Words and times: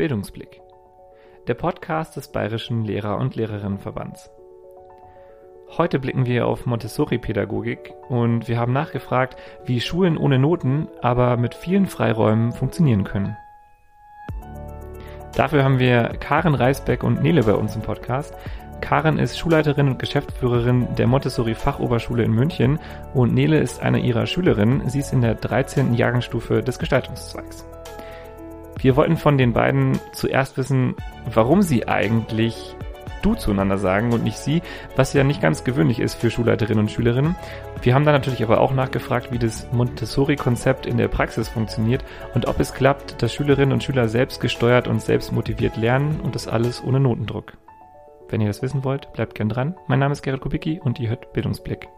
Bildungsblick, 0.00 0.62
der 1.46 1.52
Podcast 1.52 2.16
des 2.16 2.32
Bayerischen 2.32 2.86
Lehrer- 2.86 3.18
und 3.18 3.36
Lehrerinnenverbands. 3.36 4.30
Heute 5.76 5.98
blicken 5.98 6.24
wir 6.24 6.46
auf 6.46 6.64
Montessori-Pädagogik 6.64 7.92
und 8.08 8.48
wir 8.48 8.58
haben 8.58 8.72
nachgefragt, 8.72 9.36
wie 9.66 9.78
Schulen 9.78 10.16
ohne 10.16 10.38
Noten, 10.38 10.88
aber 11.02 11.36
mit 11.36 11.54
vielen 11.54 11.86
Freiräumen 11.86 12.52
funktionieren 12.52 13.04
können. 13.04 13.36
Dafür 15.34 15.64
haben 15.64 15.78
wir 15.78 16.16
Karen 16.18 16.54
Reisbeck 16.54 17.04
und 17.04 17.22
Nele 17.22 17.42
bei 17.42 17.52
uns 17.52 17.76
im 17.76 17.82
Podcast. 17.82 18.34
Karen 18.80 19.18
ist 19.18 19.38
Schulleiterin 19.38 19.88
und 19.88 19.98
Geschäftsführerin 19.98 20.94
der 20.94 21.08
Montessori 21.08 21.54
Fachoberschule 21.54 22.24
in 22.24 22.32
München 22.32 22.78
und 23.12 23.34
Nele 23.34 23.58
ist 23.58 23.82
eine 23.82 23.98
ihrer 23.98 24.24
Schülerinnen. 24.24 24.88
Sie 24.88 25.00
ist 25.00 25.12
in 25.12 25.20
der 25.20 25.34
13. 25.34 25.92
Jahrgangsstufe 25.92 26.62
des 26.62 26.78
Gestaltungszweigs. 26.78 27.66
Wir 28.80 28.96
wollten 28.96 29.16
von 29.16 29.36
den 29.36 29.52
beiden 29.52 29.98
zuerst 30.12 30.56
wissen, 30.56 30.94
warum 31.32 31.62
sie 31.62 31.86
eigentlich 31.86 32.74
du 33.22 33.34
zueinander 33.34 33.76
sagen 33.76 34.12
und 34.12 34.24
nicht 34.24 34.38
sie, 34.38 34.62
was 34.96 35.12
ja 35.12 35.24
nicht 35.24 35.42
ganz 35.42 35.64
gewöhnlich 35.64 36.00
ist 36.00 36.14
für 36.14 36.30
Schulleiterinnen 36.30 36.84
und 36.84 36.90
Schülerinnen. 36.90 37.36
Wir 37.82 37.94
haben 37.94 38.06
dann 38.06 38.14
natürlich 38.14 38.42
aber 38.42 38.60
auch 38.60 38.72
nachgefragt, 38.72 39.32
wie 39.32 39.38
das 39.38 39.70
Montessori-Konzept 39.72 40.86
in 40.86 40.96
der 40.96 41.08
Praxis 41.08 41.48
funktioniert 41.48 42.02
und 42.34 42.46
ob 42.48 42.58
es 42.60 42.72
klappt, 42.72 43.20
dass 43.20 43.34
Schülerinnen 43.34 43.72
und 43.72 43.84
Schüler 43.84 44.08
selbst 44.08 44.40
gesteuert 44.40 44.88
und 44.88 45.02
selbst 45.02 45.32
motiviert 45.32 45.76
lernen 45.76 46.20
und 46.20 46.34
das 46.34 46.48
alles 46.48 46.82
ohne 46.82 47.00
Notendruck. 47.00 47.58
Wenn 48.30 48.40
ihr 48.40 48.46
das 48.46 48.62
wissen 48.62 48.84
wollt, 48.84 49.12
bleibt 49.12 49.34
gern 49.34 49.48
dran. 49.48 49.74
Mein 49.88 49.98
Name 49.98 50.12
ist 50.12 50.22
Gerrit 50.22 50.40
Kubicki 50.40 50.80
und 50.82 51.00
ihr 51.00 51.10
hört 51.10 51.32
Bildungsblick. 51.32 51.88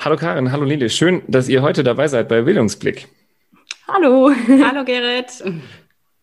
Hallo 0.00 0.14
Karin, 0.14 0.52
hallo 0.52 0.64
Lili. 0.64 0.88
Schön, 0.90 1.22
dass 1.26 1.48
ihr 1.48 1.60
heute 1.60 1.82
dabei 1.82 2.06
seid 2.06 2.28
bei 2.28 2.42
Bildungsblick. 2.42 3.08
Hallo. 3.88 4.30
Hallo 4.48 4.84
Gerrit. 4.84 5.42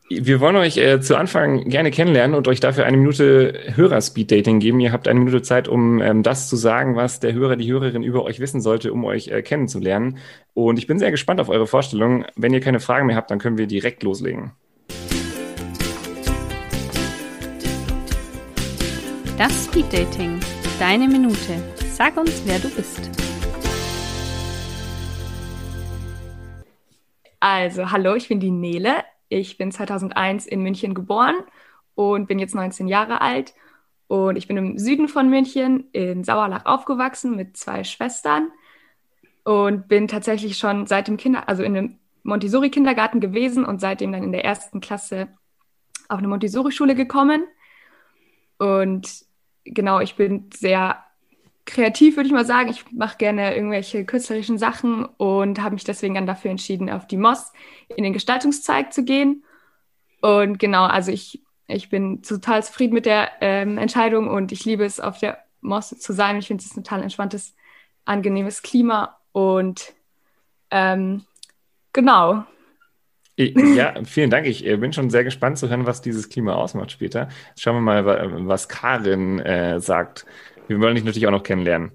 Wir 0.07 0.39
wollen 0.39 0.55
euch 0.55 0.77
äh, 0.77 1.01
zu 1.01 1.17
Anfang 1.17 1.67
gerne 1.67 1.91
kennenlernen 1.91 2.37
und 2.37 2.47
euch 2.47 2.59
dafür 2.59 2.85
eine 2.85 2.95
Minute 2.95 3.73
Hörer-Speed-Dating 3.75 4.59
geben. 4.59 4.79
Ihr 4.79 4.93
habt 4.93 5.07
eine 5.07 5.19
Minute 5.19 5.41
Zeit, 5.41 5.67
um 5.67 5.99
ähm, 5.99 6.23
das 6.23 6.47
zu 6.47 6.55
sagen, 6.55 6.95
was 6.95 7.19
der 7.19 7.33
Hörer, 7.33 7.55
die 7.57 7.69
Hörerin 7.69 8.03
über 8.03 8.23
euch 8.23 8.39
wissen 8.39 8.61
sollte, 8.61 8.93
um 8.93 9.03
euch 9.03 9.27
äh, 9.27 9.41
kennenzulernen. 9.41 10.19
Und 10.53 10.77
ich 10.77 10.87
bin 10.87 10.99
sehr 10.99 11.11
gespannt 11.11 11.41
auf 11.41 11.49
eure 11.49 11.67
Vorstellung. 11.67 12.25
Wenn 12.35 12.53
ihr 12.53 12.61
keine 12.61 12.79
Fragen 12.79 13.07
mehr 13.07 13.15
habt, 13.15 13.31
dann 13.31 13.39
können 13.39 13.57
wir 13.57 13.67
direkt 13.67 14.03
loslegen. 14.03 14.51
Das 19.37 19.65
Speed-Dating. 19.65 20.39
Deine 20.79 21.07
Minute. 21.07 21.35
Sag 21.91 22.15
uns, 22.15 22.43
wer 22.45 22.59
du 22.59 22.69
bist. 22.69 23.14
Also, 27.47 27.91
hallo, 27.91 28.15
ich 28.15 28.27
bin 28.27 28.39
die 28.39 28.49
Nele. 28.49 29.03
Ich 29.29 29.59
bin 29.59 29.71
2001 29.71 30.47
in 30.47 30.63
München 30.63 30.95
geboren 30.95 31.35
und 31.93 32.25
bin 32.25 32.39
jetzt 32.39 32.55
19 32.55 32.87
Jahre 32.87 33.21
alt. 33.21 33.53
Und 34.07 34.35
ich 34.35 34.47
bin 34.47 34.57
im 34.57 34.79
Süden 34.79 35.07
von 35.07 35.29
München 35.29 35.87
in 35.91 36.23
Sauerlach 36.23 36.65
aufgewachsen 36.65 37.35
mit 37.35 37.55
zwei 37.55 37.83
Schwestern 37.83 38.47
und 39.43 39.87
bin 39.87 40.07
tatsächlich 40.07 40.57
schon 40.57 40.87
seit 40.87 41.07
dem 41.07 41.17
Kinder, 41.17 41.47
also 41.47 41.61
in 41.61 41.77
einem 41.77 41.99
Montessori-Kindergarten 42.23 43.19
gewesen 43.19 43.63
und 43.63 43.79
seitdem 43.79 44.11
dann 44.11 44.23
in 44.23 44.31
der 44.31 44.43
ersten 44.43 44.81
Klasse 44.81 45.27
auf 46.09 46.17
eine 46.17 46.27
Montessori-Schule 46.27 46.95
gekommen. 46.95 47.43
Und 48.57 49.23
genau, 49.65 49.99
ich 49.99 50.15
bin 50.15 50.49
sehr 50.51 50.97
kreativ, 51.65 52.15
würde 52.15 52.27
ich 52.27 52.33
mal 52.33 52.45
sagen. 52.45 52.69
Ich 52.69 52.91
mache 52.91 53.17
gerne 53.17 53.55
irgendwelche 53.55 54.05
künstlerischen 54.05 54.57
Sachen 54.57 55.05
und 55.05 55.61
habe 55.61 55.75
mich 55.75 55.83
deswegen 55.83 56.15
dann 56.15 56.27
dafür 56.27 56.51
entschieden, 56.51 56.89
auf 56.89 57.07
die 57.07 57.17
MOS 57.17 57.51
in 57.95 58.03
den 58.03 58.13
Gestaltungszweig 58.13 58.93
zu 58.93 59.03
gehen. 59.03 59.43
Und 60.21 60.59
genau, 60.59 60.85
also 60.85 61.11
ich, 61.11 61.41
ich 61.67 61.89
bin 61.89 62.21
total 62.21 62.63
zufrieden 62.63 62.93
mit 62.93 63.05
der 63.05 63.29
ähm, 63.41 63.77
Entscheidung 63.77 64.27
und 64.27 64.51
ich 64.51 64.65
liebe 64.65 64.85
es, 64.85 64.99
auf 64.99 65.19
der 65.19 65.43
MOS 65.61 65.89
zu 65.89 66.13
sein. 66.13 66.37
Ich 66.37 66.47
finde 66.47 66.63
es 66.63 66.71
ein 66.75 66.83
total 66.83 67.03
entspanntes, 67.03 67.55
angenehmes 68.05 68.61
Klima 68.61 69.17
und 69.31 69.93
ähm, 70.71 71.23
genau. 71.93 72.45
Ja, 73.37 73.93
vielen 74.05 74.29
Dank. 74.29 74.47
Ich 74.47 74.65
äh, 74.65 74.77
bin 74.77 74.93
schon 74.93 75.09
sehr 75.09 75.25
gespannt 75.25 75.57
zu 75.57 75.69
hören, 75.69 75.85
was 75.85 76.01
dieses 76.01 76.29
Klima 76.29 76.53
ausmacht 76.53 76.91
später. 76.91 77.27
Schauen 77.57 77.75
wir 77.75 77.81
mal, 77.81 78.47
was 78.47 78.69
Karin 78.69 79.39
äh, 79.39 79.81
sagt. 79.81 80.25
Wir 80.67 80.79
wollen 80.79 80.95
dich 80.95 81.03
natürlich 81.03 81.27
auch 81.27 81.31
noch 81.31 81.43
kennenlernen. 81.43 81.91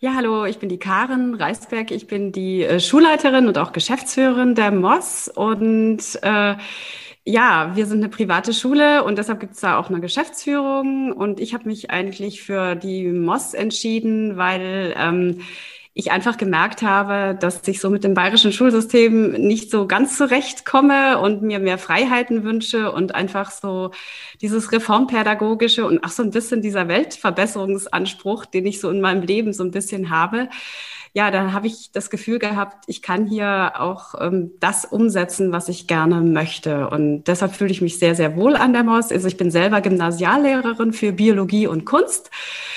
Ja, 0.00 0.14
hallo, 0.14 0.44
ich 0.44 0.58
bin 0.58 0.68
die 0.68 0.78
Karin 0.78 1.34
Reisberg. 1.34 1.90
Ich 1.90 2.06
bin 2.06 2.32
die 2.32 2.62
äh, 2.62 2.80
Schulleiterin 2.80 3.48
und 3.48 3.58
auch 3.58 3.72
Geschäftsführerin 3.72 4.54
der 4.54 4.70
MOS. 4.70 5.28
Und 5.28 6.02
äh, 6.22 6.54
ja, 7.24 7.72
wir 7.74 7.86
sind 7.86 7.98
eine 7.98 8.08
private 8.08 8.52
Schule 8.52 9.04
und 9.04 9.18
deshalb 9.18 9.40
gibt 9.40 9.54
es 9.54 9.60
da 9.60 9.78
auch 9.78 9.90
eine 9.90 10.00
Geschäftsführung. 10.00 11.12
Und 11.12 11.40
ich 11.40 11.52
habe 11.52 11.66
mich 11.66 11.90
eigentlich 11.90 12.42
für 12.42 12.74
die 12.74 13.08
MOS 13.08 13.54
entschieden, 13.54 14.36
weil 14.36 14.94
ähm, 14.96 15.40
ich 15.98 16.12
einfach 16.12 16.36
gemerkt 16.36 16.82
habe, 16.82 17.36
dass 17.40 17.66
ich 17.66 17.80
so 17.80 17.90
mit 17.90 18.04
dem 18.04 18.14
bayerischen 18.14 18.52
Schulsystem 18.52 19.32
nicht 19.32 19.68
so 19.68 19.88
ganz 19.88 20.16
zurechtkomme 20.16 21.18
und 21.18 21.42
mir 21.42 21.58
mehr 21.58 21.76
Freiheiten 21.76 22.44
wünsche 22.44 22.92
und 22.92 23.16
einfach 23.16 23.50
so 23.50 23.90
dieses 24.40 24.70
Reformpädagogische 24.70 25.84
und 25.84 26.04
auch 26.04 26.10
so 26.10 26.22
ein 26.22 26.30
bisschen 26.30 26.62
dieser 26.62 26.86
Weltverbesserungsanspruch, 26.86 28.46
den 28.46 28.66
ich 28.66 28.78
so 28.78 28.90
in 28.90 29.00
meinem 29.00 29.22
Leben 29.22 29.52
so 29.52 29.64
ein 29.64 29.72
bisschen 29.72 30.08
habe, 30.08 30.48
ja, 31.12 31.30
da 31.30 31.52
habe 31.52 31.66
ich 31.66 31.90
das 31.92 32.10
Gefühl 32.10 32.38
gehabt, 32.38 32.84
ich 32.86 33.02
kann 33.02 33.26
hier 33.26 33.72
auch 33.76 34.14
ähm, 34.20 34.52
das 34.60 34.84
umsetzen, 34.84 35.52
was 35.52 35.68
ich 35.68 35.86
gerne 35.86 36.20
möchte. 36.20 36.88
Und 36.88 37.24
deshalb 37.24 37.54
fühle 37.54 37.70
ich 37.70 37.80
mich 37.80 37.98
sehr, 37.98 38.14
sehr 38.14 38.36
wohl 38.36 38.56
an 38.56 38.72
der 38.72 38.84
MOS. 38.84 39.12
Also 39.12 39.28
ich 39.28 39.36
bin 39.36 39.50
selber 39.50 39.80
Gymnasiallehrerin 39.80 40.92
für 40.92 41.12
Biologie 41.12 41.66
und 41.66 41.84
Kunst. 41.84 42.30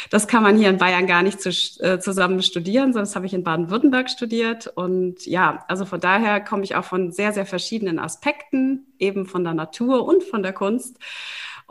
Das 0.10 0.28
kann 0.28 0.44
man 0.44 0.58
hier 0.58 0.70
in 0.70 0.78
Bayern 0.78 1.08
gar 1.08 1.24
nicht 1.24 1.42
zu, 1.42 1.50
äh, 1.80 2.00
zusammen 2.00 2.42
studieren, 2.42 2.94
sonst 2.94 3.16
habe 3.16 3.26
ich 3.26 3.34
in 3.34 3.44
Baden-Württemberg 3.44 4.10
studiert. 4.10 4.68
Und 4.68 5.26
ja, 5.26 5.64
also 5.68 5.86
von 5.86 6.00
daher 6.00 6.42
komme 6.42 6.64
ich 6.64 6.76
auch 6.76 6.86
von 6.86 7.12
sehr, 7.12 7.34
sehr 7.34 7.46
verschiedenen 7.46 8.00
Aspekten, 8.00 8.88
eben 9.00 9.26
von 9.26 9.44
der 9.44 9.54
Natur 9.54 10.06
und 10.06 10.24
von 10.24 10.44
der 10.44 10.54
Kunst. 10.54 10.98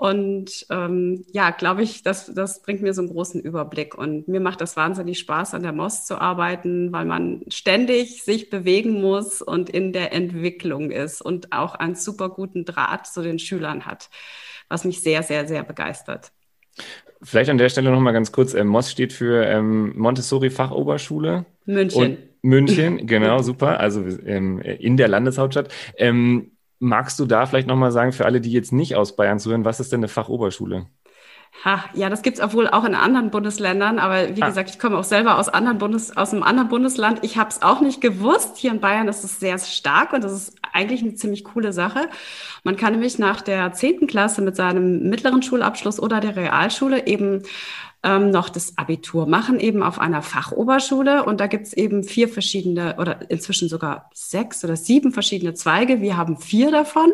Und 0.00 0.64
ähm, 0.70 1.26
ja, 1.30 1.50
glaube 1.50 1.82
ich, 1.82 2.02
das, 2.02 2.32
das 2.32 2.62
bringt 2.62 2.80
mir 2.80 2.94
so 2.94 3.02
einen 3.02 3.10
großen 3.10 3.38
Überblick. 3.38 3.94
Und 3.94 4.28
mir 4.28 4.40
macht 4.40 4.62
das 4.62 4.74
wahnsinnig 4.74 5.18
Spaß, 5.18 5.52
an 5.52 5.62
der 5.62 5.74
MOS 5.74 6.06
zu 6.06 6.18
arbeiten, 6.18 6.90
weil 6.90 7.04
man 7.04 7.42
ständig 7.48 8.22
sich 8.22 8.48
bewegen 8.48 9.02
muss 9.02 9.42
und 9.42 9.68
in 9.68 9.92
der 9.92 10.14
Entwicklung 10.14 10.90
ist 10.90 11.20
und 11.20 11.52
auch 11.52 11.74
einen 11.74 11.96
super 11.96 12.30
guten 12.30 12.64
Draht 12.64 13.08
zu 13.08 13.20
den 13.20 13.38
Schülern 13.38 13.84
hat, 13.84 14.08
was 14.70 14.86
mich 14.86 15.02
sehr, 15.02 15.22
sehr, 15.22 15.46
sehr 15.46 15.64
begeistert. 15.64 16.32
Vielleicht 17.20 17.50
an 17.50 17.58
der 17.58 17.68
Stelle 17.68 17.90
nochmal 17.90 18.14
ganz 18.14 18.32
kurz, 18.32 18.54
äh, 18.54 18.64
MOS 18.64 18.90
steht 18.90 19.12
für 19.12 19.44
ähm, 19.44 19.92
Montessori 19.98 20.48
Fachoberschule. 20.48 21.44
München. 21.66 22.02
Und 22.02 22.18
München, 22.40 23.06
genau, 23.06 23.42
super. 23.42 23.78
Also 23.78 24.02
ähm, 24.24 24.60
in 24.60 24.96
der 24.96 25.08
Landeshauptstadt. 25.08 25.70
Ähm, 25.98 26.52
Magst 26.80 27.20
du 27.20 27.26
da 27.26 27.46
vielleicht 27.46 27.68
nochmal 27.68 27.92
sagen, 27.92 28.12
für 28.12 28.24
alle, 28.24 28.40
die 28.40 28.52
jetzt 28.52 28.72
nicht 28.72 28.96
aus 28.96 29.14
Bayern 29.14 29.38
zuhören, 29.38 29.64
was 29.64 29.80
ist 29.80 29.92
denn 29.92 30.00
eine 30.00 30.08
Fachoberschule? 30.08 30.86
Ha, 31.64 31.84
ja, 31.92 32.08
das 32.08 32.22
gibt's 32.22 32.40
auch 32.40 32.54
wohl 32.54 32.68
auch 32.68 32.84
in 32.84 32.94
anderen 32.94 33.30
Bundesländern, 33.30 33.98
aber 33.98 34.34
wie 34.34 34.42
ah. 34.42 34.46
gesagt, 34.46 34.70
ich 34.70 34.78
komme 34.78 34.96
auch 34.96 35.04
selber 35.04 35.38
aus, 35.38 35.50
anderen 35.50 35.76
Bundes, 35.76 36.16
aus 36.16 36.32
einem 36.32 36.42
anderen 36.42 36.70
Bundesland. 36.70 37.18
Ich 37.22 37.36
habe 37.36 37.50
es 37.50 37.60
auch 37.60 37.82
nicht 37.82 38.00
gewusst. 38.00 38.56
Hier 38.56 38.70
in 38.70 38.80
Bayern 38.80 39.08
ist 39.08 39.24
es 39.24 39.40
sehr 39.40 39.58
stark 39.58 40.14
und 40.14 40.24
das 40.24 40.32
ist 40.32 40.56
eigentlich 40.72 41.02
eine 41.02 41.16
ziemlich 41.16 41.44
coole 41.44 41.74
Sache. 41.74 42.08
Man 42.64 42.76
kann 42.76 42.92
nämlich 42.92 43.18
nach 43.18 43.42
der 43.42 43.74
zehnten 43.74 44.06
Klasse 44.06 44.40
mit 44.40 44.56
seinem 44.56 45.10
mittleren 45.10 45.42
Schulabschluss 45.42 46.00
oder 46.00 46.20
der 46.20 46.36
Realschule 46.36 47.06
eben 47.06 47.42
ähm, 48.02 48.30
noch 48.30 48.48
das 48.48 48.78
Abitur 48.78 49.26
machen, 49.26 49.60
eben 49.60 49.82
auf 49.82 49.98
einer 49.98 50.22
Fachoberschule. 50.22 51.24
Und 51.24 51.40
da 51.40 51.46
gibt's 51.46 51.72
eben 51.72 52.04
vier 52.04 52.28
verschiedene 52.28 52.96
oder 52.98 53.30
inzwischen 53.30 53.68
sogar 53.68 54.10
sechs 54.14 54.64
oder 54.64 54.76
sieben 54.76 55.12
verschiedene 55.12 55.54
Zweige. 55.54 56.00
Wir 56.00 56.16
haben 56.16 56.36
vier 56.36 56.70
davon 56.70 57.12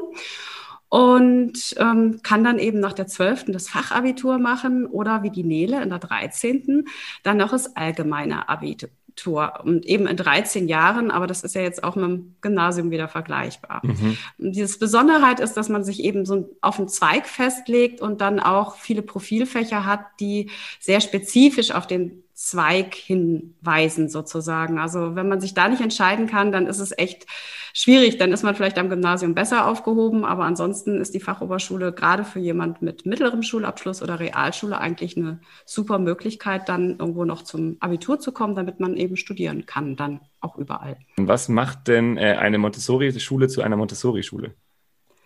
und 0.89 1.75
ähm, 1.79 2.21
kann 2.23 2.45
dann 2.45 2.59
eben 2.59 2.81
nach 2.81 2.93
der 2.93 3.07
zwölften 3.07 3.53
das 3.53 3.69
Fachabitur 3.69 4.39
machen 4.39 4.87
oder 4.87 5.23
wie 5.23 5.31
die 5.31 5.45
Nele 5.45 5.83
in 5.83 5.91
der 5.91 5.99
dreizehnten 5.99 6.87
dann 7.23 7.39
noch 7.39 7.51
das 7.51 7.75
allgemeine 7.77 8.49
Abitur. 8.49 8.91
Abitur 9.17 9.61
und 9.65 9.87
eben 9.87 10.07
in 10.07 10.17
13 10.17 10.69
Jahren, 10.69 11.11
aber 11.11 11.27
das 11.27 11.43
ist 11.43 11.55
ja 11.55 11.63
jetzt 11.63 11.83
auch 11.83 11.97
mit 11.97 12.05
dem 12.05 12.37
Gymnasium 12.41 12.91
wieder 12.91 13.09
vergleichbar. 13.09 13.81
Mhm. 13.83 14.17
Dieses 14.39 14.79
Besonderheit 14.79 15.41
ist, 15.41 15.55
dass 15.55 15.69
man 15.69 15.85
sich 15.85 16.05
eben 16.05 16.27
so 16.27 16.55
auf 16.61 16.79
einen 16.79 16.89
Zweig 16.89 17.27
festlegt 17.27 18.01
und 18.01 18.21
dann 18.21 18.41
auch 18.41 18.77
viele 18.77 19.03
Profilfächer 19.03 19.85
hat, 19.85 20.01
die 20.21 20.51
sehr 20.81 21.01
spezifisch 21.01 21.73
auf 21.73 21.87
den 21.87 22.23
Zweig 22.39 22.95
hinweisen 22.95 24.11
sozusagen. 24.11 24.79
Also 24.79 25.17
wenn 25.17 25.27
man 25.27 25.41
sich 25.41 25.55
da 25.55 25.69
nicht 25.69 25.81
entscheiden 25.81 26.27
kann, 26.27 26.53
dann 26.53 26.67
ist 26.67 26.81
es 26.81 26.93
echt 26.97 27.27
schwierig. 27.73 28.19
Dann 28.19 28.31
ist 28.31 28.43
man 28.43 28.55
vielleicht 28.55 28.79
am 28.79 28.91
Gymnasium 28.91 29.35
besser 29.35 29.67
aufgehoben, 29.67 30.27
aber 30.27 30.45
ansonsten 30.45 31.01
ist 31.01 31.15
die 31.15 31.21
Fachoberschule 31.21 31.93
gerade 31.93 32.25
für 32.25 32.39
jemand 32.39 32.83
mit 32.83 33.07
mittlerem 33.07 33.43
Schulabschluss 33.43 34.03
oder 34.03 34.21
Realschule 34.21 34.77
eigentlich 34.77 35.17
eine 35.17 35.41
super 35.65 35.99
Möglichkeit, 35.99 36.69
dann 36.69 36.99
irgendwo 36.99 37.25
noch 37.25 37.41
zum 37.41 37.79
Abitur 37.81 38.21
zu 38.21 38.33
kommen, 38.33 38.55
damit 38.55 38.81
man 38.81 38.99
eben 38.99 39.17
studieren 39.17 39.65
kann, 39.65 39.97
dann 39.97 40.21
auch 40.41 40.59
überall. 40.59 40.99
Was 41.17 41.49
macht 41.49 41.89
denn 41.89 42.19
äh, 42.19 42.37
eine 42.39 42.59
Montessori-Schule 42.59 43.49
zu 43.49 43.63
einer 43.63 43.79
Montessori-Schule? 43.79 44.55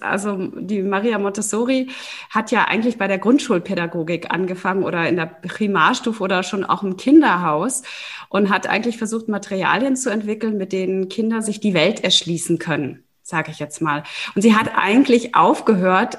Also 0.03 0.37
die 0.37 0.83
Maria 0.83 1.19
Montessori 1.19 1.89
hat 2.31 2.51
ja 2.51 2.65
eigentlich 2.65 2.99
bei 2.99 3.09
der 3.09 3.19
Grundschulpädagogik 3.19 4.31
angefangen 4.31 4.85
oder 4.85 5.09
in 5.09 5.17
der 5.17 5.27
Primarstufe 5.27 6.23
oder 6.23 6.43
schon 6.43 6.65
auch 6.65 6.83
im 6.83 6.97
Kinderhaus 6.97 7.83
und 8.29 8.51
hat 8.51 8.69
eigentlich 8.69 8.99
versucht, 8.99 9.29
Materialien 9.29 9.97
zu 9.97 10.11
entwickeln, 10.11 10.57
mit 10.57 10.73
denen 10.73 11.09
Kinder 11.09 11.43
sich 11.43 11.61
die 11.61 11.75
Welt 11.75 12.03
erschließen 12.03 12.59
können, 12.59 13.05
sage 13.23 13.51
ich 13.51 13.59
jetzt 13.59 13.81
mal. 13.83 14.03
Und 14.35 14.43
sie 14.43 14.55
hat 14.55 14.73
eigentlich 14.77 15.35
aufgehört, 15.35 16.19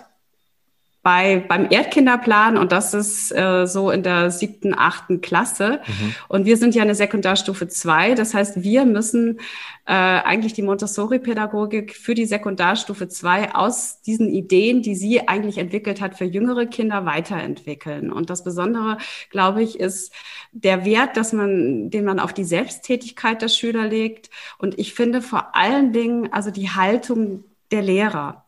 bei, 1.03 1.44
beim 1.48 1.68
Erdkinderplan 1.71 2.57
und 2.57 2.71
das 2.71 2.94
ist 2.94 3.31
äh, 3.31 3.65
so 3.65 3.89
in 3.89 4.03
der 4.03 4.30
siebten, 4.30 4.77
achten 4.77 5.21
Klasse. 5.21 5.81
Mhm. 5.88 6.15
Und 6.27 6.45
wir 6.45 6.57
sind 6.57 6.75
ja 6.75 6.83
eine 6.83 6.94
Sekundarstufe 6.94 7.68
zwei. 7.68 8.13
Das 8.13 8.36
heißt, 8.36 8.62
wir 8.62 8.86
müssen 8.86 9.39
äh, 9.86 9.94
eigentlich 9.94 10.53
die 10.53 10.62
Montessori-Pädagogik 10.62 11.95
für 11.95 12.13
die 12.13 12.25
Sekundarstufe 12.25 13.07
zwei 13.07 13.56
aus 13.56 14.01
diesen 14.01 14.30
Ideen, 14.30 14.83
die 14.83 14.94
sie 14.94 15.27
eigentlich 15.27 15.57
entwickelt 15.57 16.01
hat, 16.01 16.15
für 16.15 16.25
jüngere 16.25 16.68
Kinder 16.68 17.03
weiterentwickeln. 17.03 18.12
Und 18.12 18.30
das 18.30 18.44
Besondere, 18.44 19.00
glaube 19.31 19.63
ich, 19.63 19.80
ist 19.80 20.13
der 20.51 20.86
Wert, 20.86 21.18
dass 21.18 21.33
man, 21.33 21.89
den 21.89 22.06
man 22.06 22.19
auf 22.19 22.31
die 22.31 22.44
Selbsttätigkeit 22.44 23.42
der 23.42 23.48
Schüler 23.48 23.88
legt. 23.88 24.30
Und 24.59 24.77
ich 24.77 24.94
finde 24.94 25.24
vor 25.24 25.56
allen 25.56 25.94
Dingen 25.94 26.31
also 26.31 26.51
die 26.51 26.69
Haltung 26.69 27.44
der 27.71 27.81
Lehrer 27.81 28.45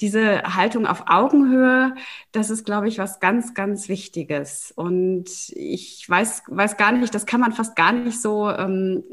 diese 0.00 0.42
Haltung 0.54 0.86
auf 0.86 1.04
Augenhöhe, 1.06 1.94
das 2.32 2.50
ist, 2.50 2.64
glaube 2.64 2.88
ich, 2.88 2.98
was 2.98 3.20
ganz, 3.20 3.54
ganz 3.54 3.88
Wichtiges. 3.88 4.72
Und 4.74 5.28
ich 5.50 6.08
weiß, 6.08 6.44
weiß 6.46 6.76
gar 6.76 6.92
nicht, 6.92 7.14
das 7.14 7.26
kann 7.26 7.40
man 7.40 7.52
fast 7.52 7.74
gar 7.76 7.92
nicht 7.92 8.20
so, 8.20 8.48
ähm, 8.48 9.04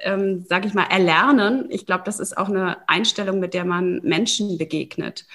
ähm, 0.00 0.44
sage 0.48 0.66
ich 0.66 0.74
mal, 0.74 0.84
erlernen. 0.84 1.66
Ich 1.70 1.86
glaube, 1.86 2.04
das 2.04 2.20
ist 2.20 2.36
auch 2.36 2.48
eine 2.48 2.88
Einstellung, 2.88 3.40
mit 3.40 3.54
der 3.54 3.64
man 3.64 4.00
Menschen 4.02 4.58
begegnet. 4.58 5.26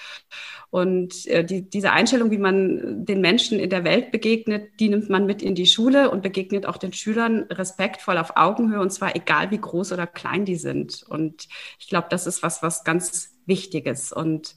Und 0.72 1.26
äh, 1.26 1.44
die, 1.44 1.68
diese 1.68 1.92
Einstellung, 1.92 2.30
wie 2.30 2.38
man 2.38 3.04
den 3.04 3.22
Menschen 3.22 3.60
in 3.60 3.72
der 3.72 3.84
Welt 3.84 4.12
begegnet, 4.12 4.80
die 4.80 4.90
nimmt 4.90 5.10
man 5.10 5.26
mit 5.26 5.42
in 5.42 5.56
die 5.56 5.66
Schule 5.66 6.12
und 6.12 6.22
begegnet 6.22 6.68
auch 6.68 6.78
den 6.78 6.94
Schülern 6.94 7.44
respektvoll 7.50 8.20
auf 8.20 8.34
Augenhöhe 8.38 8.80
und 8.80 8.92
zwar 8.92 9.16
egal, 9.16 9.50
wie 9.50 9.58
groß 9.58 9.92
oder 9.94 10.06
klein 10.06 10.46
die 10.46 10.58
sind. 10.58 11.04
Und 11.10 11.48
ich 11.80 11.88
glaube, 11.88 12.08
das 12.12 12.28
ist 12.28 12.44
was, 12.44 12.62
was 12.62 12.84
ganz 12.84 13.36
Wichtiges. 13.48 14.12
Und 14.12 14.56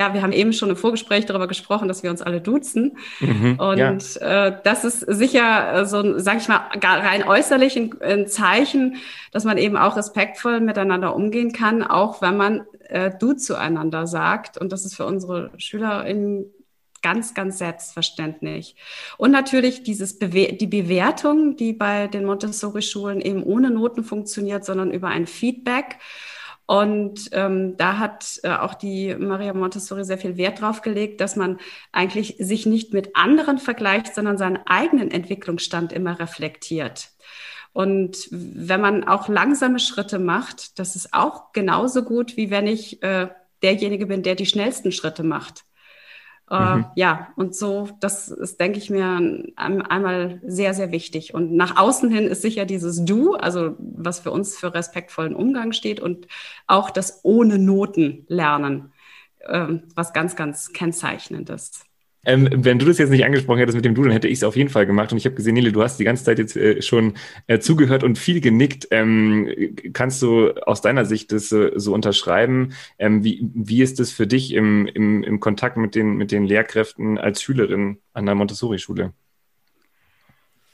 ja, 0.00 0.14
wir 0.14 0.22
haben 0.22 0.32
eben 0.32 0.54
schon 0.54 0.70
im 0.70 0.76
Vorgespräch 0.76 1.26
darüber 1.26 1.46
gesprochen, 1.46 1.86
dass 1.86 2.02
wir 2.02 2.10
uns 2.10 2.22
alle 2.22 2.40
duzen. 2.40 2.96
Mhm, 3.20 3.56
und 3.58 3.78
ja. 4.14 4.46
äh, 4.46 4.56
das 4.64 4.84
ist 4.84 5.00
sicher 5.00 5.74
äh, 5.74 5.84
so 5.84 5.98
ein, 5.98 6.18
sag 6.18 6.38
ich 6.38 6.48
mal, 6.48 6.62
rein 6.82 7.22
äußerlich 7.22 7.76
ein, 7.76 8.00
ein, 8.00 8.26
Zeichen, 8.26 8.96
dass 9.30 9.44
man 9.44 9.58
eben 9.58 9.76
auch 9.76 9.98
respektvoll 9.98 10.60
miteinander 10.60 11.14
umgehen 11.14 11.52
kann, 11.52 11.82
auch 11.82 12.22
wenn 12.22 12.38
man 12.38 12.62
äh, 12.88 13.10
du 13.20 13.34
zueinander 13.34 14.06
sagt. 14.06 14.56
Und 14.56 14.72
das 14.72 14.86
ist 14.86 14.94
für 14.94 15.04
unsere 15.04 15.50
SchülerInnen 15.58 16.46
ganz, 17.02 17.34
ganz 17.34 17.58
selbstverständlich. 17.58 18.76
Und 19.18 19.32
natürlich 19.32 19.82
dieses 19.82 20.18
Bewe 20.18 20.54
die 20.54 20.66
Bewertung, 20.66 21.56
die 21.56 21.74
bei 21.74 22.06
den 22.06 22.24
Montessori-Schulen 22.24 23.20
eben 23.20 23.42
ohne 23.42 23.70
Noten 23.70 24.02
funktioniert, 24.02 24.64
sondern 24.64 24.92
über 24.92 25.08
ein 25.08 25.26
Feedback. 25.26 25.98
Und 26.70 27.30
ähm, 27.32 27.76
da 27.78 27.98
hat 27.98 28.38
äh, 28.44 28.50
auch 28.50 28.74
die 28.74 29.16
Maria 29.16 29.52
Montessori 29.54 30.04
sehr 30.04 30.18
viel 30.18 30.36
Wert 30.36 30.60
drauf 30.60 30.82
gelegt, 30.82 31.20
dass 31.20 31.34
man 31.34 31.58
eigentlich 31.90 32.36
sich 32.38 32.64
nicht 32.64 32.92
mit 32.92 33.16
anderen 33.16 33.58
vergleicht, 33.58 34.14
sondern 34.14 34.38
seinen 34.38 34.60
eigenen 34.66 35.10
Entwicklungsstand 35.10 35.92
immer 35.92 36.20
reflektiert. 36.20 37.08
Und 37.72 38.28
wenn 38.30 38.80
man 38.80 39.02
auch 39.02 39.26
langsame 39.26 39.80
Schritte 39.80 40.20
macht, 40.20 40.78
das 40.78 40.94
ist 40.94 41.12
auch 41.12 41.50
genauso 41.50 42.04
gut, 42.04 42.36
wie 42.36 42.52
wenn 42.52 42.68
ich 42.68 43.02
äh, 43.02 43.26
derjenige 43.64 44.06
bin, 44.06 44.22
der 44.22 44.36
die 44.36 44.46
schnellsten 44.46 44.92
Schritte 44.92 45.24
macht. 45.24 45.64
Äh, 46.50 46.76
mhm. 46.76 46.86
Ja, 46.96 47.28
und 47.36 47.54
so, 47.54 47.88
das 48.00 48.28
ist, 48.28 48.60
denke 48.60 48.78
ich 48.78 48.90
mir, 48.90 49.44
einmal 49.56 50.40
sehr, 50.44 50.74
sehr 50.74 50.90
wichtig. 50.90 51.32
Und 51.32 51.52
nach 51.52 51.76
außen 51.76 52.10
hin 52.10 52.26
ist 52.26 52.42
sicher 52.42 52.64
dieses 52.66 53.04
Du, 53.04 53.34
also 53.34 53.76
was 53.78 54.20
für 54.20 54.32
uns 54.32 54.58
für 54.58 54.74
respektvollen 54.74 55.34
Umgang 55.34 55.72
steht 55.72 56.00
und 56.00 56.26
auch 56.66 56.90
das 56.90 57.20
ohne 57.22 57.58
Noten 57.58 58.24
lernen, 58.28 58.92
ähm, 59.46 59.84
was 59.94 60.12
ganz, 60.12 60.34
ganz 60.36 60.72
kennzeichnendes. 60.72 61.89
Ähm, 62.24 62.48
wenn 62.52 62.78
du 62.78 62.84
das 62.84 62.98
jetzt 62.98 63.10
nicht 63.10 63.24
angesprochen 63.24 63.58
hättest 63.58 63.76
mit 63.76 63.84
dem 63.84 63.94
Du, 63.94 64.02
dann 64.02 64.12
hätte 64.12 64.28
ich 64.28 64.38
es 64.38 64.44
auf 64.44 64.54
jeden 64.54 64.68
Fall 64.68 64.84
gemacht. 64.86 65.10
Und 65.10 65.18
ich 65.18 65.24
habe 65.24 65.34
gesehen, 65.34 65.54
Nele, 65.54 65.72
du 65.72 65.82
hast 65.82 65.98
die 65.98 66.04
ganze 66.04 66.24
Zeit 66.24 66.38
jetzt 66.38 66.54
äh, 66.54 66.82
schon 66.82 67.14
äh, 67.46 67.60
zugehört 67.60 68.04
und 68.04 68.18
viel 68.18 68.40
genickt. 68.40 68.88
Ähm, 68.90 69.74
kannst 69.94 70.20
du 70.20 70.50
aus 70.66 70.82
deiner 70.82 71.06
Sicht 71.06 71.32
das 71.32 71.50
äh, 71.50 71.72
so 71.76 71.94
unterschreiben? 71.94 72.74
Ähm, 72.98 73.24
wie, 73.24 73.48
wie 73.54 73.82
ist 73.82 74.00
das 74.00 74.10
für 74.10 74.26
dich 74.26 74.52
im, 74.52 74.86
im, 74.86 75.22
im 75.22 75.40
Kontakt 75.40 75.78
mit 75.78 75.94
den, 75.94 76.16
mit 76.16 76.30
den 76.30 76.44
Lehrkräften 76.44 77.16
als 77.16 77.42
Schülerin 77.42 77.98
an 78.12 78.26
der 78.26 78.34
Montessori-Schule? 78.34 79.14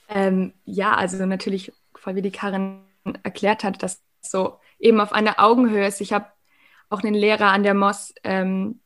Ähm, 0.08 0.52
ja, 0.64 0.94
also 0.94 1.25
natürlich, 1.26 1.72
wie 2.04 2.22
die 2.22 2.31
Karin 2.31 2.81
erklärt 3.22 3.62
hat, 3.62 3.82
dass 3.82 4.02
so 4.20 4.58
eben 4.78 5.00
auf 5.00 5.12
einer 5.12 5.38
Augenhöhe 5.38 5.87
ist. 5.87 6.00
Ich 6.00 6.12
habe 6.12 6.26
auch 6.88 7.02
einen 7.02 7.14
Lehrer 7.14 7.52
an 7.52 7.62
der 7.62 7.75
MOS, 7.75 8.14
ähm, 8.25 8.81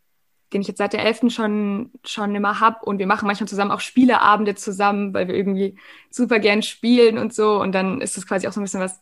den 0.52 0.62
ich 0.62 0.68
jetzt 0.68 0.78
seit 0.78 0.92
der 0.92 1.04
11. 1.04 1.30
schon, 1.30 1.90
schon 2.04 2.34
immer 2.34 2.60
hab 2.60 2.82
Und 2.82 2.98
wir 2.98 3.06
machen 3.06 3.26
manchmal 3.26 3.48
zusammen 3.48 3.70
auch 3.70 3.80
Spieleabende 3.80 4.54
zusammen, 4.54 5.14
weil 5.14 5.28
wir 5.28 5.34
irgendwie 5.34 5.78
super 6.10 6.38
gern 6.38 6.62
spielen 6.62 7.18
und 7.18 7.32
so. 7.32 7.60
Und 7.60 7.72
dann 7.72 8.00
ist 8.00 8.16
das 8.16 8.26
quasi 8.26 8.48
auch 8.48 8.52
so 8.52 8.60
ein 8.60 8.64
bisschen 8.64 8.80
was 8.80 9.00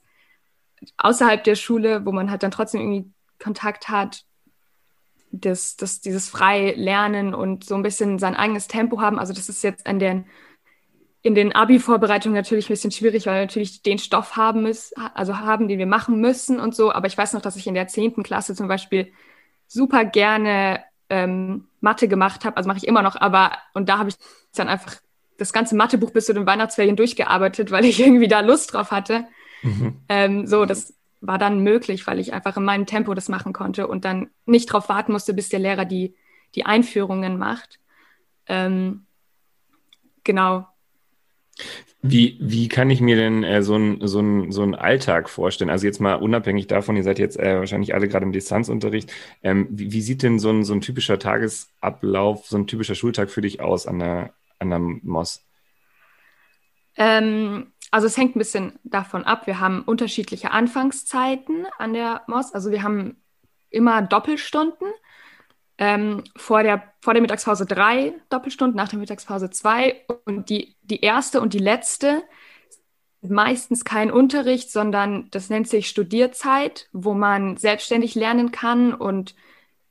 außerhalb 0.97 1.43
der 1.43 1.55
Schule, 1.55 2.05
wo 2.05 2.13
man 2.13 2.31
halt 2.31 2.43
dann 2.43 2.51
trotzdem 2.51 2.81
irgendwie 2.81 3.11
Kontakt 3.43 3.89
hat, 3.89 4.25
das, 5.31 5.77
das, 5.77 6.01
dieses 6.01 6.29
frei 6.29 6.73
lernen 6.77 7.35
und 7.35 7.65
so 7.65 7.75
ein 7.75 7.83
bisschen 7.83 8.19
sein 8.19 8.35
eigenes 8.35 8.67
Tempo 8.67 9.01
haben. 9.01 9.19
Also 9.19 9.33
das 9.33 9.49
ist 9.49 9.63
jetzt 9.63 9.87
an 9.87 9.99
den, 9.99 10.27
in 11.23 11.35
den 11.35 11.55
Abi-Vorbereitungen 11.55 12.35
natürlich 12.35 12.67
ein 12.67 12.73
bisschen 12.73 12.91
schwierig, 12.91 13.27
weil 13.27 13.35
wir 13.35 13.41
natürlich 13.43 13.83
den 13.83 13.99
Stoff 13.99 14.37
haben 14.37 14.63
müssen, 14.63 14.95
also 15.15 15.39
haben, 15.39 15.69
den 15.69 15.79
wir 15.79 15.87
machen 15.87 16.21
müssen 16.21 16.61
und 16.61 16.75
so. 16.75 16.93
Aber 16.93 17.07
ich 17.07 17.19
weiß 17.19 17.35
noch, 17.35 17.43
dass 17.43 17.57
ich 17.57 17.67
in 17.67 17.75
der 17.75 17.89
zehnten 17.89 18.23
Klasse 18.23 18.55
zum 18.55 18.69
Beispiel 18.69 19.13
super 19.67 20.05
gerne 20.05 20.83
ähm, 21.11 21.69
Mathe 21.81 22.09
gemacht 22.09 22.45
habe, 22.45 22.57
also 22.57 22.69
mache 22.69 22.79
ich 22.79 22.87
immer 22.87 23.03
noch, 23.03 23.17
aber 23.17 23.53
und 23.75 23.89
da 23.89 23.99
habe 23.99 24.11
ich 24.11 24.17
dann 24.55 24.69
einfach 24.69 24.97
das 25.37 25.53
ganze 25.53 25.77
Mathebuch 25.77 26.11
bis 26.11 26.27
zu 26.27 26.35
den 26.35 26.47
Weihnachtsferien 26.47 26.97
durchgearbeitet, 26.97 27.71
weil 27.73 27.85
ich 27.85 28.01
irgendwie 28.01 28.29
da 28.29 28.41
Lust 28.41 28.75
drauf 28.75 28.91
hatte. 28.91 29.27
Mhm. 29.63 30.01
Ähm, 30.09 30.47
so, 30.47 30.65
das 30.65 30.95
war 31.21 31.39
dann 31.39 31.61
möglich, 31.61 32.07
weil 32.07 32.19
ich 32.21 32.33
einfach 32.33 32.57
in 32.57 32.65
meinem 32.65 32.87
Tempo 32.87 33.15
das 33.15 33.29
machen 33.29 33.53
konnte 33.53 33.89
und 33.89 34.05
dann 34.05 34.31
nicht 34.47 34.71
darauf 34.71 34.89
warten 34.89 35.13
musste, 35.13 35.35
bis 35.35 35.49
der 35.49 35.59
Lehrer 35.59 35.85
die, 35.85 36.15
die 36.55 36.65
Einführungen 36.65 37.39
macht. 37.39 37.81
Ähm, 38.47 39.07
genau. 40.25 40.67
Wie, 42.01 42.37
wie 42.41 42.69
kann 42.69 42.91
ich 42.91 43.01
mir 43.01 43.17
denn 43.17 43.43
äh, 43.43 43.63
so 43.63 43.75
einen 43.75 44.07
so 44.07 44.51
so 44.51 44.63
ein 44.63 44.77
Alltag 44.77 45.29
vorstellen? 45.29 45.69
Also 45.69 45.85
jetzt 45.85 46.01
mal 46.01 46.15
unabhängig 46.15 46.69
davon, 46.69 46.97
ihr 46.97 47.03
seid 47.03 47.19
jetzt 47.19 47.39
äh, 47.39 47.59
wahrscheinlich 47.59 47.93
alle 47.93 48.07
gerade 48.07 48.25
im 48.25 48.33
Distanzunterricht. 48.33 49.13
Ähm, 49.43 49.67
wie, 49.71 49.91
wie 49.93 50.01
sieht 50.01 50.23
denn 50.23 50.39
so 50.39 50.51
ein, 50.51 50.63
so 50.63 50.75
ein 50.75 50.81
typischer 50.81 51.19
Tagesablauf, 51.19 52.47
so 52.47 52.57
ein 52.57 52.69
typischer 52.69 52.95
Schultag 52.95 53.31
für 53.31 53.41
dich 53.41 53.61
aus 53.61 53.89
an 53.89 53.99
der, 53.99 54.33
an 54.61 54.71
der 54.71 54.79
MOS? 54.79 55.45
Ähm, 56.97 57.73
also 57.91 58.07
es 58.07 58.17
hängt 58.17 58.37
ein 58.37 58.41
bisschen 58.41 58.79
davon 58.85 59.25
ab. 59.25 59.49
Wir 59.49 59.59
haben 59.59 59.83
unterschiedliche 59.83 60.53
Anfangszeiten 60.53 61.67
an 61.79 61.95
der 61.95 62.23
MOS. 62.29 62.53
Also 62.55 62.71
wir 62.71 62.85
haben 62.85 63.17
immer 63.71 64.03
Doppelstunden. 64.03 64.89
Ähm, 65.79 66.25
vor, 66.37 66.63
der, 66.63 66.83
vor 67.01 67.15
der 67.15 67.23
Mittagspause 67.23 67.65
drei 67.65 68.13
Doppelstunden, 68.31 68.77
nach 68.77 68.89
der 68.89 68.99
Mittagspause 68.99 69.51
zwei. 69.51 70.05
Und 70.25 70.51
die, 70.51 70.77
die 70.83 71.01
erste 71.01 71.41
und 71.41 71.55
die 71.55 71.59
letzte 71.59 72.23
meistens 73.21 73.85
kein 73.85 74.11
Unterricht, 74.11 74.71
sondern 74.71 75.29
das 75.31 75.51
nennt 75.51 75.69
sich 75.69 75.89
Studierzeit, 75.89 76.89
wo 76.93 77.15
man 77.15 77.57
selbstständig 77.57 78.15
lernen 78.15 78.53
kann 78.53 78.95
und 78.95 79.35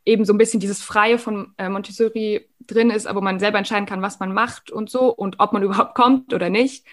eben 0.06 0.24
so 0.24 0.34
ein 0.34 0.38
bisschen 0.38 0.62
dieses 0.62 0.82
Freie 0.82 1.20
von 1.20 1.54
äh, 1.58 1.68
Montessori 1.68 2.50
drin 2.62 2.90
ist, 2.90 3.08
aber 3.08 3.22
man 3.22 3.40
selber 3.40 3.58
entscheiden 3.58 3.86
kann, 3.86 4.02
was 4.02 4.20
man 4.20 4.34
macht 4.34 4.72
und 4.72 4.90
so 4.90 5.14
und 5.14 5.40
ob 5.40 5.52
man 5.54 5.64
überhaupt 5.64 5.96
kommt 5.96 6.34
oder 6.34 6.50
nicht. 6.50 6.86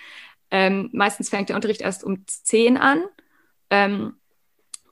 Ähm, 0.51 0.91
meistens 0.93 1.31
fängt 1.31 1.49
der 1.49 1.57
Unterricht 1.57 1.81
erst 1.81 2.05
um 2.05 2.27
zehn 2.27 2.77
an. 2.77 3.03
Ähm, 3.71 4.17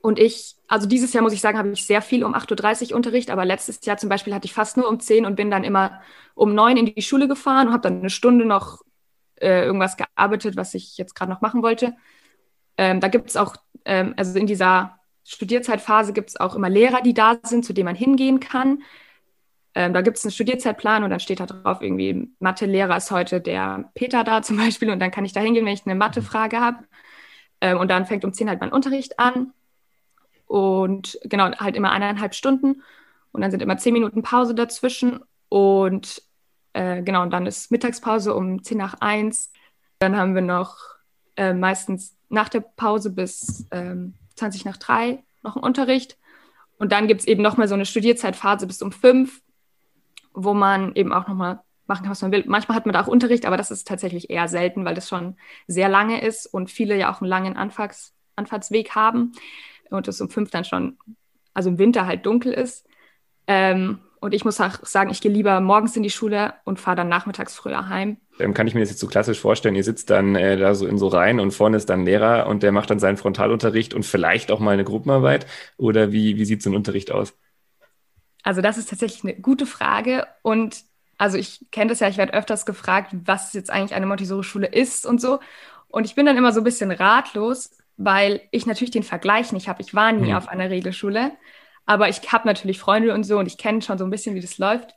und 0.03 0.19
ich, 0.19 0.57
also 0.67 0.89
dieses 0.89 1.13
Jahr 1.13 1.23
muss 1.23 1.33
ich 1.33 1.41
sagen, 1.41 1.57
habe 1.57 1.71
ich 1.71 1.87
sehr 1.87 2.03
viel 2.03 2.25
um 2.25 2.35
8.30 2.35 2.91
Uhr 2.91 2.97
Unterricht, 2.97 3.31
aber 3.31 3.45
letztes 3.45 3.85
Jahr 3.87 3.97
zum 3.97 4.09
Beispiel 4.09 4.35
hatte 4.35 4.47
ich 4.47 4.53
fast 4.53 4.77
nur 4.77 4.89
um 4.89 4.99
10 4.99 5.25
und 5.25 5.37
bin 5.37 5.51
dann 5.51 5.63
immer 5.63 6.01
um 6.35 6.55
9 6.55 6.77
in 6.77 6.87
die 6.87 7.03
Schule 7.03 7.29
gefahren 7.29 7.69
und 7.69 7.73
habe 7.73 7.89
dann 7.89 8.01
eine 8.01 8.11
Stunde 8.11 8.45
noch 8.45 8.83
äh, 9.41 9.65
irgendwas 9.65 9.97
gearbeitet, 9.97 10.57
was 10.57 10.75
ich 10.75 10.99
jetzt 10.99 11.15
gerade 11.15 11.31
noch 11.31 11.41
machen 11.41 11.63
wollte. 11.63 11.95
Ähm, 12.77 12.99
da 12.99 13.07
gibt 13.09 13.31
es 13.31 13.37
auch, 13.37 13.55
ähm, 13.85 14.15
also 14.17 14.37
in 14.37 14.49
dieser 14.49 14.99
Studierzeitphase 15.25 16.13
gibt 16.13 16.31
es 16.31 16.41
auch 16.41 16.57
immer 16.57 16.69
Lehrer, 16.69 17.01
die 17.01 17.15
da 17.15 17.39
sind, 17.45 17.65
zu 17.65 17.73
denen 17.73 17.87
man 17.87 17.95
hingehen 17.95 18.41
kann. 18.41 18.83
Ähm, 19.77 19.95
da 19.95 20.01
gibt 20.01 20.19
es 20.19 20.25
einen 20.25 20.33
Studierzeitplan 20.33 21.05
und 21.05 21.11
dann 21.11 21.21
steht 21.21 21.39
da 21.39 21.47
drauf 21.47 21.81
irgendwie, 21.81 22.29
Mathe-Lehrer 22.41 22.97
ist 22.97 23.13
heute 23.13 23.41
der 23.41 23.91
Peter 23.95 24.25
da 24.25 24.43
zum 24.43 24.57
Beispiel 24.57 24.91
und 24.91 24.99
dann 24.99 25.13
kann 25.13 25.25
ich 25.25 25.33
da 25.33 25.41
hingehen, 25.41 25.65
wenn 25.65 25.75
ich 25.75 25.87
eine 25.87 25.95
Mathefrage 25.95 26.59
habe. 26.61 26.79
Ähm, 27.61 27.79
und 27.79 27.89
dann 27.89 28.07
fängt 28.07 28.25
um 28.25 28.33
10 28.33 28.49
halt 28.49 28.61
mein 28.61 28.73
Unterricht 28.73 29.21
an 29.21 29.53
und 30.53 31.19
genau, 31.25 31.51
halt 31.53 31.77
immer 31.77 31.93
eineinhalb 31.93 32.35
Stunden 32.35 32.83
und 33.33 33.41
dann 33.41 33.51
sind 33.51 33.63
immer 33.63 33.79
zehn 33.79 33.95
Minuten 33.95 34.23
Pause 34.23 34.55
dazwischen 34.55 35.21
und 35.49 36.23
äh, 36.75 37.03
genau, 37.03 37.23
und 37.23 37.31
dann 37.31 37.47
ist 37.47 37.71
Mittagspause 37.71 38.35
um 38.35 38.63
10 38.63 38.77
nach 38.77 38.97
1. 39.01 39.51
Dann 39.99 40.15
haben 40.15 40.35
wir 40.35 40.43
noch 40.43 40.77
äh, 41.37 41.55
meistens 41.55 42.19
nach 42.29 42.51
der 42.51 42.61
Pause 42.61 43.09
bis 43.09 43.67
ähm, 43.71 44.13
20 44.37 44.67
nach 44.67 44.77
3 44.77 45.23
noch 45.43 45.57
einen 45.57 45.65
Unterricht. 45.65 46.19
Und 46.79 46.93
dann 46.93 47.09
gibt 47.09 47.23
es 47.23 47.27
eben 47.27 47.43
nochmal 47.43 47.67
so 47.67 47.75
eine 47.75 47.87
Studierzeitphase 47.87 48.67
bis 48.67 48.83
um 48.83 48.93
5, 48.93 49.41
wo 50.35 50.53
man 50.53 50.95
eben 50.95 51.15
auch 51.15 51.29
nochmal 51.29 51.61
machen 51.87 52.03
kann, 52.03 52.11
was 52.11 52.21
man 52.21 52.33
will. 52.33 52.45
Manchmal 52.47 52.77
hat 52.77 52.85
man 52.85 52.93
da 52.93 53.03
auch 53.03 53.07
Unterricht, 53.07 53.47
aber 53.47 53.57
das 53.57 53.71
ist 53.71 53.89
tatsächlich 53.89 54.29
eher 54.29 54.49
selten, 54.49 54.85
weil 54.85 54.95
das 54.95 55.09
schon 55.09 55.37
sehr 55.67 55.89
lange 55.89 56.21
ist 56.21 56.45
und 56.45 56.71
viele 56.71 56.97
ja 56.99 57.11
auch 57.11 57.23
einen 57.23 57.31
langen 57.31 57.57
Anfahrts 57.57 58.13
Anfahrtsweg 58.35 58.95
haben 58.95 59.33
und 59.95 60.09
es 60.09 60.21
um 60.21 60.31
5 60.31 60.51
dann 60.51 60.65
schon, 60.65 60.99
also 61.55 61.71
im 61.71 61.79
Winter 61.79 62.07
halt 62.07 62.27
dunkel 62.27 62.53
ist. 62.53 62.87
Ähm, 63.47 63.99
und 64.21 64.35
ich 64.35 64.45
muss 64.45 64.61
auch 64.61 64.79
sagen, 64.85 65.11
ich 65.11 65.21
gehe 65.21 65.33
lieber 65.33 65.61
morgens 65.61 65.97
in 65.97 66.05
die 66.05 66.11
Schule 66.11 66.55
und 66.65 66.79
fahre 66.79 66.97
dann 66.97 67.09
nachmittags 67.09 67.57
früher 67.57 67.89
heim. 67.89 68.19
Ähm, 68.39 68.55
kann 68.55 68.69
ich 68.69 68.75
mir 68.75 68.81
das 68.81 68.91
jetzt 68.91 69.01
so 69.01 69.09
klassisch 69.09 69.41
vorstellen, 69.41 69.75
ihr 69.75 69.83
sitzt 69.83 70.11
dann 70.11 70.37
äh, 70.37 70.57
da 70.57 70.77
so 70.77 70.87
in 70.87 70.97
so 70.97 71.09
Reihen 71.09 71.41
und 71.41 71.51
vorne 71.51 71.77
ist 71.77 71.91
dann 71.91 72.05
Lehrer 72.05 72.47
und 72.47 72.63
der 72.63 72.71
macht 72.71 72.91
dann 72.91 73.01
seinen 73.01 73.17
Frontalunterricht 73.17 73.95
und 73.95 74.05
vielleicht 74.05 74.53
auch 74.53 74.61
mal 74.61 74.71
eine 74.71 74.85
Gruppenarbeit? 74.85 75.47
Oder 75.77 76.13
wie, 76.13 76.37
wie 76.37 76.45
sieht 76.45 76.63
so 76.63 76.71
ein 76.71 76.77
Unterricht 76.77 77.11
aus? 77.11 77.35
Also 78.45 78.61
das 78.61 78.79
ist 78.79 78.91
tatsächlich 78.91 79.25
eine 79.25 79.41
gute 79.41 79.67
Frage 79.67 80.27
und 80.43 80.85
also 81.19 81.37
ich 81.37 81.67
kenne 81.71 81.91
das 81.91 82.01
ja, 82.01 82.09
ich 82.09 82.17
werde 82.17 82.33
öfters 82.33 82.67
gefragt, 82.67 83.15
was 83.25 83.53
jetzt 83.53 83.71
eigentlich 83.71 83.95
eine 83.95 84.07
Montessori-Schule 84.07 84.67
ist 84.67 85.07
und 85.07 85.21
so. 85.21 85.41
Und 85.89 86.05
ich 86.05 86.15
bin 86.15 86.27
dann 86.27 86.37
immer 86.37 86.53
so 86.53 86.61
ein 86.61 86.65
bisschen 86.65 86.91
ratlos, 86.91 87.71
weil 87.97 88.41
ich 88.51 88.67
natürlich 88.67 88.91
den 88.91 89.03
Vergleich 89.03 89.53
nicht 89.53 89.69
habe. 89.69 89.83
Ich 89.83 89.95
war 89.95 90.13
nie 90.13 90.31
hm. 90.31 90.37
auf 90.37 90.49
einer 90.49 90.71
Regelschule. 90.71 91.33
Aber 91.85 92.09
ich 92.09 92.33
habe 92.33 92.47
natürlich 92.47 92.79
Freunde 92.79 93.13
und 93.13 93.25
so 93.25 93.39
und 93.39 93.47
ich 93.47 93.59
kenne 93.59 93.83
schon 93.83 93.99
so 93.99 94.05
ein 94.05 94.11
bisschen, 94.11 94.35
wie 94.35 94.41
das 94.41 94.59
läuft. 94.59 94.95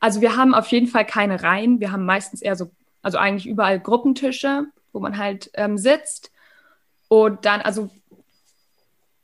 Also 0.00 0.20
wir 0.20 0.36
haben 0.36 0.54
auf 0.54 0.68
jeden 0.68 0.86
Fall 0.86 1.06
keine 1.06 1.42
Reihen. 1.42 1.78
Wir 1.80 1.92
haben 1.92 2.04
meistens 2.04 2.42
eher 2.42 2.56
so, 2.56 2.70
also 3.02 3.18
eigentlich 3.18 3.46
überall 3.46 3.78
Gruppentische, 3.78 4.64
wo 4.92 5.00
man 5.00 5.18
halt 5.18 5.50
ähm, 5.54 5.78
sitzt. 5.78 6.32
Und 7.08 7.44
dann, 7.44 7.60
also 7.60 7.90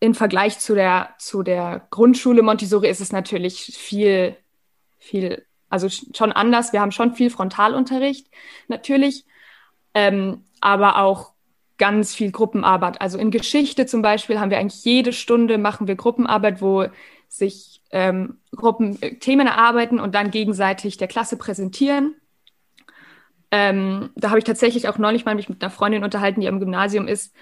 im 0.00 0.14
Vergleich 0.14 0.58
zu 0.58 0.74
der, 0.74 1.14
zu 1.18 1.42
der 1.42 1.86
Grundschule 1.90 2.42
Montessori 2.42 2.88
ist 2.88 3.00
es 3.00 3.10
natürlich 3.10 3.76
viel, 3.76 4.36
viel, 4.98 5.44
also 5.68 5.88
schon 5.88 6.32
anders. 6.32 6.72
Wir 6.72 6.80
haben 6.80 6.92
schon 6.92 7.14
viel 7.14 7.30
Frontalunterricht 7.30 8.28
natürlich, 8.68 9.24
ähm, 9.94 10.44
aber 10.60 10.98
auch 10.98 11.32
ganz 11.78 12.14
viel 12.14 12.30
Gruppenarbeit. 12.30 13.00
Also 13.00 13.18
in 13.18 13.30
Geschichte 13.30 13.86
zum 13.86 14.02
Beispiel 14.02 14.38
haben 14.38 14.50
wir 14.50 14.58
eigentlich 14.58 14.84
jede 14.84 15.12
Stunde 15.12 15.58
machen 15.58 15.86
wir 15.86 15.96
Gruppenarbeit, 15.96 16.60
wo 16.60 16.86
sich 17.28 17.82
ähm, 17.90 18.38
Gruppen 18.54 19.00
äh, 19.02 19.14
Themen 19.18 19.46
erarbeiten 19.46 20.00
und 20.00 20.14
dann 20.14 20.30
gegenseitig 20.30 20.96
der 20.96 21.08
Klasse 21.08 21.36
präsentieren. 21.36 22.14
Ähm, 23.50 24.10
da 24.16 24.28
habe 24.28 24.38
ich 24.38 24.44
tatsächlich 24.44 24.88
auch 24.88 24.98
neulich 24.98 25.24
mal 25.24 25.34
mich 25.34 25.48
mit 25.48 25.62
einer 25.62 25.70
Freundin 25.70 26.04
unterhalten, 26.04 26.40
die 26.40 26.48
am 26.48 26.60
Gymnasium 26.60 27.06
ist. 27.06 27.34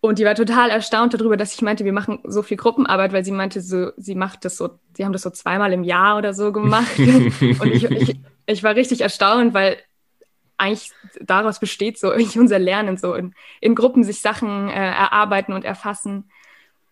Und 0.00 0.20
die 0.20 0.24
war 0.24 0.36
total 0.36 0.70
erstaunt 0.70 1.14
darüber, 1.14 1.36
dass 1.36 1.54
ich 1.54 1.62
meinte, 1.62 1.84
wir 1.84 1.92
machen 1.92 2.20
so 2.24 2.42
viel 2.42 2.56
Gruppenarbeit, 2.56 3.12
weil 3.12 3.24
sie 3.24 3.32
meinte, 3.32 3.60
so, 3.60 3.90
sie 3.96 4.14
macht 4.14 4.44
das 4.44 4.56
so, 4.56 4.78
sie 4.96 5.04
haben 5.04 5.12
das 5.12 5.22
so 5.22 5.30
zweimal 5.30 5.72
im 5.72 5.82
Jahr 5.82 6.18
oder 6.18 6.34
so 6.34 6.52
gemacht. 6.52 6.96
und 6.98 7.66
ich, 7.66 7.84
ich, 7.84 8.20
ich 8.46 8.62
war 8.62 8.76
richtig 8.76 9.00
erstaunt, 9.00 9.54
weil 9.54 9.78
eigentlich 10.58 10.92
daraus 11.20 11.60
besteht 11.60 11.98
so 11.98 12.12
unser 12.12 12.58
Lernen, 12.58 12.96
so 12.96 13.14
in, 13.14 13.34
in 13.60 13.74
Gruppen 13.74 14.04
sich 14.04 14.20
Sachen 14.20 14.68
äh, 14.68 14.74
erarbeiten 14.74 15.52
und 15.52 15.64
erfassen. 15.64 16.30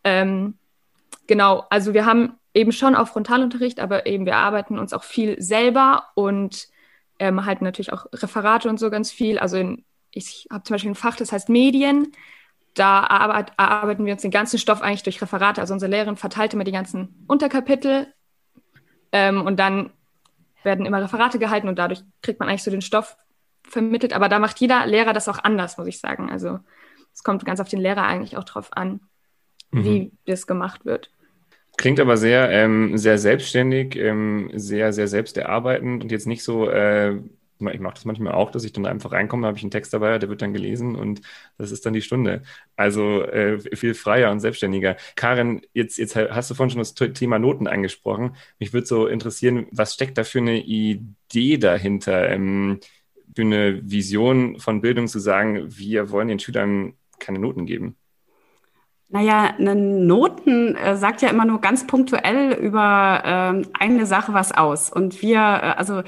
Ähm, 0.04 0.54
genau, 1.26 1.64
also 1.68 1.92
wir 1.92 2.06
haben 2.06 2.35
eben 2.54 2.73
schon 2.73 2.94
auch 2.94 3.08
Frontalunterricht, 3.08 3.80
aber 3.80 4.06
eben 4.06 4.25
wir 4.25 4.37
arbeiten 4.37 4.78
uns 4.78 4.92
auch 4.92 5.04
viel 5.04 5.40
selber 5.42 6.04
und 6.14 6.68
ähm, 7.18 7.44
halten 7.44 7.64
natürlich 7.64 7.92
auch 7.92 8.06
Referate 8.12 8.68
und 8.68 8.78
so 8.78 8.88
ganz 8.88 9.11
viel. 9.11 9.38
Also 9.38 9.56
in, 9.58 9.85
ich 10.11 10.46
habe 10.50 10.62
zum 10.62 10.75
Beispiel 10.75 10.92
ein 10.92 10.96
Fach, 10.96 11.16
das 11.16 11.32
heißt 11.32 11.49
Medien. 11.49 12.12
Da 12.75 13.00
arbeit, 13.00 13.52
erarbeiten 13.56 14.04
wir 14.04 14.12
uns 14.12 14.23
den 14.23 14.30
ganzen 14.30 14.58
Stoff 14.58 14.82
eigentlich 14.82 15.02
durch 15.02 15.20
Referate. 15.20 15.61
Also 15.61 15.75
unsere 15.75 15.90
Lehrerin 15.90 16.16
verteilt 16.16 16.54
immer 16.54 16.64
die 16.64 16.73
ganzen 16.73 17.25
Unterkapitel 17.26 18.12
ähm, 19.12 19.42
und 19.42 19.58
dann 19.58 19.90
werden 20.62 20.85
immer 20.85 21.02
Referate 21.02 21.38
gehalten 21.38 21.68
und 21.68 21.78
dadurch 21.78 22.02
kriegt 22.23 22.40
man 22.40 22.49
eigentlich 22.49 22.62
so 22.62 22.70
den 22.70 22.82
Stoff 22.82 23.16
vermittelt, 23.68 24.12
aber 24.12 24.28
da 24.28 24.38
macht 24.38 24.61
jeder 24.61 24.87
Lehrer 24.87 25.12
das 25.12 25.28
auch 25.28 25.38
anders, 25.38 25.78
muss 25.78 25.87
ich 25.87 25.99
sagen. 25.99 26.30
Also 26.30 26.61
es 27.12 27.23
kommt 27.23 27.44
ganz 27.44 27.61
auf 27.61 27.68
den 27.68 27.80
Lehrer 27.80 28.04
eigentlich 28.04 28.37
auch 28.37 28.44
drauf 28.44 28.68
an, 28.73 29.00
mhm. 29.70 29.85
wie 29.85 30.12
das 30.26 30.46
gemacht 30.46 30.85
wird. 30.85 31.11
Klingt 31.76 32.00
aber 32.00 32.16
sehr, 32.16 32.50
ähm, 32.50 32.96
sehr 32.96 33.18
selbstständig, 33.18 33.96
ähm, 33.96 34.50
sehr, 34.54 34.92
sehr 34.92 35.08
selbsterarbeitend 35.08 36.02
und 36.02 36.11
jetzt 36.11 36.26
nicht 36.26 36.42
so, 36.42 36.68
äh, 36.70 37.16
ich 37.58 37.80
mache 37.80 37.94
das 37.94 38.04
manchmal 38.04 38.32
auch, 38.35 38.50
dass 38.50 38.64
ich 38.64 38.73
dann 38.73 38.87
einfach 38.87 39.12
reinkomme, 39.12 39.46
habe 39.46 39.56
ich 39.56 39.62
einen 39.62 39.70
Text 39.70 39.92
dabei, 39.92 40.18
der 40.18 40.28
wird 40.28 40.42
dann 40.42 40.52
gelesen 40.52 40.94
und 40.94 41.23
das 41.58 41.73
ist 41.73 41.85
dann 41.87 41.92
die 41.94 42.02
Stunde. 42.02 42.42
Also 42.76 43.23
äh, 43.23 43.58
viel 43.76 43.94
freier 43.94 44.30
und 44.30 44.40
selbstständiger. 44.40 44.96
Karin, 45.16 45.62
jetzt, 45.73 45.99
jetzt 45.99 46.16
hast 46.16 46.50
du 46.50 46.54
vorhin 46.54 46.70
schon 46.70 46.80
das 46.80 46.94
Thema 46.94 47.38
Noten 47.38 47.66
angesprochen. 47.66 48.37
Mich 48.58 48.73
würde 48.73 48.87
so 48.87 49.06
interessieren, 49.06 49.66
was 49.70 49.94
steckt 49.94 50.18
da 50.18 50.25
für 50.25 50.38
eine 50.38 50.58
Idee 50.58 51.58
dahinter? 51.58 52.28
Ähm, 52.28 52.80
für 53.37 53.43
eine 53.43 53.81
Vision 53.88 54.59
von 54.59 54.81
Bildung 54.81 55.07
zu 55.07 55.21
sagen, 55.21 55.66
wir 55.69 56.11
wollen 56.11 56.28
den 56.28 56.38
Schülern 56.38 56.95
keine 57.19 57.38
Noten 57.38 57.66
geben? 57.66 57.97
Naja, 59.09 59.55
eine 59.57 59.76
Noten 59.76 60.75
äh, 60.75 60.97
sagt 60.97 61.23
ja 61.23 61.28
immer 61.28 61.45
nur 61.45 61.61
ganz 61.61 61.87
punktuell 61.87 62.55
über 62.55 63.23
äh, 63.25 63.69
eine 63.78 64.07
Sache 64.07 64.35
was 64.35 64.50
aus. 64.50 64.90
Und 64.90 65.23
wir, 65.23 65.38
äh, 65.38 65.75
also 65.76 66.02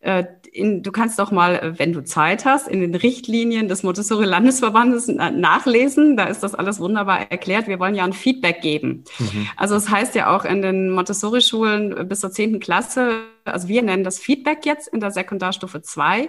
äh, 0.00 0.24
in, 0.52 0.82
du 0.82 0.90
kannst 0.90 1.18
doch 1.20 1.30
mal, 1.30 1.54
äh, 1.54 1.78
wenn 1.78 1.92
du 1.92 2.02
Zeit 2.02 2.44
hast, 2.44 2.66
in 2.66 2.80
den 2.80 2.96
Richtlinien 2.96 3.68
des 3.68 3.84
Montessori 3.84 4.24
Landesverbandes 4.24 5.06
nachlesen. 5.06 6.16
Da 6.16 6.24
ist 6.24 6.42
das 6.42 6.56
alles 6.56 6.80
wunderbar 6.80 7.30
erklärt. 7.30 7.68
Wir 7.68 7.78
wollen 7.78 7.94
ja 7.94 8.04
ein 8.04 8.12
Feedback 8.12 8.62
geben. 8.62 9.04
Mhm. 9.18 9.46
Also 9.56 9.76
es 9.76 9.84
das 9.84 9.92
heißt 9.92 10.14
ja 10.16 10.34
auch 10.34 10.44
in 10.44 10.60
den 10.60 10.90
Montessori-Schulen 10.90 12.08
bis 12.08 12.20
zur 12.20 12.32
zehnten 12.32 12.58
Klasse, 12.58 13.22
also 13.44 13.68
wir 13.68 13.82
nennen 13.82 14.04
das 14.04 14.18
Feedback 14.18 14.66
jetzt 14.66 14.88
in 14.88 15.00
der 15.00 15.10
Sekundarstufe 15.10 15.82
2. 15.82 16.28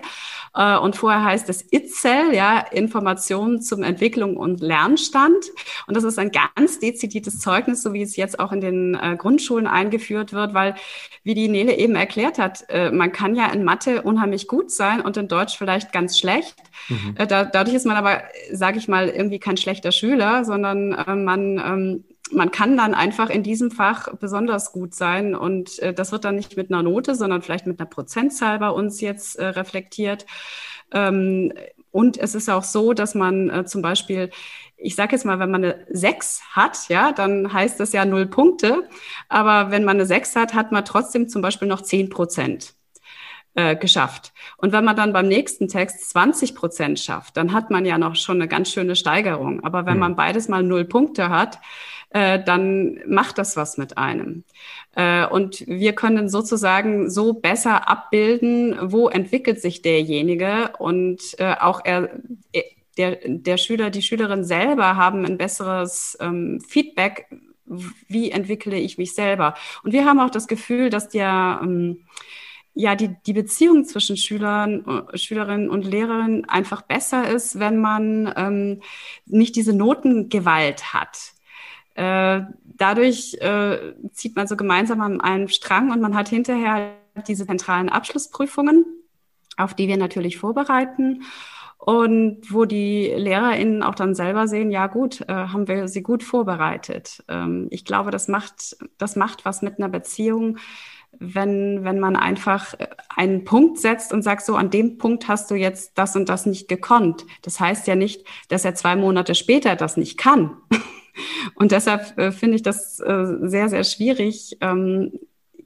Äh, 0.53 0.77
und 0.77 0.95
vorher 0.95 1.23
heißt 1.23 1.49
es 1.49 1.65
ITZEL, 1.71 2.33
ja, 2.33 2.59
Informationen 2.59 3.61
zum 3.61 3.83
Entwicklung 3.83 4.37
und 4.37 4.61
Lernstand. 4.61 5.45
Und 5.87 5.95
das 5.95 6.03
ist 6.03 6.19
ein 6.19 6.31
ganz 6.31 6.79
dezidiertes 6.79 7.39
Zeugnis, 7.39 7.83
so 7.83 7.93
wie 7.93 8.01
es 8.01 8.15
jetzt 8.15 8.39
auch 8.39 8.51
in 8.51 8.61
den 8.61 8.95
äh, 8.95 9.15
Grundschulen 9.17 9.67
eingeführt 9.67 10.33
wird, 10.33 10.53
weil, 10.53 10.75
wie 11.23 11.35
die 11.35 11.47
Nele 11.47 11.77
eben 11.77 11.95
erklärt 11.95 12.39
hat, 12.39 12.65
man 12.91 13.11
kann 13.11 13.35
ja 13.35 13.47
in 13.51 13.63
Mathe 13.63 14.01
unheimlich 14.01 14.47
gut 14.47 14.71
sein 14.71 15.01
und 15.01 15.17
in 15.17 15.27
Deutsch 15.27 15.55
vielleicht 15.55 15.91
ganz 15.91 16.17
schlecht. 16.17 16.55
Mhm. 16.89 17.15
Äh, 17.17 17.27
da, 17.27 17.45
dadurch 17.45 17.75
ist 17.75 17.85
man 17.85 17.97
aber, 17.97 18.23
sage 18.51 18.77
ich 18.77 18.87
mal, 18.87 19.09
irgendwie 19.09 19.39
kein 19.39 19.57
schlechter 19.57 19.91
Schüler, 19.91 20.45
sondern 20.45 20.93
äh, 20.93 21.15
man, 21.15 21.57
ähm, 21.57 22.03
man 22.31 22.51
kann 22.51 22.77
dann 22.77 22.93
einfach 22.93 23.29
in 23.29 23.43
diesem 23.43 23.71
Fach 23.71 24.07
besonders 24.19 24.71
gut 24.71 24.95
sein. 24.95 25.35
Und 25.35 25.79
äh, 25.79 25.93
das 25.93 26.11
wird 26.11 26.25
dann 26.25 26.35
nicht 26.35 26.57
mit 26.57 26.71
einer 26.71 26.83
Note, 26.83 27.15
sondern 27.15 27.41
vielleicht 27.41 27.67
mit 27.67 27.79
einer 27.79 27.89
Prozentzahl 27.89 28.59
bei 28.59 28.69
uns 28.69 29.01
jetzt 29.01 29.37
äh, 29.37 29.45
reflektiert. 29.45 30.25
Ähm, 30.91 31.53
und 31.91 32.17
es 32.17 32.35
ist 32.35 32.49
auch 32.49 32.63
so, 32.63 32.93
dass 32.93 33.15
man 33.15 33.49
äh, 33.49 33.65
zum 33.65 33.81
Beispiel 33.81 34.29
ich 34.83 34.95
sage 34.95 35.11
jetzt 35.11 35.25
mal, 35.25 35.39
wenn 35.39 35.51
man 35.51 35.63
eine 35.63 35.85
6 35.89 36.41
hat, 36.51 36.89
ja, 36.89 37.11
dann 37.11 37.53
heißt 37.53 37.79
das 37.79 37.93
ja 37.93 38.03
null 38.03 38.25
Punkte. 38.25 38.89
Aber 39.29 39.71
wenn 39.71 39.83
man 39.83 39.97
eine 39.97 40.05
6 40.05 40.35
hat, 40.35 40.53
hat 40.53 40.71
man 40.71 40.83
trotzdem 40.85 41.29
zum 41.29 41.41
Beispiel 41.41 41.67
noch 41.67 41.81
10 41.81 42.09
Prozent 42.09 42.73
äh, 43.53 43.75
geschafft. 43.75 44.33
Und 44.57 44.71
wenn 44.71 44.83
man 44.83 44.95
dann 44.95 45.13
beim 45.13 45.27
nächsten 45.27 45.67
Text 45.67 46.09
20 46.09 46.55
Prozent 46.55 46.99
schafft, 46.99 47.37
dann 47.37 47.53
hat 47.53 47.69
man 47.69 47.85
ja 47.85 47.97
noch 47.97 48.15
schon 48.15 48.37
eine 48.37 48.47
ganz 48.47 48.71
schöne 48.71 48.95
Steigerung. 48.95 49.63
Aber 49.63 49.85
wenn 49.85 49.95
mhm. 49.95 49.99
man 49.99 50.15
beides 50.15 50.47
mal 50.47 50.63
null 50.63 50.85
Punkte 50.85 51.29
hat, 51.29 51.59
äh, 52.13 52.43
dann 52.43 52.99
macht 53.07 53.37
das 53.37 53.55
was 53.57 53.77
mit 53.77 53.97
einem. 53.97 54.43
Äh, 54.95 55.25
und 55.27 55.65
wir 55.67 55.93
können 55.93 56.29
sozusagen 56.29 57.09
so 57.09 57.33
besser 57.33 57.89
abbilden, 57.89 58.77
wo 58.81 59.09
entwickelt 59.09 59.61
sich 59.61 59.81
derjenige 59.81 60.73
und 60.77 61.21
äh, 61.39 61.55
auch 61.59 61.81
er, 61.83 62.09
der, 62.97 63.19
der 63.25 63.57
Schüler, 63.57 63.89
die 63.89 64.01
Schülerin 64.01 64.43
selber 64.43 64.97
haben 64.97 65.25
ein 65.25 65.37
besseres 65.37 66.17
ähm, 66.19 66.59
Feedback, 66.61 67.27
wie 68.09 68.31
entwickle 68.31 68.77
ich 68.77 68.97
mich 68.97 69.13
selber. 69.13 69.53
Und 69.83 69.93
wir 69.93 70.05
haben 70.05 70.19
auch 70.19 70.29
das 70.29 70.47
Gefühl, 70.47 70.89
dass 70.89 71.07
der 71.07 71.61
ähm, 71.63 72.03
ja, 72.73 72.95
die, 72.95 73.15
die 73.25 73.33
Beziehung 73.33 73.85
zwischen 73.85 74.15
Schülern, 74.15 75.05
Schülerinnen 75.13 75.69
und 75.69 75.83
Lehrerinnen 75.83 76.45
einfach 76.47 76.81
besser 76.81 77.29
ist, 77.29 77.59
wenn 77.59 77.79
man 77.79 78.33
ähm, 78.35 78.81
nicht 79.25 79.55
diese 79.55 79.73
Notengewalt 79.73 80.93
hat. 80.93 81.33
Äh, 81.95 82.41
dadurch 82.63 83.35
äh, 83.41 83.93
zieht 84.11 84.35
man 84.35 84.47
so 84.47 84.55
gemeinsam 84.55 85.01
an 85.01 85.21
einem 85.21 85.47
Strang 85.47 85.91
und 85.91 86.01
man 86.01 86.15
hat 86.15 86.29
hinterher 86.29 86.93
diese 87.27 87.45
zentralen 87.45 87.89
Abschlussprüfungen, 87.89 88.85
auf 89.57 89.73
die 89.73 89.87
wir 89.87 89.97
natürlich 89.97 90.37
vorbereiten 90.37 91.23
und 91.81 92.53
wo 92.53 92.65
die 92.65 93.07
LehrerInnen 93.07 93.81
auch 93.81 93.95
dann 93.95 94.13
selber 94.13 94.47
sehen, 94.47 94.69
ja 94.69 94.85
gut, 94.85 95.21
äh, 95.21 95.33
haben 95.33 95.67
wir 95.67 95.87
sie 95.87 96.03
gut 96.03 96.21
vorbereitet. 96.21 97.23
Ähm, 97.27 97.67
ich 97.71 97.85
glaube, 97.85 98.11
das 98.11 98.27
macht, 98.27 98.77
das 98.99 99.15
macht 99.15 99.45
was 99.45 99.63
mit 99.63 99.79
einer 99.79 99.89
Beziehung, 99.89 100.59
wenn, 101.17 101.83
wenn 101.83 101.99
man 101.99 102.15
einfach 102.15 102.75
äh, 102.75 102.87
einen 103.09 103.45
Punkt 103.45 103.79
setzt 103.79 104.13
und 104.13 104.21
sagt, 104.21 104.45
so 104.45 104.55
an 104.55 104.69
dem 104.69 104.99
Punkt 104.99 105.27
hast 105.27 105.49
du 105.49 105.55
jetzt 105.55 105.97
das 105.97 106.15
und 106.15 106.29
das 106.29 106.45
nicht 106.45 106.67
gekonnt. 106.67 107.25
Das 107.41 107.59
heißt 107.59 107.87
ja 107.87 107.95
nicht, 107.95 108.27
dass 108.47 108.63
er 108.63 108.75
zwei 108.75 108.95
Monate 108.95 109.33
später 109.33 109.75
das 109.75 109.97
nicht 109.97 110.19
kann. 110.19 110.57
Und 111.55 111.71
deshalb 111.71 112.17
äh, 112.17 112.31
finde 112.31 112.55
ich 112.55 112.63
das 112.63 112.99
äh, 112.99 113.25
sehr, 113.41 113.69
sehr 113.69 113.83
schwierig, 113.83 114.57
ähm, 114.61 115.11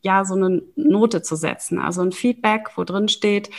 ja, 0.02 0.24
so 0.24 0.36
eine 0.36 0.62
Note 0.76 1.22
zu 1.22 1.36
setzen. 1.36 1.80
Also 1.80 2.02
ein 2.02 2.12
Feedback, 2.12 2.72
wo 2.76 2.84
drin 2.84 3.08
steht, 3.08 3.50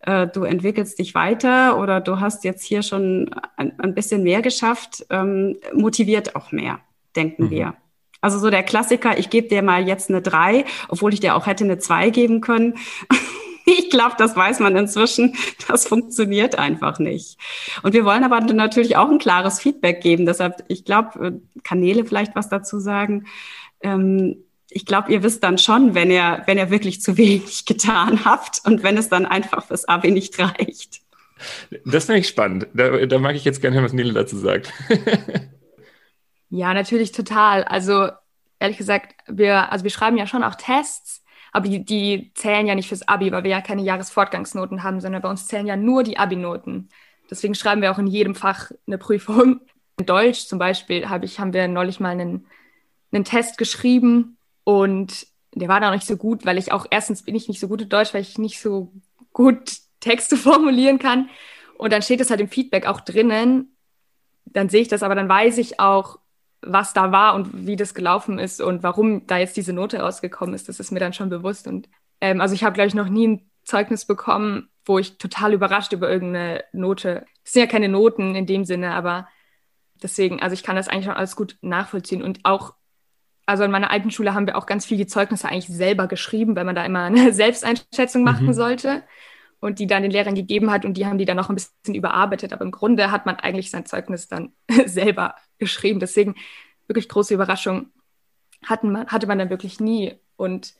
äh, 0.00 0.26
du 0.26 0.44
entwickelst 0.44 0.98
dich 0.98 1.14
weiter 1.14 1.78
oder 1.78 2.00
du 2.00 2.20
hast 2.20 2.44
jetzt 2.44 2.64
hier 2.64 2.82
schon 2.82 3.30
ein, 3.56 3.78
ein 3.80 3.94
bisschen 3.94 4.22
mehr 4.22 4.42
geschafft, 4.42 5.06
ähm, 5.10 5.56
motiviert 5.72 6.36
auch 6.36 6.52
mehr, 6.52 6.80
denken 7.14 7.44
mhm. 7.44 7.50
wir. 7.50 7.74
Also 8.20 8.38
so 8.38 8.50
der 8.50 8.62
Klassiker, 8.62 9.18
ich 9.18 9.30
gebe 9.30 9.48
dir 9.48 9.62
mal 9.62 9.86
jetzt 9.86 10.10
eine 10.10 10.22
drei, 10.22 10.64
obwohl 10.88 11.12
ich 11.12 11.20
dir 11.20 11.36
auch 11.36 11.46
hätte 11.46 11.64
eine 11.64 11.78
zwei 11.78 12.10
geben 12.10 12.40
können. 12.40 12.74
ich 13.78 13.90
glaube, 13.90 14.14
das 14.18 14.36
weiß 14.36 14.60
man 14.60 14.76
inzwischen. 14.76 15.34
Das 15.68 15.86
funktioniert 15.86 16.58
einfach 16.58 16.98
nicht. 16.98 17.38
Und 17.82 17.92
wir 17.92 18.04
wollen 18.04 18.24
aber 18.24 18.40
natürlich 18.40 18.96
auch 18.96 19.10
ein 19.10 19.18
klares 19.18 19.60
Feedback 19.60 20.00
geben. 20.00 20.26
Deshalb, 20.26 20.64
ich 20.68 20.84
glaube, 20.84 21.26
äh, 21.26 21.60
Kanäle 21.62 22.04
vielleicht 22.04 22.34
was 22.34 22.48
dazu 22.48 22.78
sagen. 22.78 23.26
Ähm, 23.80 24.36
ich 24.70 24.86
glaube, 24.86 25.12
ihr 25.12 25.22
wisst 25.22 25.42
dann 25.42 25.58
schon, 25.58 25.94
wenn 25.94 26.10
ihr, 26.10 26.42
wenn 26.46 26.58
ihr 26.58 26.70
wirklich 26.70 27.00
zu 27.00 27.16
wenig 27.16 27.66
getan 27.66 28.24
habt 28.24 28.60
und 28.64 28.82
wenn 28.82 28.96
es 28.96 29.08
dann 29.08 29.26
einfach 29.26 29.64
fürs 29.64 29.86
Abi 29.86 30.10
nicht 30.10 30.38
reicht. 30.38 31.02
Das 31.84 32.06
finde 32.06 32.20
ich 32.20 32.28
spannend. 32.28 32.66
Da, 32.72 33.04
da 33.04 33.18
mag 33.18 33.36
ich 33.36 33.44
jetzt 33.44 33.60
gerne 33.60 33.76
hören, 33.76 33.84
was 33.84 33.92
Nele 33.92 34.14
dazu 34.14 34.38
sagt. 34.38 34.72
Ja, 36.48 36.74
natürlich 36.74 37.12
total. 37.12 37.64
Also 37.64 38.08
ehrlich 38.58 38.78
gesagt, 38.78 39.14
wir, 39.26 39.72
also 39.72 39.84
wir 39.84 39.90
schreiben 39.90 40.16
ja 40.16 40.26
schon 40.26 40.44
auch 40.44 40.54
Tests, 40.54 41.22
aber 41.56 41.70
die, 41.70 41.82
die 41.82 42.32
zählen 42.34 42.66
ja 42.66 42.74
nicht 42.74 42.88
fürs 42.88 43.08
Abi, 43.08 43.32
weil 43.32 43.42
wir 43.42 43.50
ja 43.50 43.62
keine 43.62 43.80
Jahresfortgangsnoten 43.80 44.82
haben, 44.82 45.00
sondern 45.00 45.22
bei 45.22 45.30
uns 45.30 45.46
zählen 45.46 45.66
ja 45.66 45.74
nur 45.74 46.02
die 46.02 46.18
Abi-Noten. 46.18 46.90
Deswegen 47.30 47.54
schreiben 47.54 47.80
wir 47.80 47.90
auch 47.90 47.98
in 47.98 48.06
jedem 48.06 48.34
Fach 48.34 48.72
eine 48.86 48.98
Prüfung. 48.98 49.62
In 49.98 50.04
Deutsch 50.04 50.48
zum 50.48 50.58
Beispiel 50.58 51.08
hab 51.08 51.24
ich, 51.24 51.40
haben 51.40 51.54
wir 51.54 51.66
neulich 51.66 51.98
mal 51.98 52.10
einen, 52.10 52.44
einen 53.10 53.24
Test 53.24 53.56
geschrieben 53.56 54.36
und 54.64 55.28
der 55.54 55.68
war 55.68 55.80
da 55.80 55.90
nicht 55.92 56.06
so 56.06 56.18
gut, 56.18 56.44
weil 56.44 56.58
ich 56.58 56.72
auch 56.72 56.84
erstens 56.90 57.22
bin 57.22 57.34
ich 57.34 57.48
nicht 57.48 57.58
so 57.58 57.68
gut 57.68 57.80
in 57.80 57.88
Deutsch, 57.88 58.12
weil 58.12 58.20
ich 58.20 58.36
nicht 58.36 58.60
so 58.60 58.92
gut 59.32 59.78
Texte 60.00 60.36
formulieren 60.36 60.98
kann. 60.98 61.30
Und 61.78 61.90
dann 61.90 62.02
steht 62.02 62.20
es 62.20 62.28
halt 62.28 62.42
im 62.42 62.50
Feedback 62.50 62.84
auch 62.84 63.00
drinnen. 63.00 63.74
Dann 64.44 64.68
sehe 64.68 64.82
ich 64.82 64.88
das, 64.88 65.02
aber 65.02 65.14
dann 65.14 65.30
weiß 65.30 65.56
ich 65.56 65.80
auch, 65.80 66.18
was 66.66 66.92
da 66.92 67.12
war 67.12 67.34
und 67.34 67.66
wie 67.66 67.76
das 67.76 67.94
gelaufen 67.94 68.38
ist 68.38 68.60
und 68.60 68.82
warum 68.82 69.26
da 69.26 69.38
jetzt 69.38 69.56
diese 69.56 69.72
Note 69.72 70.00
rausgekommen 70.00 70.54
ist, 70.54 70.68
das 70.68 70.80
ist 70.80 70.90
mir 70.90 71.00
dann 71.00 71.12
schon 71.12 71.30
bewusst. 71.30 71.66
Und 71.66 71.88
ähm, 72.20 72.40
also 72.40 72.54
ich 72.54 72.64
habe, 72.64 72.74
glaube 72.74 72.88
ich, 72.88 72.94
noch 72.94 73.08
nie 73.08 73.28
ein 73.28 73.50
Zeugnis 73.64 74.04
bekommen, 74.04 74.68
wo 74.84 74.98
ich 74.98 75.18
total 75.18 75.52
überrascht 75.52 75.92
über 75.92 76.10
irgendeine 76.10 76.64
Note. 76.72 77.26
Das 77.44 77.52
sind 77.52 77.62
ja 77.62 77.66
keine 77.66 77.88
Noten 77.88 78.34
in 78.34 78.46
dem 78.46 78.64
Sinne, 78.64 78.94
aber 78.94 79.28
deswegen, 80.02 80.40
also 80.40 80.54
ich 80.54 80.62
kann 80.62 80.76
das 80.76 80.88
eigentlich 80.88 81.06
schon 81.06 81.14
alles 81.14 81.36
gut 81.36 81.56
nachvollziehen. 81.60 82.22
Und 82.22 82.40
auch, 82.44 82.74
also 83.46 83.64
in 83.64 83.70
meiner 83.70 83.90
alten 83.90 84.10
Schule 84.10 84.34
haben 84.34 84.46
wir 84.46 84.56
auch 84.56 84.66
ganz 84.66 84.86
viel 84.86 84.98
die 84.98 85.06
Zeugnisse 85.06 85.48
eigentlich 85.48 85.68
selber 85.68 86.06
geschrieben, 86.06 86.56
weil 86.56 86.64
man 86.64 86.76
da 86.76 86.84
immer 86.84 87.02
eine 87.04 87.32
Selbsteinschätzung 87.32 88.22
machen 88.22 88.46
mhm. 88.46 88.52
sollte 88.52 89.02
und 89.60 89.78
die 89.78 89.86
dann 89.86 90.02
den 90.02 90.10
Lehrern 90.10 90.34
gegeben 90.34 90.70
hat 90.70 90.84
und 90.84 90.94
die 90.94 91.06
haben 91.06 91.18
die 91.18 91.24
dann 91.24 91.36
noch 91.36 91.48
ein 91.48 91.54
bisschen 91.54 91.94
überarbeitet. 91.94 92.52
Aber 92.52 92.64
im 92.64 92.70
Grunde 92.70 93.10
hat 93.10 93.26
man 93.26 93.36
eigentlich 93.36 93.70
sein 93.70 93.86
Zeugnis 93.86 94.28
dann 94.28 94.52
selber 94.86 95.34
geschrieben. 95.58 96.00
Deswegen 96.00 96.34
wirklich 96.86 97.08
große 97.08 97.34
Überraschung 97.34 97.90
hatten 98.64 98.92
man, 98.92 99.06
hatte 99.08 99.26
man 99.26 99.38
dann 99.38 99.50
wirklich 99.50 99.80
nie. 99.80 100.14
Und 100.36 100.74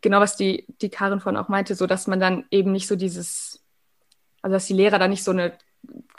genau 0.00 0.20
was 0.20 0.36
die, 0.36 0.66
die 0.80 0.90
Karin 0.90 1.20
von 1.20 1.36
auch 1.36 1.48
meinte, 1.48 1.74
so 1.74 1.86
dass 1.86 2.06
man 2.06 2.20
dann 2.20 2.44
eben 2.50 2.72
nicht 2.72 2.86
so 2.86 2.96
dieses, 2.96 3.64
also 4.42 4.54
dass 4.54 4.66
die 4.66 4.74
Lehrer 4.74 4.98
da 4.98 5.08
nicht 5.08 5.24
so 5.24 5.30
eine 5.30 5.56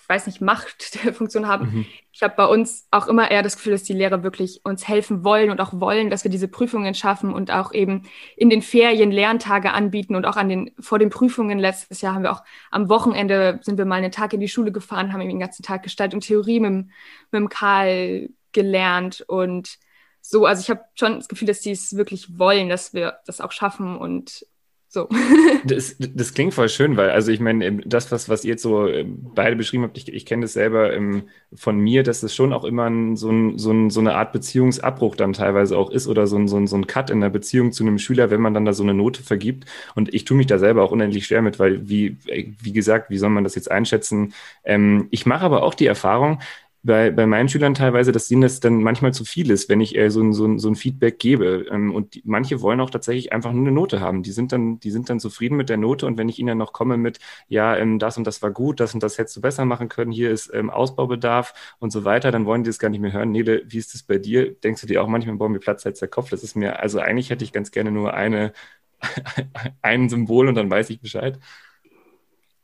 weiß 0.09 0.25
nicht, 0.25 0.41
Machtfunktion 0.41 1.47
haben. 1.47 1.65
Mhm. 1.65 1.85
Ich 2.11 2.23
habe 2.23 2.33
bei 2.35 2.45
uns 2.45 2.87
auch 2.91 3.07
immer 3.07 3.29
eher 3.29 3.43
das 3.43 3.55
Gefühl, 3.55 3.73
dass 3.73 3.83
die 3.83 3.93
Lehrer 3.93 4.23
wirklich 4.23 4.61
uns 4.65 4.87
helfen 4.87 5.23
wollen 5.23 5.51
und 5.51 5.61
auch 5.61 5.79
wollen, 5.79 6.09
dass 6.09 6.23
wir 6.23 6.31
diese 6.31 6.47
Prüfungen 6.47 6.95
schaffen 6.95 7.31
und 7.31 7.51
auch 7.51 7.73
eben 7.73 8.03
in 8.35 8.49
den 8.49 8.61
Ferien 8.61 9.11
Lerntage 9.11 9.71
anbieten 9.71 10.15
und 10.15 10.25
auch 10.25 10.35
an 10.35 10.49
den, 10.49 10.71
vor 10.79 10.99
den 10.99 11.11
Prüfungen 11.11 11.59
letztes 11.59 12.01
Jahr 12.01 12.15
haben 12.15 12.23
wir 12.23 12.31
auch 12.31 12.43
am 12.71 12.89
Wochenende 12.89 13.59
sind 13.61 13.77
wir 13.77 13.85
mal 13.85 13.95
einen 13.95 14.11
Tag 14.11 14.33
in 14.33 14.39
die 14.39 14.49
Schule 14.49 14.71
gefahren, 14.71 15.13
haben 15.13 15.21
den 15.21 15.39
ganzen 15.39 15.63
Tag 15.63 15.83
Gestalt 15.83 16.13
und 16.13 16.21
Theorie 16.21 16.59
mit, 16.59 16.71
mit 16.71 16.89
dem 17.31 17.49
Karl 17.49 18.29
gelernt 18.51 19.23
und 19.27 19.77
so, 20.21 20.45
also 20.45 20.61
ich 20.61 20.69
habe 20.69 20.83
schon 20.95 21.15
das 21.15 21.27
Gefühl, 21.29 21.47
dass 21.47 21.61
die 21.61 21.71
es 21.71 21.95
wirklich 21.95 22.37
wollen, 22.37 22.67
dass 22.67 22.93
wir 22.93 23.19
das 23.25 23.39
auch 23.39 23.51
schaffen 23.51 23.95
und 23.97 24.45
so. 24.91 25.07
das, 25.65 25.95
das 25.99 26.33
klingt 26.33 26.55
voll 26.55 26.67
schön, 26.67 26.97
weil, 26.97 27.11
also 27.11 27.31
ich 27.31 27.39
meine, 27.39 27.77
das, 27.85 28.11
was, 28.11 28.27
was 28.27 28.43
ihr 28.43 28.51
jetzt 28.51 28.63
so 28.63 28.87
ähm, 28.87 29.19
beide 29.35 29.55
beschrieben 29.55 29.83
habt, 29.83 29.97
ich, 29.99 30.11
ich 30.11 30.25
kenne 30.25 30.41
das 30.41 30.53
selber 30.53 30.91
ähm, 30.91 31.23
von 31.53 31.77
mir, 31.77 32.01
dass 32.01 32.23
es 32.23 32.33
schon 32.33 32.53
auch 32.53 32.63
immer 32.63 32.89
so, 33.15 33.29
ein, 33.29 33.59
so, 33.59 33.71
ein, 33.71 33.91
so 33.91 33.99
eine 33.99 34.15
Art 34.15 34.33
Beziehungsabbruch 34.33 35.15
dann 35.15 35.33
teilweise 35.33 35.77
auch 35.77 35.91
ist 35.91 36.07
oder 36.07 36.25
so 36.25 36.37
ein, 36.37 36.47
so, 36.47 36.57
ein, 36.57 36.65
so 36.65 36.75
ein 36.75 36.87
Cut 36.87 37.11
in 37.11 37.21
der 37.21 37.29
Beziehung 37.29 37.71
zu 37.71 37.83
einem 37.83 37.99
Schüler, 37.99 38.31
wenn 38.31 38.41
man 38.41 38.55
dann 38.55 38.65
da 38.65 38.73
so 38.73 38.81
eine 38.81 38.95
Note 38.95 39.21
vergibt. 39.21 39.65
Und 39.93 40.11
ich 40.11 40.25
tue 40.25 40.35
mich 40.35 40.47
da 40.47 40.57
selber 40.57 40.83
auch 40.83 40.91
unendlich 40.91 41.27
schwer 41.27 41.43
mit, 41.43 41.59
weil, 41.59 41.87
wie, 41.87 42.17
wie 42.25 42.73
gesagt, 42.73 43.11
wie 43.11 43.19
soll 43.19 43.29
man 43.29 43.43
das 43.43 43.53
jetzt 43.53 43.69
einschätzen? 43.69 44.33
Ähm, 44.63 45.07
ich 45.11 45.27
mache 45.27 45.45
aber 45.45 45.61
auch 45.61 45.75
die 45.75 45.85
Erfahrung, 45.85 46.39
bei, 46.81 47.11
bei 47.11 47.25
meinen 47.25 47.49
Schülern 47.49 47.73
teilweise, 47.73 48.11
dass 48.11 48.31
ihnen 48.31 48.41
das 48.41 48.59
dann 48.61 48.81
manchmal 48.81 49.13
zu 49.13 49.25
viel 49.25 49.51
ist, 49.51 49.67
wenn 49.69 49.81
ich 49.81 49.97
äh, 49.97 50.09
so, 50.09 50.21
ein, 50.21 50.33
so, 50.33 50.45
ein, 50.45 50.59
so 50.59 50.69
ein 50.69 50.75
Feedback 50.75 51.19
gebe. 51.19 51.65
Ähm, 51.69 51.93
und 51.93 52.15
die, 52.15 52.21
manche 52.25 52.61
wollen 52.61 52.79
auch 52.79 52.89
tatsächlich 52.89 53.33
einfach 53.33 53.51
nur 53.51 53.63
eine 53.63 53.71
Note 53.73 53.99
haben. 53.99 54.23
Die 54.23 54.31
sind 54.31 54.51
dann, 54.53 54.79
die 54.79 54.91
sind 54.91 55.09
dann 55.09 55.19
zufrieden 55.19 55.57
mit 55.57 55.69
der 55.69 55.77
Note. 55.77 56.05
Und 56.05 56.17
wenn 56.17 56.29
ich 56.29 56.39
ihnen 56.39 56.47
dann 56.47 56.57
noch 56.57 56.71
komme 56.73 56.97
mit, 56.97 57.19
ja, 57.49 57.75
ähm, 57.77 57.99
das 57.99 58.17
und 58.17 58.25
das 58.25 58.41
war 58.41 58.51
gut, 58.51 58.79
das 58.79 58.93
und 58.93 59.03
das 59.03 59.17
hättest 59.17 59.35
du 59.37 59.41
besser 59.41 59.65
machen 59.65 59.89
können, 59.89 60.11
hier 60.11 60.31
ist 60.31 60.51
ähm, 60.53 60.69
Ausbaubedarf 60.69 61.53
und 61.79 61.91
so 61.91 62.05
weiter, 62.05 62.31
dann 62.31 62.45
wollen 62.45 62.63
die 62.63 62.69
das 62.69 62.79
gar 62.79 62.89
nicht 62.89 63.01
mehr 63.01 63.11
hören. 63.13 63.31
Nele, 63.31 63.63
wie 63.67 63.77
ist 63.77 63.93
das 63.93 64.03
bei 64.03 64.17
dir? 64.17 64.53
Denkst 64.55 64.81
du 64.81 64.87
dir 64.87 65.03
auch 65.03 65.07
manchmal, 65.07 65.35
boah, 65.35 65.49
mir 65.49 65.59
platzt 65.59 65.85
jetzt 65.85 66.01
der 66.01 66.07
Kopf? 66.09 66.29
Das 66.29 66.43
ist 66.43 66.55
mir, 66.55 66.79
also 66.79 66.99
eigentlich 66.99 67.29
hätte 67.29 67.43
ich 67.43 67.51
ganz 67.53 67.71
gerne 67.71 67.91
nur 67.91 68.13
eine, 68.13 68.53
ein 69.81 70.09
Symbol 70.09 70.47
und 70.47 70.55
dann 70.55 70.69
weiß 70.69 70.89
ich 70.89 71.01
Bescheid. 71.01 71.39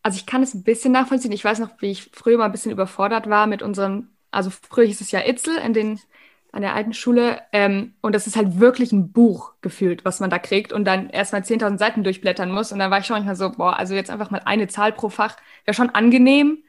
Also 0.06 0.18
ich 0.18 0.28
kann 0.28 0.44
es 0.44 0.54
ein 0.54 0.62
bisschen 0.62 0.91
nachvollziehen. 0.91 1.32
Ich 1.32 1.44
weiß 1.44 1.58
noch, 1.58 1.72
wie 1.80 1.89
ich 1.89 2.12
früher 2.13 2.38
mal 2.38 2.46
ein 2.46 2.52
bisschen 2.52 2.72
überfordert 2.72 3.28
war 3.28 3.48
mit 3.48 3.63
unserem, 3.63 4.10
also 4.30 4.52
früher 4.52 4.86
hieß 4.86 5.02
es 5.02 5.10
ja 5.10 5.22
Itzel 5.26 5.58
in 5.58 5.74
den, 5.74 6.00
an 6.52 6.62
der 6.62 6.76
alten 6.76 6.94
Schule. 6.94 7.41
Ähm, 7.52 7.96
und 8.02 8.13
das 8.13 8.28
ist 8.28 8.36
halt 8.36 8.60
wirklich 8.60 8.91
ein 8.91 9.12
Buch 9.12 9.54
gefühlt, 9.62 10.06
was 10.06 10.20
man 10.20 10.30
da 10.30 10.38
kriegt 10.38 10.72
und 10.74 10.86
dann 10.86 11.10
erstmal 11.10 11.41
10.000 11.41 11.80
Seiten 11.80 12.04
durchblättern 12.04 12.52
muss. 12.52 12.72
Und 12.72 12.78
dann 12.78 12.91
war 12.91 13.00
ich 13.00 13.08
schon 13.08 13.15
manchmal 13.15 13.36
so, 13.36 13.50
boah, 13.50 13.80
also 13.80 13.96
jetzt 13.96 14.12
einfach 14.12 14.30
mal 14.30 14.44
eine 14.46 14.68
Zahl 14.68 14.91
pro 14.91 15.10
Fach 15.10 15.38
wäre 15.65 15.74
schon 15.74 15.89
angenehm. 15.89 16.60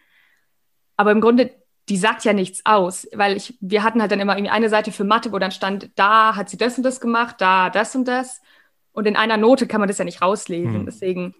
Aber 0.96 1.10
im 1.10 1.20
Grunde, 1.20 1.50
die 1.90 1.98
sagt 1.98 2.24
ja 2.24 2.32
nichts 2.32 2.62
aus, 2.64 3.06
weil 3.12 3.36
ich, 3.36 3.58
wir 3.60 3.82
hatten 3.82 4.00
halt 4.00 4.12
dann 4.12 4.20
immer 4.20 4.32
irgendwie 4.34 4.52
eine 4.52 4.70
Seite 4.70 4.92
für 4.92 5.04
Mathe, 5.04 5.30
wo 5.30 5.38
dann 5.38 5.52
stand, 5.52 5.90
da 5.96 6.36
hat 6.36 6.48
sie 6.48 6.56
das 6.56 6.78
und 6.78 6.84
das 6.84 7.02
gemacht, 7.02 7.36
da 7.40 7.68
das 7.68 7.94
und 7.94 8.08
das. 8.08 8.40
Und 8.92 9.06
in 9.06 9.14
einer 9.14 9.36
Note 9.36 9.66
kann 9.66 9.80
man 9.80 9.88
das 9.88 9.98
ja 9.98 10.06
nicht 10.06 10.22
rauslesen. 10.22 10.72
Hm. 10.72 10.86
Deswegen 10.86 11.34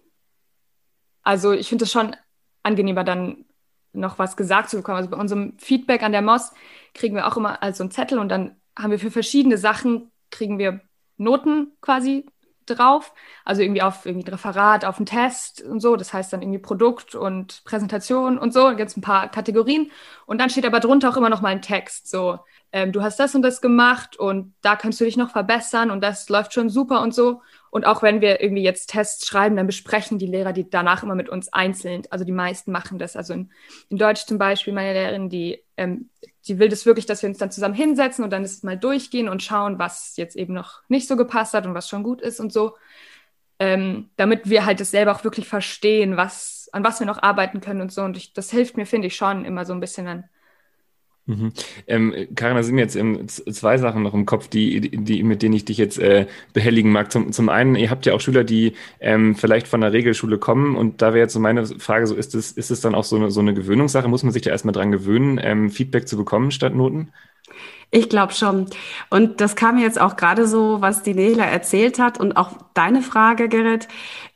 also 1.27 1.51
ich 1.51 1.67
finde 1.67 1.83
es 1.83 1.91
schon 1.91 2.15
angenehmer, 2.63 3.03
dann 3.03 3.43
noch 3.91 4.17
was 4.17 4.37
gesagt 4.37 4.69
zu 4.69 4.77
bekommen. 4.77 4.95
Also 4.95 5.09
bei 5.09 5.17
unserem 5.17 5.57
Feedback 5.59 6.01
an 6.01 6.13
der 6.13 6.21
MOS 6.21 6.53
kriegen 6.93 7.15
wir 7.15 7.27
auch 7.27 7.35
immer 7.35 7.61
also 7.61 7.83
einen 7.83 7.91
Zettel 7.91 8.17
und 8.17 8.29
dann 8.29 8.55
haben 8.79 8.91
wir 8.91 8.99
für 8.99 9.11
verschiedene 9.11 9.57
Sachen, 9.57 10.09
kriegen 10.31 10.57
wir 10.57 10.79
Noten 11.17 11.73
quasi 11.81 12.27
drauf. 12.65 13.13
Also 13.43 13.61
irgendwie 13.61 13.81
auf 13.81 14.05
irgendwie 14.05 14.25
ein 14.25 14.33
Referat, 14.33 14.85
auf 14.85 14.97
einen 14.97 15.05
Test 15.05 15.61
und 15.61 15.81
so. 15.81 15.97
Das 15.97 16.13
heißt 16.13 16.31
dann 16.31 16.41
irgendwie 16.41 16.59
Produkt 16.59 17.13
und 17.13 17.61
Präsentation 17.65 18.37
und 18.37 18.53
so. 18.53 18.61
Da 18.61 18.73
gibt 18.75 18.89
es 18.89 18.95
ein 18.95 19.01
paar 19.01 19.29
Kategorien. 19.29 19.91
Und 20.27 20.39
dann 20.39 20.49
steht 20.49 20.65
aber 20.65 20.79
drunter 20.79 21.09
auch 21.09 21.17
immer 21.17 21.29
noch 21.29 21.41
mal 21.41 21.49
ein 21.49 21.61
Text. 21.61 22.09
So, 22.09 22.39
ähm, 22.71 22.93
du 22.93 23.01
hast 23.01 23.19
das 23.19 23.35
und 23.35 23.41
das 23.41 23.59
gemacht 23.59 24.17
und 24.17 24.53
da 24.61 24.77
kannst 24.77 25.01
du 25.01 25.03
dich 25.03 25.17
noch 25.17 25.31
verbessern 25.31 25.91
und 25.91 26.01
das 26.01 26.29
läuft 26.29 26.53
schon 26.53 26.69
super 26.69 27.01
und 27.01 27.13
so. 27.13 27.41
Und 27.69 27.85
auch 27.85 28.01
wenn 28.01 28.21
wir 28.21 28.41
irgendwie 28.41 28.63
jetzt 28.63 28.87
Tests 28.89 29.27
schreiben, 29.27 29.55
dann 29.55 29.67
besprechen 29.67 30.17
die 30.19 30.27
Lehrer 30.27 30.53
die 30.53 30.69
danach 30.69 31.03
immer 31.03 31.15
mit 31.15 31.29
uns 31.29 31.51
einzeln. 31.53 32.03
Also 32.09 32.25
die 32.25 32.31
meisten 32.31 32.71
machen 32.71 32.99
das. 32.99 33.15
Also 33.15 33.33
in, 33.33 33.51
in 33.89 33.97
Deutsch 33.97 34.25
zum 34.25 34.37
Beispiel, 34.37 34.73
meine 34.73 34.93
Lehrerin, 34.93 35.29
die, 35.29 35.63
ähm, 35.77 36.09
die 36.47 36.59
will 36.59 36.69
das 36.69 36.85
wirklich, 36.85 37.05
dass 37.05 37.21
wir 37.21 37.29
uns 37.29 37.37
dann 37.37 37.51
zusammen 37.51 37.75
hinsetzen 37.75 38.23
und 38.23 38.31
dann 38.31 38.43
das 38.43 38.63
mal 38.63 38.77
durchgehen 38.77 39.29
und 39.29 39.43
schauen, 39.43 39.79
was 39.79 40.15
jetzt 40.17 40.35
eben 40.35 40.53
noch 40.53 40.81
nicht 40.87 41.07
so 41.07 41.15
gepasst 41.17 41.53
hat 41.53 41.65
und 41.65 41.73
was 41.73 41.89
schon 41.89 42.03
gut 42.03 42.21
ist 42.21 42.39
und 42.39 42.53
so. 42.53 42.75
ähm, 43.59 44.09
damit 44.17 44.49
wir 44.49 44.65
halt 44.65 44.79
das 44.79 44.91
selber 44.91 45.13
auch 45.15 45.23
wirklich 45.23 45.47
verstehen, 45.47 46.17
was, 46.17 46.69
an 46.73 46.83
was 46.83 46.99
wir 46.99 47.07
noch 47.07 47.21
arbeiten 47.23 47.61
können 47.61 47.81
und 47.81 47.91
so. 47.91 48.03
Und 48.03 48.17
ich, 48.17 48.33
das 48.33 48.51
hilft 48.51 48.77
mir, 48.77 48.85
finde 48.85 49.07
ich, 49.07 49.15
schon 49.15 49.45
immer 49.45 49.65
so 49.65 49.73
ein 49.73 49.79
bisschen 49.79 50.05
dann. 50.05 50.29
Mhm. 51.27 51.51
Ähm, 51.87 52.15
Karin, 52.35 52.55
da 52.55 52.63
sind 52.63 52.75
mir 52.75 52.81
jetzt 52.81 52.95
ähm, 52.95 53.27
zwei 53.27 53.77
Sachen 53.77 54.01
noch 54.01 54.13
im 54.13 54.25
Kopf, 54.25 54.47
die, 54.47 54.79
die, 54.79 55.23
mit 55.23 55.41
denen 55.41 55.55
ich 55.55 55.65
dich 55.65 55.77
jetzt 55.77 55.99
äh, 55.99 56.25
behelligen 56.53 56.89
mag. 56.91 57.11
Zum, 57.11 57.33
zum 57.33 57.49
einen, 57.49 57.75
ihr 57.75 57.89
habt 57.89 58.05
ja 58.05 58.13
auch 58.13 58.21
Schüler, 58.21 58.45
die 58.45 58.73
ähm, 59.01 59.35
vielleicht 59.35 59.67
von 59.67 59.81
der 59.81 59.91
Regelschule 59.91 60.37
kommen 60.37 60.77
und 60.77 61.01
da 61.01 61.07
wäre 61.13 61.25
jetzt 61.25 61.33
so 61.33 61.41
meine 61.41 61.65
Frage, 61.65 62.07
so 62.07 62.15
ist 62.15 62.33
es, 62.33 62.53
ist 62.53 62.71
es 62.71 62.79
dann 62.79 62.95
auch 62.95 63.03
so 63.03 63.17
eine, 63.17 63.29
so 63.29 63.41
eine 63.41 63.53
Gewöhnungssache? 63.53 64.07
Muss 64.07 64.23
man 64.23 64.31
sich 64.31 64.41
da 64.41 64.51
erstmal 64.51 64.71
dran 64.71 64.91
gewöhnen, 64.91 65.37
ähm, 65.43 65.69
Feedback 65.69 66.07
zu 66.07 66.15
bekommen 66.15 66.51
statt 66.51 66.73
Noten? 66.73 67.11
Ich 67.89 68.09
glaube 68.09 68.33
schon. 68.33 68.65
Und 69.09 69.39
das 69.39 69.55
kam 69.55 69.77
jetzt 69.77 69.99
auch 69.99 70.17
gerade 70.17 70.45
so, 70.45 70.81
was 70.81 71.03
die 71.03 71.13
Nele 71.13 71.43
erzählt 71.43 71.99
hat 71.99 72.19
und 72.19 72.35
auch 72.35 72.51
deine 72.73 73.01
Frage, 73.01 73.47
Gerrit. 73.47 73.87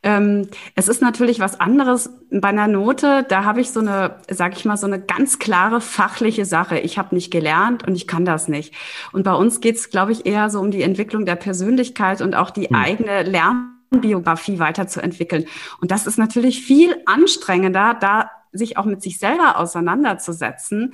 Ähm, 0.04 0.48
es 0.76 0.88
ist 0.88 1.02
natürlich 1.02 1.42
was 1.42 1.60
anderes 1.60 2.10
bei 2.32 2.48
einer 2.48 2.68
Note. 2.68 3.26
Da 3.28 3.44
habe 3.44 3.60
ich 3.60 3.72
so 3.72 3.82
eine, 3.82 4.16
sag 4.30 4.56
ich 4.56 4.64
mal, 4.64 4.78
so 4.78 4.88
eine 4.88 5.02
ganz 5.02 5.38
klare 5.38 5.82
fachliche 5.82 6.46
Sache. 6.46 6.80
Ich 6.80 6.98
habe 6.98 7.14
nicht 7.14 7.30
gelernt 7.30 7.86
und 7.86 7.96
ich 7.96 8.08
kann 8.08 8.24
das 8.24 8.48
nicht. 8.48 8.74
Und 9.12 9.24
bei 9.24 9.34
uns 9.34 9.60
geht 9.60 9.76
es, 9.76 9.90
glaube 9.90 10.14
ich, 10.14 10.26
eher 10.26 10.50
so 10.50 10.62
um 10.62 10.72
die 10.72 10.82
Entwicklung 10.82 11.26
der 11.26 11.36
Persönlichkeit 11.36 12.22
und 12.22 12.36
auch 12.36 12.52
die 12.52 12.68
hm. 12.68 12.76
eigene 12.76 13.24
Lernbiografie 13.24 14.60
weiterzuentwickeln. 14.60 15.46
Und 15.82 15.92
das 15.92 16.08
ist 16.08 16.18
natürlich 16.18 16.64
viel 16.64 16.96
anstrengender, 17.06 17.98
da 18.00 18.32
sich 18.54 18.78
auch 18.78 18.86
mit 18.86 19.02
sich 19.02 19.18
selber 19.18 19.58
auseinanderzusetzen, 19.58 20.94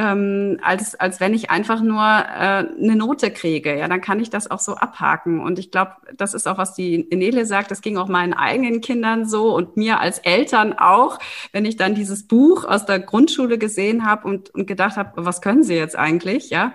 ähm, 0.00 0.58
als, 0.62 0.94
als 0.94 1.20
wenn 1.20 1.34
ich 1.34 1.50
einfach 1.50 1.82
nur 1.82 2.00
äh, 2.00 2.64
eine 2.64 2.96
Note 2.96 3.30
kriege. 3.30 3.78
Ja, 3.78 3.86
dann 3.86 4.00
kann 4.00 4.18
ich 4.18 4.30
das 4.30 4.50
auch 4.50 4.58
so 4.58 4.76
abhaken. 4.76 5.40
Und 5.40 5.58
ich 5.58 5.70
glaube, 5.70 5.92
das 6.16 6.32
ist 6.32 6.48
auch, 6.48 6.56
was 6.56 6.72
die 6.72 7.06
Nele 7.12 7.44
sagt, 7.44 7.70
das 7.70 7.82
ging 7.82 7.98
auch 7.98 8.08
meinen 8.08 8.32
eigenen 8.32 8.80
Kindern 8.80 9.26
so 9.26 9.54
und 9.54 9.76
mir 9.76 10.00
als 10.00 10.18
Eltern 10.20 10.72
auch, 10.72 11.18
wenn 11.52 11.66
ich 11.66 11.76
dann 11.76 11.94
dieses 11.94 12.26
Buch 12.26 12.64
aus 12.64 12.86
der 12.86 12.98
Grundschule 12.98 13.58
gesehen 13.58 14.06
habe 14.06 14.26
und, 14.26 14.48
und 14.54 14.66
gedacht 14.66 14.96
habe, 14.96 15.26
was 15.26 15.42
können 15.42 15.64
sie 15.64 15.74
jetzt 15.74 15.96
eigentlich, 15.96 16.48
ja. 16.48 16.72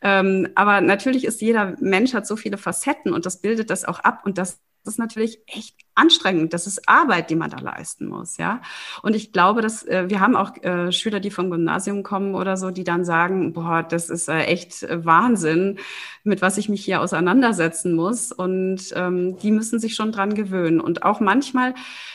Ähm, 0.00 0.48
aber 0.54 0.80
natürlich 0.80 1.24
ist 1.24 1.40
jeder 1.42 1.74
Mensch 1.80 2.14
hat 2.14 2.26
so 2.26 2.36
viele 2.36 2.56
Facetten 2.56 3.12
und 3.12 3.26
das 3.26 3.40
bildet 3.40 3.68
das 3.68 3.84
auch 3.84 3.98
ab 3.98 4.20
und 4.24 4.38
das 4.38 4.60
das 4.84 4.94
ist 4.94 4.98
natürlich 4.98 5.40
echt 5.46 5.76
anstrengend. 5.94 6.54
Das 6.54 6.66
ist 6.66 6.88
Arbeit, 6.88 7.30
die 7.30 7.34
man 7.34 7.50
da 7.50 7.58
leisten 7.58 8.06
muss, 8.06 8.38
ja. 8.38 8.62
Und 9.02 9.14
ich 9.14 9.32
glaube, 9.32 9.60
dass 9.60 9.86
äh, 9.86 10.08
wir 10.08 10.20
haben 10.20 10.36
auch 10.36 10.56
äh, 10.62 10.90
Schüler, 10.92 11.20
die 11.20 11.30
vom 11.30 11.50
Gymnasium 11.50 12.02
kommen 12.02 12.34
oder 12.34 12.56
so, 12.56 12.70
die 12.70 12.84
dann 12.84 13.04
sagen, 13.04 13.52
boah, 13.52 13.82
das 13.82 14.08
ist 14.08 14.28
äh, 14.28 14.44
echt 14.44 14.86
Wahnsinn, 14.88 15.78
mit 16.24 16.40
was 16.40 16.56
ich 16.56 16.68
mich 16.68 16.84
hier 16.84 17.02
auseinandersetzen 17.02 17.94
muss. 17.94 18.32
Und 18.32 18.92
ähm, 18.94 19.36
die 19.38 19.50
müssen 19.50 19.78
sich 19.78 19.94
schon 19.94 20.12
dran 20.12 20.34
gewöhnen. 20.34 20.80
Und 20.80 21.02
auch 21.02 21.20
manchmal 21.20 21.74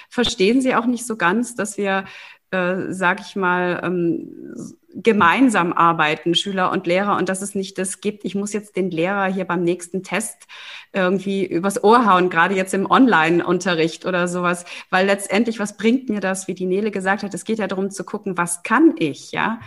verstehen 0.10 0.62
sie 0.62 0.76
auch 0.76 0.86
nicht 0.86 1.06
so 1.06 1.16
ganz, 1.16 1.56
dass 1.56 1.78
wir 1.78 2.06
äh, 2.52 2.94
sag 2.94 3.22
ich 3.22 3.36
mal, 3.36 3.82
ähm, 3.84 4.78
gemeinsam 4.96 5.74
arbeiten, 5.74 6.36
Schüler 6.36 6.72
und 6.72 6.88
Lehrer, 6.88 7.18
und 7.18 7.28
dass 7.28 7.42
es 7.42 7.54
nicht 7.54 7.78
das 7.78 8.00
gibt, 8.00 8.24
ich 8.24 8.34
muss 8.34 8.54
jetzt 8.54 8.76
den 8.76 8.92
Lehrer 8.92 9.26
hier 9.26 9.46
beim 9.46 9.64
nächsten 9.64 10.04
Test 10.04 10.48
irgendwie 10.94 11.46
übers 11.46 11.84
Ohr 11.84 12.06
hauen, 12.06 12.30
gerade 12.30 12.56
jetzt 12.56 12.74
im 12.74 12.90
Online-Unterricht 12.90 14.06
oder 14.06 14.28
sowas, 14.28 14.66
weil 14.90 15.06
letztendlich, 15.06 15.60
was 15.60 15.76
bringt 15.76 16.10
mir 16.10 16.22
das, 16.22 16.48
wie 16.48 16.54
die 16.54 16.66
Nele 16.66 16.92
gesagt 16.92 17.24
hat, 17.24 17.34
es 17.34 17.44
geht 17.44 17.60
ja 17.60 17.68
darum 17.68 17.92
zu 17.92 18.06
gucken, 18.06 18.38
was 18.38 18.64
kann 18.64 18.96
ich, 18.98 19.32
ja? 19.32 19.60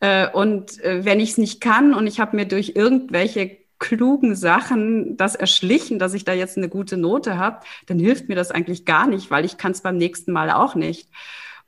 Äh, 0.00 0.28
und 0.30 0.82
äh, 0.82 1.04
wenn 1.04 1.20
ich 1.20 1.30
es 1.30 1.38
nicht 1.38 1.60
kann 1.60 1.92
und 1.94 2.06
ich 2.06 2.18
habe 2.18 2.36
mir 2.36 2.46
durch 2.46 2.72
irgendwelche 2.74 3.58
klugen 3.78 4.36
Sachen 4.36 5.16
das 5.16 5.34
erschlichen, 5.34 5.98
dass 5.98 6.14
ich 6.14 6.24
da 6.24 6.32
jetzt 6.32 6.56
eine 6.56 6.68
gute 6.68 6.96
Note 6.96 7.36
habe, 7.36 7.60
dann 7.86 7.98
hilft 7.98 8.28
mir 8.28 8.36
das 8.36 8.50
eigentlich 8.50 8.84
gar 8.84 9.06
nicht, 9.06 9.30
weil 9.30 9.44
ich 9.44 9.58
kann 9.58 9.72
es 9.72 9.82
beim 9.82 9.96
nächsten 9.96 10.32
Mal 10.32 10.50
auch 10.50 10.74
nicht. 10.76 11.08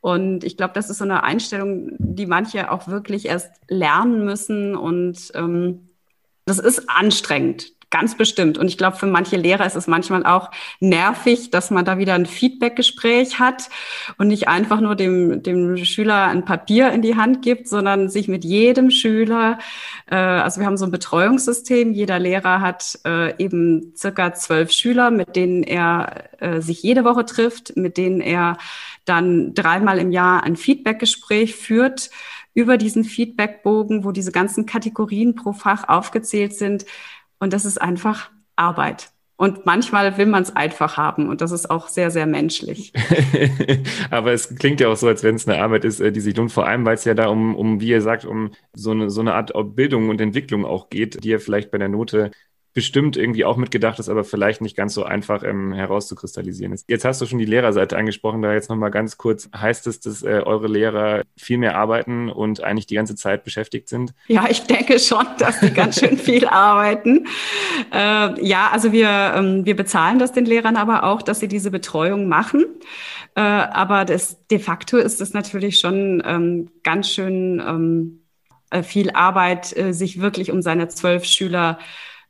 Und 0.04 0.44
ich 0.44 0.58
glaube, 0.58 0.74
das 0.74 0.90
ist 0.90 0.98
so 0.98 1.04
eine 1.04 1.22
Einstellung, 1.22 1.92
die 1.98 2.26
manche 2.26 2.70
auch 2.70 2.88
wirklich 2.88 3.24
erst 3.24 3.50
lernen 3.68 4.26
müssen. 4.26 4.76
Und 4.76 5.32
ähm, 5.34 5.88
das 6.44 6.58
ist 6.58 6.90
anstrengend, 6.90 7.72
ganz 7.94 8.16
bestimmt. 8.16 8.58
Und 8.58 8.66
ich 8.66 8.76
glaube, 8.76 8.96
für 8.96 9.06
manche 9.06 9.36
Lehrer 9.36 9.64
ist 9.64 9.76
es 9.76 9.86
manchmal 9.86 10.26
auch 10.26 10.50
nervig, 10.80 11.50
dass 11.50 11.70
man 11.70 11.84
da 11.84 11.96
wieder 11.96 12.14
ein 12.14 12.26
Feedbackgespräch 12.26 13.38
hat 13.38 13.70
und 14.18 14.26
nicht 14.26 14.48
einfach 14.48 14.80
nur 14.80 14.96
dem, 14.96 15.44
dem 15.44 15.76
Schüler 15.76 16.26
ein 16.26 16.44
Papier 16.44 16.90
in 16.90 17.02
die 17.02 17.14
Hand 17.14 17.42
gibt, 17.42 17.68
sondern 17.68 18.08
sich 18.08 18.26
mit 18.26 18.44
jedem 18.44 18.90
Schüler, 18.90 19.60
äh, 20.10 20.16
also 20.16 20.58
wir 20.58 20.66
haben 20.66 20.76
so 20.76 20.86
ein 20.86 20.90
Betreuungssystem, 20.90 21.92
jeder 21.92 22.18
Lehrer 22.18 22.60
hat 22.60 22.98
äh, 23.06 23.40
eben 23.40 23.92
circa 23.96 24.34
zwölf 24.34 24.72
Schüler, 24.72 25.12
mit 25.12 25.36
denen 25.36 25.62
er 25.62 26.24
äh, 26.40 26.60
sich 26.60 26.82
jede 26.82 27.04
Woche 27.04 27.24
trifft, 27.24 27.76
mit 27.76 27.96
denen 27.96 28.20
er 28.20 28.58
dann 29.04 29.54
dreimal 29.54 30.00
im 30.00 30.10
Jahr 30.10 30.42
ein 30.42 30.56
Feedbackgespräch 30.56 31.54
führt 31.54 32.10
über 32.54 32.76
diesen 32.76 33.04
Feedbackbogen, 33.04 34.02
wo 34.04 34.10
diese 34.10 34.32
ganzen 34.32 34.66
Kategorien 34.66 35.36
pro 35.36 35.52
Fach 35.52 35.88
aufgezählt 35.88 36.54
sind. 36.54 36.86
Und 37.44 37.52
das 37.52 37.66
ist 37.66 37.78
einfach 37.78 38.30
Arbeit. 38.56 39.10
Und 39.36 39.66
manchmal 39.66 40.16
will 40.16 40.24
man 40.24 40.42
es 40.42 40.56
einfach 40.56 40.96
haben 40.96 41.28
und 41.28 41.42
das 41.42 41.52
ist 41.52 41.68
auch 41.68 41.88
sehr, 41.88 42.10
sehr 42.10 42.24
menschlich. 42.24 42.94
Aber 44.10 44.32
es 44.32 44.56
klingt 44.56 44.80
ja 44.80 44.88
auch 44.88 44.96
so, 44.96 45.08
als 45.08 45.22
wenn 45.22 45.34
es 45.34 45.46
eine 45.46 45.62
Arbeit 45.62 45.84
ist, 45.84 46.00
äh, 46.00 46.10
die 46.10 46.20
sich 46.20 46.34
lohnt, 46.34 46.52
vor 46.52 46.66
allem, 46.66 46.86
weil 46.86 46.94
es 46.94 47.04
ja 47.04 47.12
da 47.12 47.26
um, 47.26 47.54
um, 47.54 47.82
wie 47.82 47.88
ihr 47.88 48.00
sagt, 48.00 48.24
um 48.24 48.52
so 48.72 48.92
eine, 48.92 49.10
so 49.10 49.20
eine 49.20 49.34
Art 49.34 49.52
Bildung 49.76 50.08
und 50.08 50.22
Entwicklung 50.22 50.64
auch 50.64 50.88
geht, 50.88 51.22
die 51.22 51.28
ja 51.28 51.38
vielleicht 51.38 51.70
bei 51.70 51.76
der 51.76 51.90
Note 51.90 52.30
bestimmt 52.74 53.16
irgendwie 53.16 53.44
auch 53.44 53.56
mitgedacht 53.56 54.00
ist, 54.00 54.08
aber 54.08 54.24
vielleicht 54.24 54.60
nicht 54.60 54.76
ganz 54.76 54.94
so 54.94 55.04
einfach 55.04 55.44
ähm, 55.44 55.72
herauszukristallisieren 55.72 56.72
ist. 56.72 56.84
Jetzt 56.90 57.04
hast 57.04 57.20
du 57.20 57.26
schon 57.26 57.38
die 57.38 57.44
Lehrerseite 57.44 57.96
angesprochen, 57.96 58.42
da 58.42 58.52
jetzt 58.52 58.68
nochmal 58.68 58.90
ganz 58.90 59.16
kurz. 59.16 59.48
Heißt 59.56 59.86
es, 59.86 60.00
dass 60.00 60.22
äh, 60.22 60.42
eure 60.44 60.66
Lehrer 60.66 61.22
viel 61.36 61.58
mehr 61.58 61.76
arbeiten 61.76 62.28
und 62.28 62.62
eigentlich 62.62 62.86
die 62.86 62.96
ganze 62.96 63.14
Zeit 63.14 63.44
beschäftigt 63.44 63.88
sind? 63.88 64.12
Ja, 64.26 64.46
ich 64.50 64.64
denke 64.64 64.98
schon, 64.98 65.24
dass 65.38 65.60
die 65.60 65.70
ganz 65.70 66.00
schön 66.00 66.18
viel 66.18 66.46
arbeiten. 66.46 67.28
Äh, 67.92 68.44
ja, 68.44 68.70
also 68.72 68.90
wir, 68.90 69.34
ähm, 69.36 69.64
wir 69.64 69.76
bezahlen 69.76 70.18
das 70.18 70.32
den 70.32 70.44
Lehrern 70.44 70.76
aber 70.76 71.04
auch, 71.04 71.22
dass 71.22 71.38
sie 71.38 71.48
diese 71.48 71.70
Betreuung 71.70 72.26
machen. 72.26 72.64
Äh, 73.36 73.40
aber 73.40 74.04
das, 74.04 74.46
de 74.48 74.58
facto 74.58 74.96
ist 74.96 75.20
es 75.20 75.32
natürlich 75.32 75.78
schon 75.78 76.22
ähm, 76.26 76.70
ganz 76.82 77.08
schön 77.08 77.62
ähm, 77.64 78.24
äh, 78.70 78.82
viel 78.82 79.10
Arbeit, 79.12 79.76
äh, 79.76 79.92
sich 79.92 80.20
wirklich 80.20 80.50
um 80.50 80.60
seine 80.60 80.88
zwölf 80.88 81.24
Schüler 81.24 81.78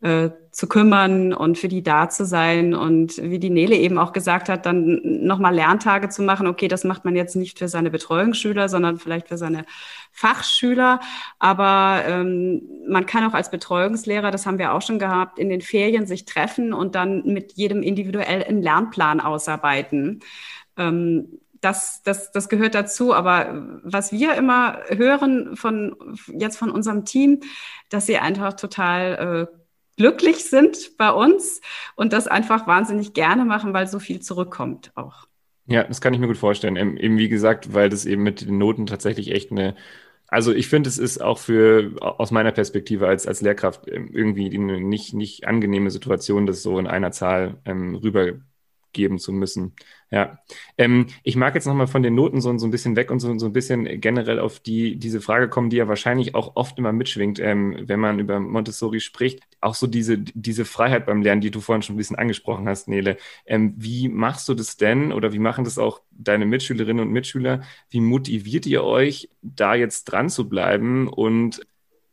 äh, 0.05 0.33
zu 0.51 0.69
kümmern 0.69 1.33
und 1.33 1.57
für 1.57 1.67
die 1.67 1.83
da 1.83 2.11
zu 2.11 2.27
sein 2.27 2.75
und 2.75 3.17
wie 3.23 3.39
die 3.39 3.49
Nele 3.49 3.75
eben 3.75 3.97
auch 3.97 4.13
gesagt 4.13 4.51
hat, 4.51 4.67
dann 4.67 5.01
nochmal 5.03 5.55
Lerntage 5.55 6.11
zu 6.11 6.23
machen. 6.23 6.47
Okay, 6.47 6.69
das 6.69 6.85
macht 6.85 7.07
man 7.07 7.17
jetzt 7.17 7.37
nicht 7.37 7.59
für 7.59 7.69
seine 7.69 7.91
Betreuungsschüler, 7.91 8.69
sondern 8.69 8.99
vielleicht 8.99 9.29
für 9.29 9.39
seine 9.39 9.65
Fachschüler. 10.13 11.01
Aber 11.39 12.03
ähm, 12.07 12.63
man 12.87 13.07
kann 13.07 13.25
auch 13.25 13.33
als 13.33 13.51
Betreuungslehrer, 13.51 14.31
das 14.31 14.45
haben 14.45 14.59
wir 14.59 14.75
auch 14.75 14.83
schon 14.83 14.99
gehabt, 14.99 15.39
in 15.39 15.49
den 15.49 15.63
Ferien 15.63 16.07
sich 16.07 16.27
treffen 16.27 16.75
und 16.75 16.95
dann 16.95 17.25
mit 17.25 17.53
jedem 17.53 17.83
individuell 17.83 18.45
einen 18.45 18.61
Lernplan 18.61 19.21
ausarbeiten. 19.21 20.21
Ähm, 20.77 21.41
das, 21.63 22.03
das, 22.03 22.31
das 22.31 22.51
gehört 22.51 22.75
dazu. 22.75 23.15
Aber 23.15 23.81
was 23.83 24.13
wir 24.13 24.35
immer 24.35 24.81
hören 24.89 25.57
von 25.57 25.97
jetzt 26.29 26.59
von 26.59 26.71
unserem 26.71 27.07
Team, 27.07 27.41
dass 27.89 28.05
sie 28.05 28.19
einfach 28.19 28.53
total 28.53 29.49
äh, 29.51 29.64
glücklich 29.97 30.45
sind 30.45 30.97
bei 30.99 31.11
uns 31.11 31.61
und 31.97 32.13
das 32.13 32.27
einfach 32.27 32.67
wahnsinnig 32.67 33.15
gerne 33.15 33.45
machen, 33.45 33.73
weil 33.73 33.87
so 33.87 33.99
viel 33.99 34.21
zurückkommt 34.21 34.93
auch. 34.95 35.27
Ja, 35.67 35.85
das 35.85 36.01
kann 36.01 36.13
ich 36.13 36.21
mir 36.21 36.27
gut 36.27 36.37
vorstellen. 36.37 36.77
Ähm, 36.77 36.97
eben 36.97 37.19
wie 37.19 37.29
gesagt, 37.29 37.73
weil 37.73 37.89
das 37.89 38.05
eben 38.05 38.23
mit 38.23 38.43
den 38.43 38.59
Noten 38.59 38.87
tatsächlich 38.87 39.31
echt 39.31 39.51
eine, 39.51 39.75
also 40.29 40.53
ich 40.53 40.69
finde, 40.69 40.89
es 40.89 40.99
ist 40.99 41.23
auch 41.23 41.39
für, 41.39 41.93
aus 42.01 42.31
meiner 42.31 42.53
Perspektive 42.53 43.09
als, 43.09 43.27
als 43.27 43.41
Lehrkraft 43.41 43.89
ähm, 43.89 44.11
irgendwie 44.13 44.53
eine 44.55 44.81
nicht, 44.81 45.15
nicht 45.15 45.47
angenehme 45.47 45.91
Situation, 45.91 46.47
das 46.47 46.63
so 46.63 46.79
in 46.79 46.87
einer 46.87 47.13
Zahl 47.13 47.57
ähm, 47.65 47.95
rübergeben 48.95 49.19
zu 49.19 49.33
müssen. 49.33 49.75
Ja, 50.11 50.39
ähm, 50.79 51.07
ich 51.25 51.35
mag 51.35 51.55
jetzt 51.55 51.67
nochmal 51.67 51.89
von 51.89 52.03
den 52.03 52.15
Noten 52.15 52.41
so, 52.41 52.57
so 52.57 52.67
ein 52.67 52.71
bisschen 52.71 52.95
weg 52.95 53.11
und 53.11 53.19
so, 53.19 53.37
so 53.39 53.47
ein 53.47 53.53
bisschen 53.53 54.01
generell 54.01 54.39
auf 54.39 54.61
die, 54.61 54.97
diese 54.97 55.21
Frage 55.21 55.49
kommen, 55.49 55.71
die 55.71 55.77
ja 55.77 55.89
wahrscheinlich 55.89 56.35
auch 56.35 56.55
oft 56.55 56.79
immer 56.79 56.93
mitschwingt, 56.93 57.41
ähm, 57.41 57.77
wenn 57.83 57.99
man 58.01 58.21
über 58.21 58.39
Montessori 58.39 59.01
spricht. 59.01 59.41
Auch 59.61 59.75
so 59.75 59.87
diese, 59.87 60.19
diese 60.19 60.65
Freiheit 60.65 61.07
beim 61.07 61.23
Lernen, 61.23 61.41
die 61.41 61.51
du 61.51 61.61
vorhin 61.61 61.83
schon 61.83 61.97
ein 61.97 61.99
bisschen 61.99 62.17
angesprochen 62.17 62.69
hast, 62.69 62.89
Nele. 62.89 63.17
Ähm, 63.47 63.75
wie 63.77 64.09
machst 64.09 64.49
du 64.49 64.55
das 64.55 64.77
denn 64.77 65.13
oder 65.13 65.33
wie 65.33 65.41
machen 65.41 65.65
das 65.65 65.79
auch 65.79 66.01
deine 66.13 66.47
Mitschülerinnen 66.47 67.05
und 67.07 67.13
Mitschüler? 67.13 67.63
Wie 67.91 68.01
motiviert 68.01 68.67
ihr 68.67 68.85
euch, 68.85 69.29
da 69.43 69.75
jetzt 69.75 70.05
dran 70.05 70.29
zu 70.29 70.49
bleiben 70.49 71.09
und 71.09 71.67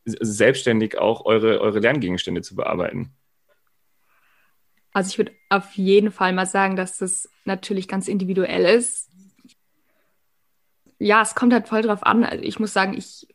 selbstständig 0.06 0.98
auch 0.98 1.26
eure, 1.26 1.62
eure 1.62 1.80
Lerngegenstände 1.80 2.41
zu 2.41 2.56
bearbeiten? 2.56 3.12
Also 4.93 5.10
ich 5.10 5.17
würde 5.17 5.32
auf 5.49 5.73
jeden 5.73 6.12
Fall 6.12 6.34
mal 6.34 6.45
sagen, 6.45 6.75
dass 6.75 6.97
das 6.97 7.30
natürlich 7.45 7.88
ganz 7.88 8.08
individuell 8.08 8.65
ist. 8.65 9.10
Ja, 10.99 11.21
es 11.21 11.34
kommt 11.34 11.54
halt 11.54 11.67
voll 11.67 11.82
drauf 11.82 12.04
an. 12.04 12.23
Also 12.23 12.43
ich 12.43 12.60
muss 12.60 12.73
sagen, 12.73 12.93
ich 12.95 13.27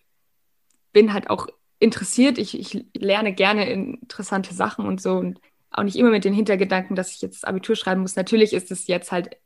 bin 0.92 1.12
halt 1.12 1.30
auch 1.30 1.48
interessiert. 1.78 2.38
Ich, 2.38 2.58
ich 2.58 2.84
lerne 2.94 3.32
gerne 3.32 3.68
interessante 3.70 4.54
Sachen 4.54 4.86
und 4.86 5.00
so. 5.00 5.12
Und 5.16 5.40
auch 5.70 5.82
nicht 5.82 5.96
immer 5.96 6.10
mit 6.10 6.24
den 6.24 6.34
Hintergedanken, 6.34 6.96
dass 6.96 7.12
ich 7.12 7.22
jetzt 7.22 7.46
Abitur 7.46 7.76
schreiben 7.76 8.02
muss. 8.02 8.16
Natürlich 8.16 8.52
ist 8.52 8.70
es 8.70 8.86
jetzt 8.86 9.12
halt 9.12 9.36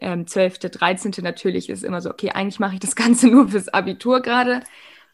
ähm, 0.00 0.26
12., 0.26 0.58
13. 0.58 1.12
natürlich 1.22 1.68
ist 1.68 1.82
immer 1.82 2.00
so, 2.00 2.10
okay, 2.10 2.30
eigentlich 2.30 2.60
mache 2.60 2.74
ich 2.74 2.80
das 2.80 2.96
Ganze 2.96 3.28
nur 3.28 3.48
fürs 3.48 3.68
Abitur 3.68 4.20
gerade. 4.20 4.62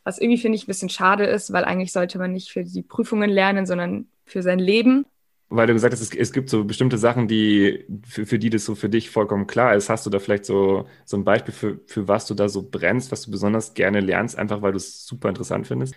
Was 0.04 0.18
irgendwie 0.18 0.38
finde 0.38 0.56
ich 0.56 0.64
ein 0.64 0.68
bisschen 0.68 0.88
schade 0.88 1.24
ist, 1.24 1.52
weil 1.52 1.64
eigentlich 1.64 1.92
sollte 1.92 2.18
man 2.18 2.32
nicht 2.32 2.50
für 2.50 2.64
die 2.64 2.82
Prüfungen 2.82 3.30
lernen, 3.30 3.66
sondern 3.66 4.08
für 4.24 4.42
sein 4.42 4.58
Leben. 4.58 5.04
Weil 5.48 5.68
du 5.68 5.74
gesagt 5.74 5.92
hast, 5.92 6.00
es, 6.00 6.12
es 6.12 6.32
gibt 6.32 6.50
so 6.50 6.64
bestimmte 6.64 6.98
Sachen, 6.98 7.28
die 7.28 7.84
für, 8.04 8.26
für 8.26 8.38
die 8.38 8.50
das 8.50 8.64
so 8.64 8.74
für 8.74 8.88
dich 8.88 9.10
vollkommen 9.10 9.46
klar 9.46 9.74
ist. 9.74 9.88
Hast 9.88 10.04
du 10.04 10.10
da 10.10 10.18
vielleicht 10.18 10.44
so, 10.44 10.88
so 11.04 11.16
ein 11.16 11.24
Beispiel 11.24 11.54
für, 11.54 11.80
für 11.86 12.08
was 12.08 12.26
du 12.26 12.34
da 12.34 12.48
so 12.48 12.68
brennst, 12.68 13.12
was 13.12 13.22
du 13.22 13.30
besonders 13.30 13.74
gerne 13.74 14.00
lernst, 14.00 14.36
einfach 14.36 14.62
weil 14.62 14.72
du 14.72 14.78
es 14.78 15.06
super 15.06 15.28
interessant 15.28 15.66
findest? 15.66 15.94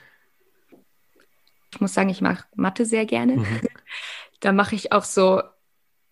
Ich 1.72 1.82
muss 1.82 1.94
sagen, 1.94 2.10
ich 2.10 2.22
mache 2.22 2.46
Mathe 2.56 2.86
sehr 2.86 3.06
gerne. 3.06 3.38
Mhm. 3.38 3.46
Da 4.42 4.54
mache 4.54 4.74
ich 4.74 4.94
auch 4.94 5.04
so 5.04 5.42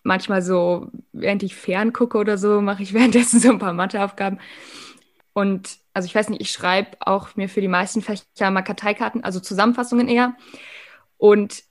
manchmal 0.04 0.42
so, 0.42 0.90
während 1.14 1.44
ich 1.44 1.56
fern 1.56 1.94
gucke 1.94 2.18
oder 2.18 2.38
so, 2.38 2.60
mache 2.62 2.84
ich 2.84 2.94
währenddessen 2.96 3.40
so 3.40 3.52
ein 3.52 3.60
paar 3.60 3.74
Matheaufgaben. 3.74 4.40
Und 5.34 5.78
also 5.94 6.08
ich 6.08 6.16
weiß 6.16 6.30
nicht, 6.30 6.42
ich 6.42 6.52
schreibe 6.52 6.98
auch 7.00 7.36
mir 7.36 7.48
für 7.48 7.62
die 7.62 7.68
meisten 7.68 8.02
Fächer 8.02 8.50
mal 8.50 8.64
Karteikarten, 8.64 9.24
also 9.24 9.40
Zusammenfassungen 9.40 10.08
eher. 10.08 10.36
Und 11.18 11.64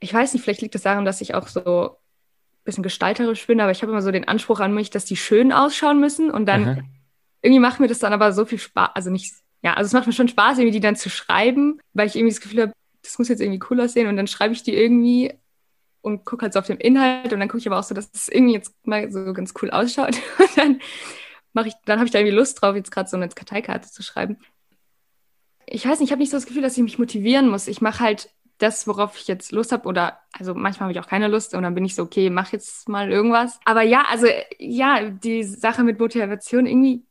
ich 0.00 0.12
weiß 0.12 0.32
nicht, 0.32 0.42
vielleicht 0.42 0.60
liegt 0.60 0.74
es 0.74 0.82
das 0.82 0.90
daran, 0.90 1.04
dass 1.04 1.20
ich 1.20 1.34
auch 1.34 1.48
so 1.48 1.90
ein 1.90 2.64
bisschen 2.64 2.82
gestalterisch 2.82 3.46
bin, 3.46 3.60
aber 3.60 3.70
ich 3.70 3.82
habe 3.82 3.92
immer 3.92 4.02
so 4.02 4.10
den 4.10 4.28
Anspruch 4.28 4.60
an 4.60 4.74
mich, 4.74 4.90
dass 4.90 5.04
die 5.04 5.16
schön 5.16 5.52
ausschauen 5.52 6.00
müssen. 6.00 6.30
Und 6.30 6.46
dann 6.46 6.68
Aha. 6.68 6.78
irgendwie 7.42 7.60
macht 7.60 7.80
mir 7.80 7.88
das 7.88 7.98
dann 7.98 8.12
aber 8.12 8.32
so 8.32 8.44
viel 8.44 8.58
Spaß, 8.58 8.90
also 8.94 9.10
nicht, 9.10 9.34
ja, 9.62 9.74
also 9.74 9.86
es 9.86 9.92
macht 9.92 10.06
mir 10.06 10.12
schon 10.12 10.28
Spaß, 10.28 10.58
irgendwie 10.58 10.78
die 10.78 10.80
dann 10.80 10.96
zu 10.96 11.10
schreiben, 11.10 11.80
weil 11.92 12.06
ich 12.06 12.16
irgendwie 12.16 12.34
das 12.34 12.40
Gefühl 12.40 12.62
habe, 12.62 12.72
das 13.02 13.18
muss 13.18 13.28
jetzt 13.28 13.40
irgendwie 13.40 13.60
cool 13.70 13.80
aussehen 13.80 14.08
und 14.08 14.16
dann 14.16 14.26
schreibe 14.26 14.54
ich 14.54 14.62
die 14.62 14.74
irgendwie 14.74 15.32
und 16.00 16.24
gucke 16.24 16.42
halt 16.42 16.52
so 16.52 16.58
auf 16.58 16.66
den 16.66 16.78
Inhalt 16.78 17.32
und 17.32 17.40
dann 17.40 17.48
gucke 17.48 17.58
ich 17.58 17.66
aber 17.66 17.78
auch 17.78 17.84
so, 17.84 17.94
dass 17.94 18.06
es 18.06 18.12
das 18.12 18.28
irgendwie 18.28 18.54
jetzt 18.54 18.74
mal 18.86 19.10
so 19.10 19.32
ganz 19.32 19.52
cool 19.60 19.70
ausschaut. 19.70 20.16
Und 20.38 20.56
dann 20.56 20.80
mache 21.52 21.68
ich, 21.68 21.74
dann 21.84 21.98
habe 21.98 22.06
ich 22.06 22.12
da 22.12 22.18
irgendwie 22.18 22.36
Lust 22.36 22.62
drauf, 22.62 22.76
jetzt 22.76 22.90
gerade 22.90 23.08
so 23.08 23.16
eine 23.16 23.28
Karteikarte 23.28 23.90
zu 23.90 24.02
schreiben. 24.02 24.38
Ich 25.66 25.86
weiß 25.86 26.00
nicht, 26.00 26.08
ich 26.08 26.12
habe 26.12 26.20
nicht 26.20 26.30
so 26.30 26.36
das 26.36 26.46
Gefühl, 26.46 26.62
dass 26.62 26.76
ich 26.76 26.82
mich 26.82 26.98
motivieren 26.98 27.48
muss. 27.48 27.68
Ich 27.68 27.80
mache 27.80 28.00
halt 28.00 28.30
das, 28.58 28.86
worauf 28.86 29.16
ich 29.16 29.28
jetzt 29.28 29.52
Lust 29.52 29.72
habe, 29.72 29.88
oder 29.88 30.18
also 30.32 30.54
manchmal 30.54 30.88
habe 30.88 30.92
ich 30.92 31.00
auch 31.00 31.08
keine 31.08 31.28
Lust 31.28 31.54
und 31.54 31.62
dann 31.62 31.74
bin 31.74 31.84
ich 31.84 31.94
so, 31.94 32.02
okay, 32.02 32.28
mach 32.30 32.52
jetzt 32.52 32.88
mal 32.88 33.10
irgendwas. 33.10 33.58
Aber 33.64 33.82
ja, 33.82 34.04
also 34.08 34.26
ja, 34.58 35.08
die 35.10 35.44
Sache 35.44 35.84
mit 35.84 35.98
Motivation 35.98 36.66
irgendwie. 36.66 37.02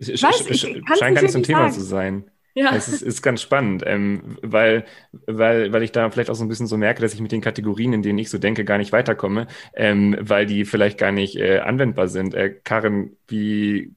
Sch 0.00 0.22
weiß, 0.22 0.46
ich, 0.48 0.64
ich 0.64 0.82
scheint 0.98 1.14
gar 1.14 1.22
nicht 1.22 1.32
so 1.32 1.38
ein 1.38 1.44
Thema 1.44 1.70
sagen. 1.70 1.72
zu 1.72 1.80
sein. 1.82 2.30
Ja. 2.54 2.74
Es 2.74 2.88
ist, 2.88 3.02
ist 3.02 3.22
ganz 3.22 3.42
spannend, 3.42 3.84
ähm, 3.86 4.36
weil, 4.42 4.84
weil, 5.26 5.72
weil 5.72 5.82
ich 5.84 5.92
da 5.92 6.10
vielleicht 6.10 6.30
auch 6.30 6.34
so 6.34 6.44
ein 6.44 6.48
bisschen 6.48 6.66
so 6.66 6.76
merke, 6.76 7.00
dass 7.00 7.14
ich 7.14 7.20
mit 7.20 7.30
den 7.30 7.40
Kategorien, 7.40 7.92
in 7.92 8.02
denen 8.02 8.18
ich 8.18 8.28
so 8.28 8.38
denke, 8.38 8.64
gar 8.64 8.78
nicht 8.78 8.90
weiterkomme, 8.92 9.46
ähm, 9.72 10.16
weil 10.20 10.46
die 10.46 10.64
vielleicht 10.64 10.98
gar 10.98 11.12
nicht 11.12 11.36
äh, 11.36 11.60
anwendbar 11.60 12.08
sind. 12.08 12.34
Äh, 12.34 12.56
Karin, 12.64 13.16
wie 13.28 13.94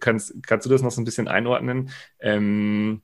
kannst, 0.00 0.34
kannst 0.46 0.66
du 0.66 0.70
das 0.70 0.82
noch 0.82 0.90
so 0.90 1.00
ein 1.00 1.04
bisschen 1.04 1.28
einordnen? 1.28 1.90
Ähm, 2.18 3.02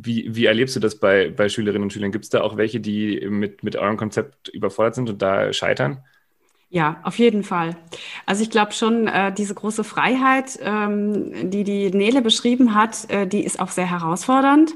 wie, 0.00 0.34
wie 0.34 0.46
erlebst 0.46 0.76
du 0.76 0.80
das 0.80 0.96
bei, 1.00 1.30
bei 1.30 1.48
Schülerinnen 1.48 1.82
und 1.82 1.92
Schülern? 1.92 2.12
Gibt 2.12 2.24
es 2.24 2.30
da 2.30 2.42
auch 2.42 2.56
welche, 2.56 2.78
die 2.78 3.26
mit, 3.28 3.64
mit 3.64 3.74
eurem 3.76 3.96
Konzept 3.96 4.48
überfordert 4.48 4.94
sind 4.94 5.10
und 5.10 5.20
da 5.20 5.52
scheitern? 5.52 6.04
Ja, 6.70 7.00
auf 7.02 7.18
jeden 7.18 7.44
Fall. 7.44 7.76
Also 8.26 8.42
ich 8.42 8.50
glaube 8.50 8.72
schon, 8.72 9.08
äh, 9.08 9.32
diese 9.32 9.54
große 9.54 9.84
Freiheit, 9.84 10.58
ähm, 10.62 11.50
die 11.50 11.64
die 11.64 11.90
Nele 11.90 12.20
beschrieben 12.20 12.74
hat, 12.74 13.10
äh, 13.10 13.26
die 13.26 13.42
ist 13.42 13.58
auch 13.58 13.70
sehr 13.70 13.90
herausfordernd. 13.90 14.74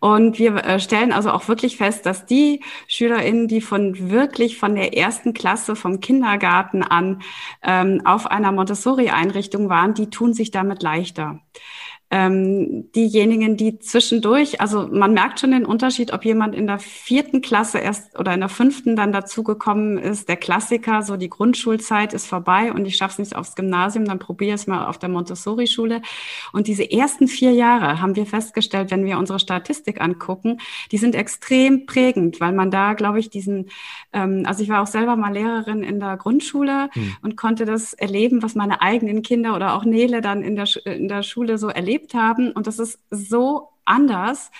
Und 0.00 0.38
wir 0.38 0.56
äh, 0.64 0.80
stellen 0.80 1.12
also 1.12 1.30
auch 1.30 1.46
wirklich 1.46 1.76
fest, 1.76 2.06
dass 2.06 2.24
die 2.24 2.62
SchülerInnen, 2.86 3.46
die 3.46 3.60
von 3.60 4.10
wirklich 4.10 4.56
von 4.56 4.74
der 4.74 4.96
ersten 4.96 5.34
Klasse 5.34 5.76
vom 5.76 6.00
Kindergarten 6.00 6.82
an 6.82 7.20
ähm, 7.62 8.00
auf 8.04 8.26
einer 8.26 8.50
Montessori-Einrichtung 8.50 9.68
waren, 9.68 9.92
die 9.92 10.08
tun 10.08 10.32
sich 10.32 10.50
damit 10.50 10.82
leichter 10.82 11.40
ähm, 12.10 12.90
diejenigen, 12.92 13.58
die 13.58 13.78
zwischendurch, 13.80 14.62
also 14.62 14.88
man 14.88 15.12
merkt 15.12 15.40
schon 15.40 15.50
den 15.50 15.66
Unterschied, 15.66 16.12
ob 16.12 16.24
jemand 16.24 16.54
in 16.54 16.66
der 16.66 16.78
vierten 16.78 17.42
Klasse 17.42 17.78
erst 17.78 18.18
oder 18.18 18.32
in 18.32 18.40
der 18.40 18.48
fünften 18.48 18.96
dann 18.96 19.12
dazugekommen 19.12 19.98
ist. 19.98 20.26
Der 20.28 20.36
Klassiker, 20.36 21.02
so 21.02 21.18
die 21.18 21.28
Grundschulzeit 21.28 22.14
ist 22.14 22.26
vorbei 22.26 22.72
und 22.72 22.86
ich 22.86 22.96
schaffe 22.96 23.12
es 23.12 23.18
nicht 23.18 23.36
aufs 23.36 23.56
Gymnasium, 23.56 24.06
dann 24.06 24.18
probiere 24.18 24.54
es 24.54 24.66
mal 24.66 24.86
auf 24.86 24.98
der 24.98 25.10
Montessori-Schule. 25.10 26.00
Und 26.54 26.66
diese 26.66 26.90
ersten 26.90 27.28
vier 27.28 27.52
Jahre 27.52 28.00
haben 28.00 28.16
wir 28.16 28.24
festgestellt, 28.24 28.90
wenn 28.90 29.04
wir 29.04 29.18
unsere 29.18 29.38
Statistik 29.38 30.00
angucken, 30.00 30.60
die 30.92 30.98
sind 30.98 31.14
extrem 31.14 31.84
prägend, 31.84 32.40
weil 32.40 32.52
man 32.52 32.70
da, 32.70 32.94
glaube 32.94 33.18
ich, 33.18 33.28
diesen, 33.28 33.68
ähm, 34.12 34.42
also 34.46 34.62
ich 34.62 34.68
war 34.68 34.82
auch 34.82 34.86
selber 34.86 35.16
mal 35.16 35.32
Lehrerin 35.32 35.82
in 35.82 36.00
der 36.00 36.16
Grundschule 36.16 36.90
hm. 36.92 37.16
und 37.22 37.36
konnte 37.36 37.64
das 37.64 37.92
erleben, 37.92 38.42
was 38.42 38.54
meine 38.54 38.80
eigenen 38.82 39.22
Kinder 39.22 39.54
oder 39.54 39.74
auch 39.74 39.84
Nele 39.84 40.20
dann 40.20 40.42
in 40.42 40.56
der, 40.56 40.68
in 40.84 41.08
der 41.08 41.22
Schule 41.22 41.58
so 41.58 41.68
erlebt 41.68 42.14
haben. 42.14 42.52
Und 42.52 42.66
das 42.66 42.78
ist 42.78 43.00
so 43.10 43.68
anders, 43.84 44.50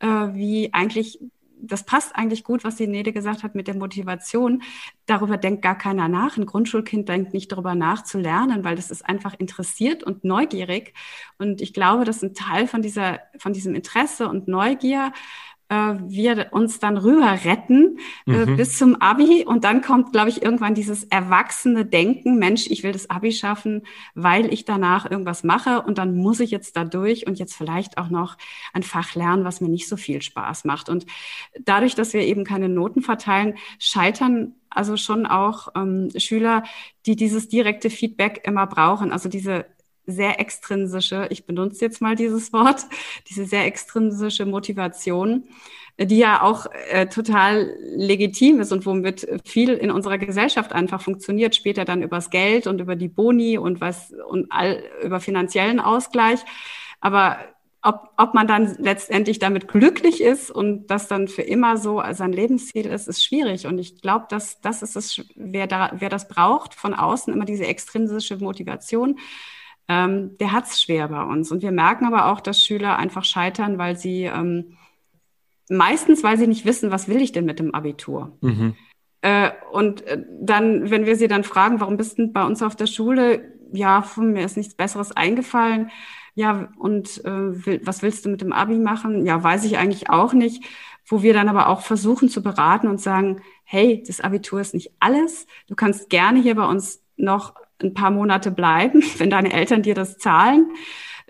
äh, 0.00 0.06
wie 0.06 0.72
eigentlich 0.72 1.18
das 1.64 1.84
passt 1.84 2.16
eigentlich 2.16 2.42
gut, 2.42 2.64
was 2.64 2.76
die 2.76 2.88
Nede 2.88 3.12
gesagt 3.12 3.44
hat 3.44 3.54
mit 3.54 3.68
der 3.68 3.76
Motivation. 3.76 4.62
Darüber 5.06 5.36
denkt 5.36 5.62
gar 5.62 5.78
keiner 5.78 6.08
nach. 6.08 6.36
Ein 6.36 6.46
Grundschulkind 6.46 7.08
denkt 7.08 7.32
nicht 7.32 7.52
darüber 7.52 7.74
nach 7.74 8.02
zu 8.02 8.18
lernen, 8.18 8.64
weil 8.64 8.74
das 8.74 8.90
ist 8.90 9.08
einfach 9.08 9.38
interessiert 9.38 10.02
und 10.02 10.24
neugierig. 10.24 10.92
Und 11.38 11.60
ich 11.60 11.72
glaube, 11.72 12.04
dass 12.04 12.22
ein 12.22 12.34
Teil 12.34 12.66
von 12.66 12.82
dieser, 12.82 13.20
von 13.38 13.52
diesem 13.52 13.76
Interesse 13.76 14.28
und 14.28 14.48
Neugier 14.48 15.12
äh, 15.72 15.94
wir 16.06 16.48
uns 16.50 16.78
dann 16.80 16.98
rüber 16.98 17.38
retten 17.44 17.98
äh, 18.26 18.44
mhm. 18.44 18.56
bis 18.56 18.76
zum 18.76 19.00
Abi. 19.00 19.44
Und 19.46 19.64
dann 19.64 19.80
kommt, 19.80 20.12
glaube 20.12 20.28
ich, 20.28 20.42
irgendwann 20.42 20.74
dieses 20.74 21.04
erwachsene 21.04 21.86
Denken, 21.86 22.38
Mensch, 22.38 22.66
ich 22.68 22.82
will 22.82 22.92
das 22.92 23.08
Abi 23.08 23.32
schaffen, 23.32 23.82
weil 24.14 24.52
ich 24.52 24.66
danach 24.66 25.10
irgendwas 25.10 25.44
mache 25.44 25.80
und 25.80 25.96
dann 25.96 26.14
muss 26.14 26.40
ich 26.40 26.50
jetzt 26.50 26.76
da 26.76 26.84
durch 26.84 27.26
und 27.26 27.38
jetzt 27.38 27.54
vielleicht 27.54 27.96
auch 27.96 28.10
noch 28.10 28.36
ein 28.74 28.82
Fach 28.82 29.14
lernen, 29.14 29.44
was 29.44 29.62
mir 29.62 29.70
nicht 29.70 29.88
so 29.88 29.96
viel 29.96 30.20
Spaß 30.20 30.64
macht. 30.64 30.90
Und 30.90 31.06
dadurch, 31.58 31.94
dass 31.94 32.12
wir 32.12 32.20
eben 32.20 32.44
keine 32.44 32.68
Noten 32.68 33.00
verteilen, 33.00 33.54
scheitern 33.78 34.54
also 34.68 34.96
schon 34.96 35.26
auch 35.26 35.68
ähm, 35.74 36.08
Schüler, 36.16 36.62
die 37.04 37.16
dieses 37.16 37.48
direkte 37.48 37.90
Feedback 37.90 38.42
immer 38.44 38.66
brauchen, 38.66 39.12
also 39.12 39.28
diese 39.28 39.66
sehr 40.06 40.40
extrinsische, 40.40 41.28
ich 41.30 41.46
benutze 41.46 41.84
jetzt 41.84 42.00
mal 42.00 42.16
dieses 42.16 42.52
Wort, 42.52 42.86
diese 43.28 43.44
sehr 43.44 43.66
extrinsische 43.66 44.46
Motivation, 44.46 45.44
die 45.98 46.18
ja 46.18 46.42
auch 46.42 46.66
äh, 46.90 47.06
total 47.06 47.76
legitim 47.94 48.60
ist 48.60 48.72
und 48.72 48.86
womit 48.86 49.26
viel 49.44 49.70
in 49.70 49.90
unserer 49.90 50.18
Gesellschaft 50.18 50.72
einfach 50.72 51.02
funktioniert, 51.02 51.54
später 51.54 51.84
dann 51.84 52.02
übers 52.02 52.30
Geld 52.30 52.66
und 52.66 52.80
über 52.80 52.96
die 52.96 53.08
Boni 53.08 53.58
und 53.58 53.80
was 53.80 54.12
und 54.28 54.50
all 54.50 54.82
über 55.02 55.20
finanziellen 55.20 55.80
Ausgleich. 55.80 56.40
Aber 57.00 57.38
ob, 57.82 58.10
ob 58.16 58.32
man 58.32 58.46
dann 58.46 58.76
letztendlich 58.78 59.40
damit 59.40 59.66
glücklich 59.66 60.20
ist 60.22 60.50
und 60.50 60.86
das 60.86 61.08
dann 61.08 61.26
für 61.26 61.42
immer 61.42 61.76
so 61.76 62.00
sein 62.12 62.32
Lebensziel 62.32 62.86
ist, 62.86 63.08
ist 63.08 63.24
schwierig. 63.24 63.66
Und 63.66 63.78
ich 63.78 64.00
glaube, 64.00 64.26
dass 64.28 64.60
das 64.60 64.82
ist 64.82 64.96
es, 64.96 65.20
wer 65.34 65.66
da, 65.66 65.90
wer 65.98 66.08
das 66.08 66.28
braucht, 66.28 66.74
von 66.74 66.94
außen 66.94 67.32
immer 67.32 67.44
diese 67.44 67.66
extrinsische 67.66 68.36
Motivation 68.36 69.18
ähm, 69.88 70.36
der 70.38 70.52
hat 70.52 70.66
es 70.66 70.82
schwer 70.82 71.08
bei 71.08 71.22
uns. 71.22 71.50
Und 71.50 71.62
wir 71.62 71.72
merken 71.72 72.06
aber 72.06 72.26
auch, 72.26 72.40
dass 72.40 72.64
Schüler 72.64 72.98
einfach 72.98 73.24
scheitern, 73.24 73.78
weil 73.78 73.96
sie 73.96 74.24
ähm, 74.24 74.76
meistens, 75.68 76.22
weil 76.22 76.38
sie 76.38 76.46
nicht 76.46 76.64
wissen, 76.64 76.90
was 76.90 77.08
will 77.08 77.20
ich 77.20 77.32
denn 77.32 77.44
mit 77.44 77.58
dem 77.58 77.74
Abitur. 77.74 78.36
Mhm. 78.40 78.74
Äh, 79.22 79.50
und 79.70 80.06
äh, 80.06 80.22
dann, 80.40 80.90
wenn 80.90 81.06
wir 81.06 81.16
sie 81.16 81.28
dann 81.28 81.44
fragen, 81.44 81.80
warum 81.80 81.96
bist 81.96 82.18
du 82.18 82.28
bei 82.28 82.44
uns 82.44 82.62
auf 82.62 82.76
der 82.76 82.86
Schule? 82.86 83.52
Ja, 83.72 84.02
von 84.02 84.32
mir 84.32 84.44
ist 84.44 84.56
nichts 84.56 84.74
Besseres 84.74 85.12
eingefallen. 85.12 85.90
Ja, 86.34 86.70
und 86.78 87.24
äh, 87.24 87.66
will, 87.66 87.80
was 87.84 88.02
willst 88.02 88.24
du 88.24 88.30
mit 88.30 88.40
dem 88.40 88.52
Abi 88.52 88.78
machen? 88.78 89.26
Ja, 89.26 89.42
weiß 89.42 89.64
ich 89.64 89.78
eigentlich 89.78 90.10
auch 90.10 90.32
nicht. 90.32 90.64
Wo 91.06 91.22
wir 91.22 91.34
dann 91.34 91.48
aber 91.48 91.68
auch 91.68 91.82
versuchen 91.82 92.28
zu 92.28 92.42
beraten 92.42 92.86
und 92.86 93.00
sagen, 93.00 93.42
hey, 93.64 94.02
das 94.06 94.20
Abitur 94.20 94.60
ist 94.60 94.74
nicht 94.74 94.92
alles. 95.00 95.46
Du 95.66 95.74
kannst 95.74 96.10
gerne 96.10 96.40
hier 96.40 96.54
bei 96.54 96.64
uns 96.64 97.02
noch 97.16 97.54
ein 97.82 97.94
paar 97.94 98.10
Monate 98.10 98.50
bleiben, 98.50 99.02
wenn 99.18 99.30
deine 99.30 99.52
Eltern 99.52 99.82
dir 99.82 99.94
das 99.94 100.18
zahlen. 100.18 100.66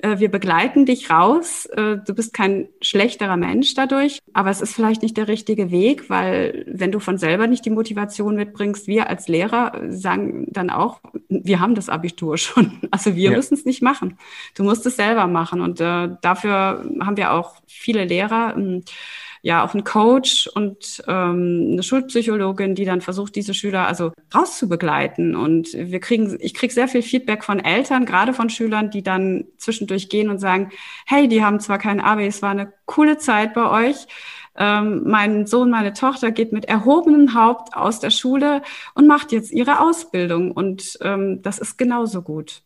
Äh, 0.02 0.18
wir 0.18 0.30
begleiten 0.30 0.84
dich 0.84 1.10
raus. 1.10 1.66
Äh, 1.66 1.98
du 2.04 2.14
bist 2.14 2.34
kein 2.34 2.68
schlechterer 2.80 3.36
Mensch 3.36 3.74
dadurch, 3.74 4.18
aber 4.32 4.50
es 4.50 4.60
ist 4.60 4.74
vielleicht 4.74 5.02
nicht 5.02 5.16
der 5.16 5.28
richtige 5.28 5.70
Weg, 5.70 6.10
weil 6.10 6.64
wenn 6.68 6.92
du 6.92 6.98
von 6.98 7.18
selber 7.18 7.46
nicht 7.46 7.64
die 7.64 7.70
Motivation 7.70 8.34
mitbringst, 8.34 8.86
wir 8.86 9.08
als 9.08 9.28
Lehrer 9.28 9.80
sagen 9.88 10.46
dann 10.50 10.70
auch, 10.70 11.00
wir 11.28 11.60
haben 11.60 11.74
das 11.74 11.88
Abitur 11.88 12.36
schon. 12.38 12.80
Also 12.90 13.14
wir 13.14 13.30
ja. 13.30 13.36
müssen 13.36 13.54
es 13.54 13.64
nicht 13.64 13.82
machen. 13.82 14.18
Du 14.54 14.64
musst 14.64 14.84
es 14.86 14.96
selber 14.96 15.26
machen. 15.26 15.60
Und 15.60 15.80
äh, 15.80 16.10
dafür 16.20 16.84
haben 17.00 17.16
wir 17.16 17.32
auch 17.32 17.56
viele 17.66 18.04
Lehrer. 18.04 18.56
Ja 19.42 19.64
auch 19.64 19.74
ein 19.74 19.84
Coach 19.84 20.46
und 20.46 21.02
ähm, 21.08 21.70
eine 21.72 21.82
Schulpsychologin, 21.82 22.74
die 22.74 22.84
dann 22.84 23.00
versucht, 23.00 23.34
diese 23.34 23.54
Schüler 23.54 23.86
also 23.86 24.12
rauszubegleiten. 24.34 25.34
Und 25.36 25.72
wir 25.74 26.00
kriegen, 26.00 26.38
ich 26.40 26.54
kriege 26.54 26.72
sehr 26.72 26.88
viel 26.88 27.02
Feedback 27.02 27.44
von 27.44 27.60
Eltern, 27.60 28.06
gerade 28.06 28.32
von 28.32 28.50
Schülern, 28.50 28.90
die 28.90 29.02
dann 29.02 29.44
zwischendurch 29.58 30.08
gehen 30.08 30.30
und 30.30 30.38
sagen, 30.38 30.70
hey, 31.06 31.28
die 31.28 31.44
haben 31.44 31.60
zwar 31.60 31.78
kein 31.78 32.00
Abi, 32.00 32.26
es 32.26 32.40
war 32.40 32.50
eine 32.50 32.72
coole 32.86 33.18
Zeit 33.18 33.52
bei 33.52 33.68
euch, 33.88 34.06
ähm, 34.56 35.02
mein 35.04 35.46
Sohn, 35.46 35.70
meine 35.70 35.92
Tochter 35.92 36.30
geht 36.30 36.52
mit 36.52 36.66
erhobenem 36.66 37.34
Haupt 37.34 37.74
aus 37.74 38.00
der 38.00 38.10
Schule 38.10 38.62
und 38.94 39.06
macht 39.06 39.32
jetzt 39.32 39.50
ihre 39.52 39.80
Ausbildung. 39.80 40.52
Und 40.52 40.98
ähm, 41.00 41.42
das 41.42 41.58
ist 41.58 41.78
genauso 41.78 42.22
gut. 42.22 42.62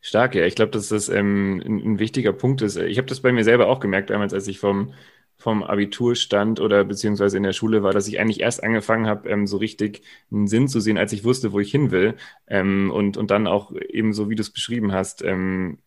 Stark, 0.00 0.34
ja. 0.34 0.44
Ich 0.46 0.54
glaube, 0.54 0.70
dass 0.72 0.88
das 0.88 1.08
ähm, 1.08 1.62
ein, 1.64 1.78
ein, 1.78 1.98
wichtiger 1.98 2.32
Punkt 2.32 2.62
ist. 2.62 2.76
Ich 2.76 2.98
habe 2.98 3.08
das 3.08 3.20
bei 3.20 3.32
mir 3.32 3.44
selber 3.44 3.68
auch 3.68 3.80
gemerkt, 3.80 4.10
damals, 4.10 4.34
als 4.34 4.46
ich 4.48 4.58
vom, 4.58 4.94
vom 5.36 5.62
Abitur 5.62 6.14
stand 6.16 6.60
oder 6.60 6.84
beziehungsweise 6.84 7.36
in 7.36 7.42
der 7.42 7.52
Schule 7.52 7.82
war, 7.82 7.92
dass 7.92 8.08
ich 8.08 8.20
eigentlich 8.20 8.40
erst 8.40 8.62
angefangen 8.62 9.06
habe, 9.06 9.28
ähm, 9.28 9.46
so 9.46 9.56
richtig 9.56 10.02
einen 10.30 10.48
Sinn 10.48 10.68
zu 10.68 10.80
sehen, 10.80 10.98
als 10.98 11.12
ich 11.12 11.24
wusste, 11.24 11.52
wo 11.52 11.60
ich 11.60 11.70
hin 11.70 11.90
will. 11.90 12.14
Ähm, 12.46 12.90
und, 12.90 13.16
und 13.16 13.30
dann 13.30 13.46
auch 13.46 13.72
eben 13.74 14.12
so, 14.12 14.30
wie 14.30 14.34
du 14.36 14.42
es 14.42 14.50
beschrieben 14.50 14.92
hast, 14.92 15.22
ähm, 15.22 15.78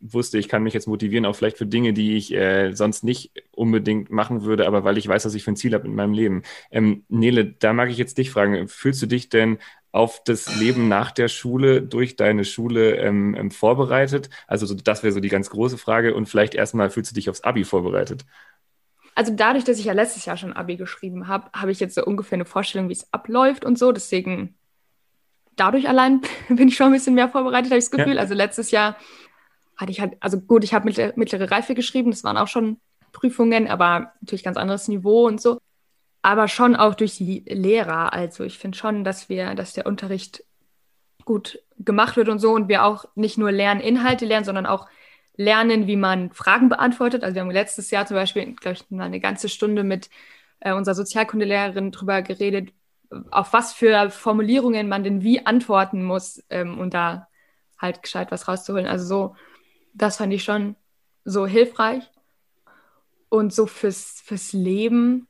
wusste, 0.00 0.38
ich 0.38 0.48
kann 0.48 0.62
mich 0.62 0.74
jetzt 0.74 0.88
motivieren, 0.88 1.26
auch 1.26 1.36
vielleicht 1.36 1.58
für 1.58 1.66
Dinge, 1.66 1.92
die 1.92 2.16
ich 2.16 2.32
äh, 2.32 2.72
sonst 2.72 3.04
nicht 3.04 3.32
unbedingt 3.52 4.10
machen 4.10 4.42
würde, 4.42 4.66
aber 4.66 4.84
weil 4.84 4.96
ich 4.96 5.06
weiß, 5.06 5.26
was 5.26 5.34
ich 5.34 5.44
für 5.44 5.52
ein 5.52 5.56
Ziel 5.56 5.74
habe 5.74 5.86
in 5.86 5.94
meinem 5.94 6.14
Leben. 6.14 6.42
Ähm, 6.70 7.04
Nele, 7.08 7.44
da 7.44 7.72
mag 7.72 7.90
ich 7.90 7.98
jetzt 7.98 8.18
dich 8.18 8.30
fragen, 8.30 8.68
fühlst 8.68 9.02
du 9.02 9.06
dich 9.06 9.28
denn 9.28 9.58
auf 9.96 10.22
das 10.22 10.56
Leben 10.56 10.88
nach 10.88 11.10
der 11.10 11.28
Schule 11.28 11.82
durch 11.82 12.16
deine 12.16 12.44
Schule 12.44 12.96
ähm, 12.96 13.34
ähm, 13.34 13.50
vorbereitet? 13.50 14.28
Also 14.46 14.66
so, 14.66 14.74
das 14.74 15.02
wäre 15.02 15.12
so 15.12 15.20
die 15.20 15.30
ganz 15.30 15.50
große 15.50 15.78
Frage 15.78 16.14
und 16.14 16.28
vielleicht 16.28 16.54
erstmal 16.54 16.90
fühlst 16.90 17.10
du 17.10 17.14
dich 17.14 17.30
aufs 17.30 17.42
Abi 17.42 17.64
vorbereitet? 17.64 18.24
Also 19.14 19.32
dadurch, 19.34 19.64
dass 19.64 19.78
ich 19.78 19.86
ja 19.86 19.94
letztes 19.94 20.26
Jahr 20.26 20.36
schon 20.36 20.52
Abi 20.52 20.76
geschrieben 20.76 21.26
habe, 21.26 21.50
habe 21.54 21.72
ich 21.72 21.80
jetzt 21.80 21.94
so 21.94 22.04
ungefähr 22.04 22.36
eine 22.36 22.44
Vorstellung, 22.44 22.90
wie 22.90 22.92
es 22.92 23.10
abläuft 23.14 23.64
und 23.64 23.78
so. 23.78 23.90
Deswegen 23.90 24.58
dadurch 25.56 25.88
allein 25.88 26.20
bin 26.50 26.68
ich 26.68 26.76
schon 26.76 26.88
ein 26.88 26.92
bisschen 26.92 27.14
mehr 27.14 27.30
vorbereitet, 27.30 27.70
habe 27.70 27.78
ich 27.78 27.86
das 27.86 27.90
Gefühl. 27.90 28.16
Ja. 28.16 28.20
Also 28.20 28.34
letztes 28.34 28.70
Jahr 28.70 28.96
hatte 29.76 29.92
ich 29.92 30.00
halt, 30.00 30.14
also 30.20 30.38
gut, 30.38 30.62
ich 30.62 30.74
habe 30.74 30.84
mittlere, 30.84 31.14
mittlere 31.16 31.50
Reife 31.50 31.74
geschrieben, 31.74 32.10
das 32.10 32.22
waren 32.22 32.36
auch 32.36 32.48
schon 32.48 32.78
Prüfungen, 33.12 33.66
aber 33.66 34.12
natürlich 34.20 34.44
ganz 34.44 34.58
anderes 34.58 34.88
Niveau 34.88 35.26
und 35.26 35.40
so. 35.40 35.58
Aber 36.26 36.48
schon 36.48 36.74
auch 36.74 36.96
durch 36.96 37.18
die 37.18 37.44
Lehrer. 37.46 38.12
Also 38.12 38.42
ich 38.42 38.58
finde 38.58 38.76
schon, 38.76 39.04
dass 39.04 39.28
wir, 39.28 39.54
dass 39.54 39.74
der 39.74 39.86
Unterricht 39.86 40.42
gut 41.24 41.62
gemacht 41.78 42.16
wird 42.16 42.28
und 42.28 42.40
so 42.40 42.52
und 42.52 42.66
wir 42.68 42.84
auch 42.84 43.04
nicht 43.14 43.38
nur 43.38 43.52
lernen, 43.52 43.80
Inhalte 43.80 44.24
lernen, 44.24 44.44
sondern 44.44 44.66
auch 44.66 44.88
lernen, 45.36 45.86
wie 45.86 45.94
man 45.94 46.32
Fragen 46.32 46.68
beantwortet. 46.68 47.22
Also 47.22 47.36
wir 47.36 47.42
haben 47.42 47.50
letztes 47.52 47.92
Jahr 47.92 48.06
zum 48.06 48.16
Beispiel, 48.16 48.56
glaube 48.56 48.72
ich, 48.76 48.90
mal 48.90 49.04
eine 49.04 49.20
ganze 49.20 49.48
Stunde 49.48 49.84
mit 49.84 50.10
äh, 50.58 50.72
unserer 50.72 50.96
Sozialkundelehrerin 50.96 51.92
drüber 51.92 52.22
geredet, 52.22 52.72
auf 53.30 53.52
was 53.52 53.72
für 53.72 54.10
Formulierungen 54.10 54.88
man 54.88 55.04
denn 55.04 55.22
wie 55.22 55.46
antworten 55.46 56.02
muss, 56.02 56.42
ähm, 56.50 56.76
und 56.80 56.92
da 56.92 57.28
halt 57.78 58.02
gescheit 58.02 58.32
was 58.32 58.48
rauszuholen. 58.48 58.88
Also 58.88 59.06
so 59.06 59.36
das 59.94 60.16
fand 60.16 60.32
ich 60.32 60.42
schon 60.42 60.74
so 61.24 61.46
hilfreich. 61.46 62.02
Und 63.28 63.52
so 63.52 63.66
fürs, 63.66 64.22
fürs 64.24 64.52
Leben, 64.52 65.28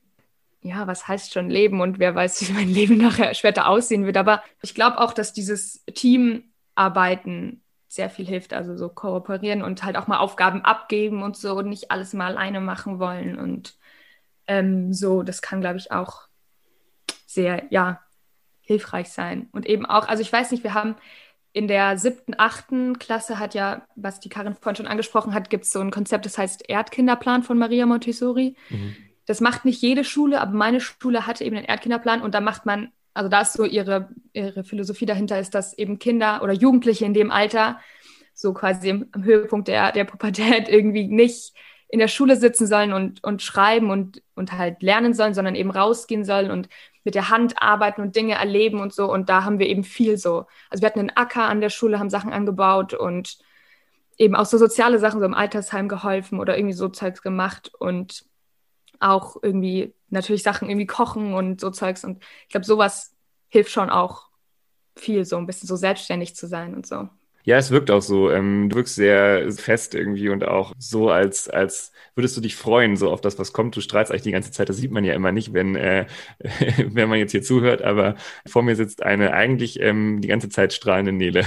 ja, 0.67 0.87
was 0.87 1.07
heißt 1.07 1.33
schon 1.33 1.49
Leben 1.49 1.81
und 1.81 1.99
wer 1.99 2.15
weiß, 2.15 2.41
wie 2.47 2.53
mein 2.53 2.69
Leben 2.69 2.97
nachher 2.97 3.33
später 3.33 3.67
aussehen 3.67 4.05
wird. 4.05 4.17
Aber 4.17 4.43
ich 4.61 4.75
glaube 4.75 4.99
auch, 4.99 5.13
dass 5.13 5.33
dieses 5.33 5.83
Teamarbeiten 5.93 7.63
sehr 7.87 8.09
viel 8.09 8.25
hilft, 8.25 8.53
also 8.53 8.75
so 8.75 8.89
kooperieren 8.89 9.63
und 9.63 9.83
halt 9.83 9.95
auch 9.95 10.07
mal 10.07 10.17
Aufgaben 10.17 10.63
abgeben 10.63 11.23
und 11.23 11.37
so 11.37 11.57
und 11.57 11.69
nicht 11.69 11.89
alles 11.89 12.13
mal 12.13 12.27
alleine 12.27 12.59
machen 12.59 12.99
wollen. 12.99 13.39
Und 13.39 13.75
ähm, 14.47 14.93
so, 14.93 15.23
das 15.23 15.41
kann, 15.41 15.61
glaube 15.61 15.77
ich, 15.77 15.91
auch 15.91 16.27
sehr, 17.25 17.63
ja, 17.69 18.01
hilfreich 18.61 19.09
sein. 19.09 19.47
Und 19.53 19.65
eben 19.65 19.85
auch, 19.85 20.07
also 20.07 20.21
ich 20.21 20.31
weiß 20.31 20.51
nicht, 20.51 20.63
wir 20.63 20.73
haben 20.73 20.95
in 21.53 21.67
der 21.67 21.97
siebten, 21.97 22.35
achten 22.37 22.99
Klasse 22.99 23.39
hat 23.39 23.55
ja, 23.55 23.87
was 23.95 24.19
die 24.19 24.29
Karin 24.29 24.53
vorhin 24.53 24.75
schon 24.75 24.87
angesprochen 24.87 25.33
hat, 25.33 25.49
gibt 25.49 25.63
es 25.63 25.71
so 25.71 25.79
ein 25.79 25.89
Konzept, 25.89 26.25
das 26.25 26.37
heißt 26.37 26.69
Erdkinderplan 26.69 27.41
von 27.41 27.57
Maria 27.57 27.85
Montessori. 27.85 28.55
Mhm. 28.69 28.95
Das 29.27 29.41
macht 29.41 29.65
nicht 29.65 29.81
jede 29.81 30.03
Schule, 30.03 30.41
aber 30.41 30.53
meine 30.53 30.79
Schule 30.79 31.27
hatte 31.27 31.43
eben 31.43 31.57
einen 31.57 31.65
Erdkinderplan 31.65 32.21
und 32.21 32.33
da 32.33 32.41
macht 32.41 32.65
man, 32.65 32.91
also 33.13 33.29
da 33.29 33.41
ist 33.41 33.53
so 33.53 33.65
ihre, 33.65 34.09
ihre 34.33 34.63
Philosophie 34.63 35.05
dahinter, 35.05 35.37
ist, 35.37 35.53
dass 35.53 35.77
eben 35.77 35.99
Kinder 35.99 36.41
oder 36.41 36.53
Jugendliche 36.53 37.05
in 37.05 37.13
dem 37.13 37.29
Alter 37.29 37.79
so 38.33 38.53
quasi 38.53 38.89
im, 38.89 39.09
am 39.11 39.25
Höhepunkt 39.25 39.67
der, 39.67 39.91
der 39.91 40.05
Pubertät 40.05 40.69
irgendwie 40.69 41.07
nicht 41.07 41.53
in 41.89 41.99
der 41.99 42.07
Schule 42.07 42.37
sitzen 42.37 42.67
sollen 42.67 42.93
und, 42.93 43.23
und 43.23 43.41
schreiben 43.41 43.91
und, 43.91 44.21
und 44.35 44.53
halt 44.53 44.81
lernen 44.81 45.13
sollen, 45.13 45.33
sondern 45.33 45.55
eben 45.55 45.71
rausgehen 45.71 46.23
sollen 46.23 46.51
und 46.51 46.69
mit 47.03 47.15
der 47.15 47.29
Hand 47.29 47.61
arbeiten 47.61 48.01
und 48.01 48.15
Dinge 48.15 48.35
erleben 48.35 48.81
und 48.81 48.93
so. 48.93 49.11
Und 49.11 49.29
da 49.29 49.43
haben 49.43 49.59
wir 49.59 49.67
eben 49.67 49.83
viel 49.83 50.17
so. 50.17 50.45
Also 50.69 50.81
wir 50.81 50.87
hatten 50.87 50.99
einen 50.99 51.15
Acker 51.15 51.43
an 51.43 51.61
der 51.61 51.69
Schule, 51.69 51.99
haben 51.99 52.09
Sachen 52.09 52.33
angebaut 52.33 52.93
und 52.93 53.37
eben 54.17 54.35
auch 54.35 54.45
so 54.45 54.57
soziale 54.57 54.99
Sachen, 54.99 55.19
so 55.19 55.25
im 55.25 55.33
Altersheim 55.33 55.87
geholfen 55.87 56.39
oder 56.39 56.57
irgendwie 56.57 56.75
so 56.75 56.89
Zeugs 56.89 57.21
gemacht 57.21 57.71
und 57.79 58.25
auch 58.99 59.37
irgendwie 59.41 59.93
natürlich 60.09 60.43
Sachen 60.43 60.69
irgendwie 60.69 60.87
kochen 60.87 61.33
und 61.33 61.61
so 61.61 61.69
Zeugs. 61.69 62.03
Und 62.03 62.23
ich 62.43 62.49
glaube, 62.49 62.65
sowas 62.65 63.13
hilft 63.49 63.71
schon 63.71 63.89
auch 63.89 64.27
viel, 64.95 65.25
so 65.25 65.37
ein 65.37 65.45
bisschen 65.45 65.67
so 65.67 65.75
selbstständig 65.75 66.35
zu 66.35 66.47
sein 66.47 66.73
und 66.73 66.85
so. 66.85 67.09
Ja, 67.47 67.55
es 67.55 67.71
wirkt 67.71 67.91
auch 67.91 68.01
so. 68.01 68.29
Ähm, 68.29 68.67
du 68.67 68.75
wirkst 68.75 68.95
sehr 68.95 69.49
fest 69.53 69.95
irgendwie 69.95 70.27
und 70.27 70.45
auch 70.45 70.73
so, 70.79 71.09
als, 71.09 71.47
als 71.47 71.93
würdest 72.13 72.35
du 72.35 72.41
dich 72.41 72.57
freuen, 72.57 72.97
so 72.97 73.09
auf 73.09 73.21
das, 73.21 73.39
was 73.39 73.53
kommt. 73.53 73.73
Du 73.77 73.79
strahlst 73.79 74.11
eigentlich 74.11 74.23
die 74.23 74.33
ganze 74.33 74.51
Zeit. 74.51 74.67
Das 74.67 74.75
sieht 74.75 74.91
man 74.91 75.05
ja 75.05 75.13
immer 75.13 75.31
nicht, 75.31 75.53
wenn, 75.53 75.77
äh, 75.77 76.07
wenn 76.89 77.07
man 77.07 77.19
jetzt 77.19 77.31
hier 77.31 77.43
zuhört. 77.43 77.81
Aber 77.83 78.15
vor 78.45 78.63
mir 78.63 78.75
sitzt 78.75 79.01
eine 79.01 79.31
eigentlich 79.31 79.79
ähm, 79.79 80.19
die 80.19 80.27
ganze 80.27 80.49
Zeit 80.49 80.73
strahlende 80.73 81.13
Nele. 81.13 81.45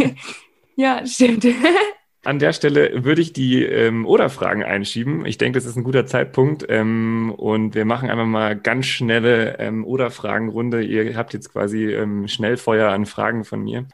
ja, 0.76 1.04
stimmt. 1.04 1.46
An 2.28 2.38
der 2.38 2.52
Stelle 2.52 3.04
würde 3.04 3.22
ich 3.22 3.32
die 3.32 3.64
ähm, 3.64 4.04
Oder-Fragen 4.04 4.62
einschieben. 4.62 5.24
Ich 5.24 5.38
denke, 5.38 5.58
das 5.58 5.64
ist 5.64 5.76
ein 5.76 5.82
guter 5.82 6.04
Zeitpunkt. 6.04 6.62
Ähm, 6.68 7.32
und 7.34 7.74
wir 7.74 7.86
machen 7.86 8.10
einfach 8.10 8.26
mal 8.26 8.54
ganz 8.54 8.84
schnelle 8.84 9.58
ähm, 9.58 9.82
Oder-Fragen-Runde. 9.82 10.82
Ihr 10.82 11.16
habt 11.16 11.32
jetzt 11.32 11.50
quasi 11.50 11.86
ähm, 11.86 12.28
Schnellfeuer 12.28 12.90
an 12.90 13.06
Fragen 13.06 13.44
von 13.44 13.62
mir. 13.62 13.88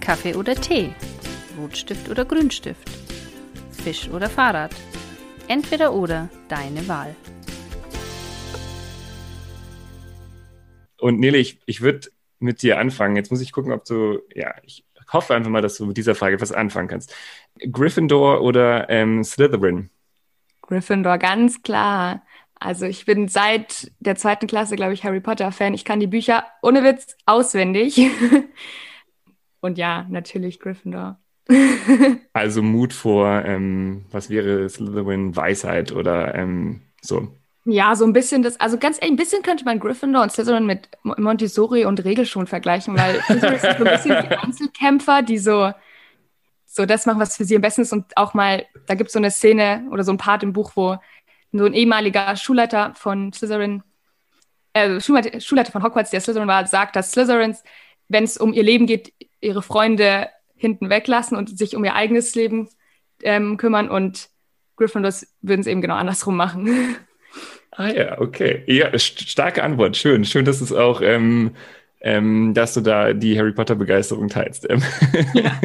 Kaffee 0.00 0.34
oder 0.34 0.54
Tee, 0.54 0.94
Rotstift 1.60 2.08
oder 2.08 2.24
Grünstift, 2.24 2.88
Fisch 3.70 4.08
oder 4.08 4.30
Fahrrad. 4.30 4.74
Entweder 5.46 5.92
oder, 5.92 6.30
deine 6.48 6.88
Wahl. 6.88 7.14
Und 10.98 11.20
Nele, 11.20 11.36
ich, 11.36 11.60
ich 11.66 11.82
würde 11.82 12.08
mit 12.38 12.62
dir 12.62 12.78
anfangen. 12.78 13.16
Jetzt 13.16 13.30
muss 13.30 13.42
ich 13.42 13.52
gucken, 13.52 13.72
ob 13.72 13.84
du, 13.84 14.20
ja, 14.34 14.54
ich 14.62 14.85
hoffe 15.12 15.34
einfach 15.34 15.50
mal, 15.50 15.62
dass 15.62 15.76
du 15.76 15.86
mit 15.86 15.96
dieser 15.96 16.14
Frage 16.14 16.40
was 16.40 16.52
anfangen 16.52 16.88
kannst. 16.88 17.14
Gryffindor 17.70 18.42
oder 18.42 18.88
ähm, 18.90 19.22
Slytherin? 19.24 19.90
Gryffindor, 20.62 21.18
ganz 21.18 21.62
klar. 21.62 22.22
Also 22.58 22.86
ich 22.86 23.04
bin 23.04 23.28
seit 23.28 23.92
der 24.00 24.16
zweiten 24.16 24.46
Klasse, 24.46 24.76
glaube 24.76 24.94
ich, 24.94 25.04
Harry 25.04 25.20
Potter-Fan. 25.20 25.74
Ich 25.74 25.84
kann 25.84 26.00
die 26.00 26.06
Bücher 26.06 26.44
ohne 26.62 26.82
Witz 26.82 27.16
auswendig. 27.26 28.00
Und 29.60 29.78
ja, 29.78 30.06
natürlich 30.08 30.58
Gryffindor. 30.58 31.20
also 32.32 32.62
Mut 32.62 32.92
vor, 32.92 33.44
ähm, 33.44 34.06
was 34.10 34.30
wäre 34.30 34.68
Slytherin, 34.68 35.36
Weisheit 35.36 35.92
oder 35.92 36.34
ähm, 36.34 36.82
so. 37.00 37.28
Ja, 37.68 37.96
so 37.96 38.04
ein 38.04 38.12
bisschen 38.12 38.44
das, 38.44 38.60
also 38.60 38.78
ganz 38.78 38.96
ehrlich, 38.98 39.14
ein 39.14 39.16
bisschen 39.16 39.42
könnte 39.42 39.64
man 39.64 39.80
Gryffindor 39.80 40.22
und 40.22 40.30
Slytherin 40.30 40.66
mit 40.66 40.88
Montessori 41.02 41.84
und 41.84 42.04
Regelschuhen 42.04 42.46
vergleichen, 42.46 42.96
weil 42.96 43.20
Slytherin 43.26 43.58
sind 43.58 43.78
so 43.78 43.84
ein 43.84 43.90
bisschen 43.90 44.28
die 44.28 44.36
Einzelkämpfer, 44.36 45.22
die 45.22 45.38
so, 45.38 45.72
so 46.64 46.86
das 46.86 47.06
machen, 47.06 47.18
was 47.18 47.36
für 47.36 47.44
sie 47.44 47.56
am 47.56 47.62
besten 47.62 47.82
ist 47.82 47.92
und 47.92 48.16
auch 48.16 48.34
mal, 48.34 48.64
da 48.86 48.94
gibt 48.94 49.08
es 49.08 49.14
so 49.14 49.18
eine 49.18 49.32
Szene 49.32 49.84
oder 49.90 50.04
so 50.04 50.12
ein 50.12 50.16
Part 50.16 50.44
im 50.44 50.52
Buch, 50.52 50.72
wo 50.76 50.96
so 51.50 51.64
ein 51.64 51.74
ehemaliger 51.74 52.36
Schulleiter 52.36 52.94
von 52.94 53.32
Slytherin, 53.32 53.82
äh, 54.72 55.00
Schulleiter, 55.00 55.40
Schulleiter 55.40 55.72
von 55.72 55.82
Hogwarts, 55.82 56.10
der 56.10 56.20
Slytherin 56.20 56.46
war, 56.46 56.66
sagt, 56.68 56.94
dass 56.94 57.10
Slytherins, 57.10 57.64
wenn 58.06 58.22
es 58.22 58.36
um 58.36 58.52
ihr 58.52 58.62
Leben 58.62 58.86
geht, 58.86 59.12
ihre 59.40 59.62
Freunde 59.62 60.28
hinten 60.54 60.88
weglassen 60.88 61.36
und 61.36 61.58
sich 61.58 61.74
um 61.74 61.84
ihr 61.84 61.96
eigenes 61.96 62.32
Leben 62.36 62.68
ähm, 63.24 63.56
kümmern 63.56 63.90
und 63.90 64.28
Gryffindors 64.76 65.34
würden 65.40 65.62
es 65.62 65.66
eben 65.66 65.80
genau 65.80 65.96
andersrum 65.96 66.36
machen. 66.36 66.96
Ah 67.76 67.88
ja, 67.88 68.18
okay. 68.20 68.62
Ja, 68.66 68.98
starke 68.98 69.62
Antwort. 69.62 69.96
Schön. 69.96 70.24
Schön, 70.24 70.46
dass 70.46 70.62
es 70.62 70.72
auch, 70.72 71.02
ähm, 71.02 71.54
ähm, 72.00 72.54
dass 72.54 72.72
du 72.74 72.80
da 72.80 73.12
die 73.12 73.38
Harry 73.38 73.52
Potter 73.52 73.74
Begeisterung 73.74 74.28
teilst. 74.28 74.68
Ähm, 74.70 74.82
ja. 75.34 75.60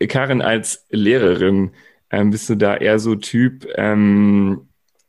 Karin, 0.08 0.42
als 0.42 0.84
Lehrerin, 0.90 1.70
ähm, 2.10 2.30
bist 2.30 2.50
du 2.50 2.54
da 2.54 2.76
eher 2.76 2.98
so 2.98 3.14
Typ 3.14 3.66
ähm, 3.76 4.68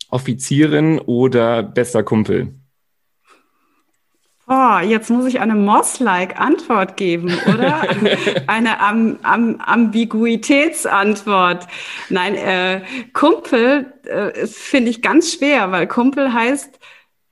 Offizierin 0.09 0.99
oder 0.99 1.61
bester 1.61 2.03
Kumpel? 2.03 2.53
Oh, 4.49 4.79
jetzt 4.79 5.09
muss 5.09 5.25
ich 5.25 5.41
eine 5.41 5.55
Moss-like 5.55 6.39
Antwort 6.39 6.95
geben, 6.95 7.37
oder? 7.53 7.81
eine 8.47 8.79
Am 8.79 9.19
Am 9.21 9.59
Ambiguitätsantwort. 9.59 11.67
Nein, 12.09 12.35
äh, 12.35 12.81
Kumpel 13.11 13.93
äh, 14.05 14.47
finde 14.47 14.89
ich 14.89 15.01
ganz 15.01 15.33
schwer, 15.33 15.73
weil 15.73 15.85
Kumpel 15.87 16.31
heißt, 16.31 16.79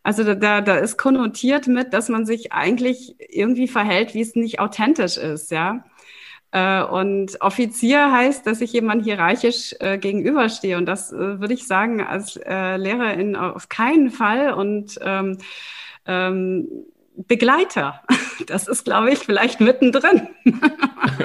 also 0.03 0.35
da, 0.35 0.59
da 0.59 0.75
ist 0.75 0.97
konnotiert 0.97 1.67
mit, 1.67 1.93
dass 1.93 2.09
man 2.09 2.25
sich 2.25 2.51
eigentlich 2.51 3.15
irgendwie 3.29 3.69
verhält, 3.69 4.13
wie 4.13 4.21
es 4.21 4.35
nicht 4.35 4.59
authentisch 4.59 5.15
ist, 5.15 5.51
ja. 5.51 5.85
Äh, 6.51 6.83
und 6.83 7.41
Offizier 7.41 8.11
heißt, 8.11 8.45
dass 8.45 8.59
ich 8.59 8.73
jemand 8.73 9.05
hierarchisch 9.05 9.73
äh, 9.79 9.97
gegenüberstehe. 9.97 10.77
Und 10.77 10.85
das 10.85 11.13
äh, 11.13 11.39
würde 11.39 11.53
ich 11.53 11.65
sagen 11.65 12.01
als 12.01 12.35
äh, 12.37 12.75
Lehrerin 12.75 13.37
auf 13.37 13.69
keinen 13.69 14.11
Fall. 14.11 14.51
Und 14.53 14.99
ähm, 15.01 15.37
ähm, 16.05 16.67
Begleiter. 17.17 18.01
Das 18.47 18.67
ist, 18.67 18.83
glaube 18.83 19.11
ich, 19.11 19.19
vielleicht 19.19 19.61
mittendrin. 19.61 20.27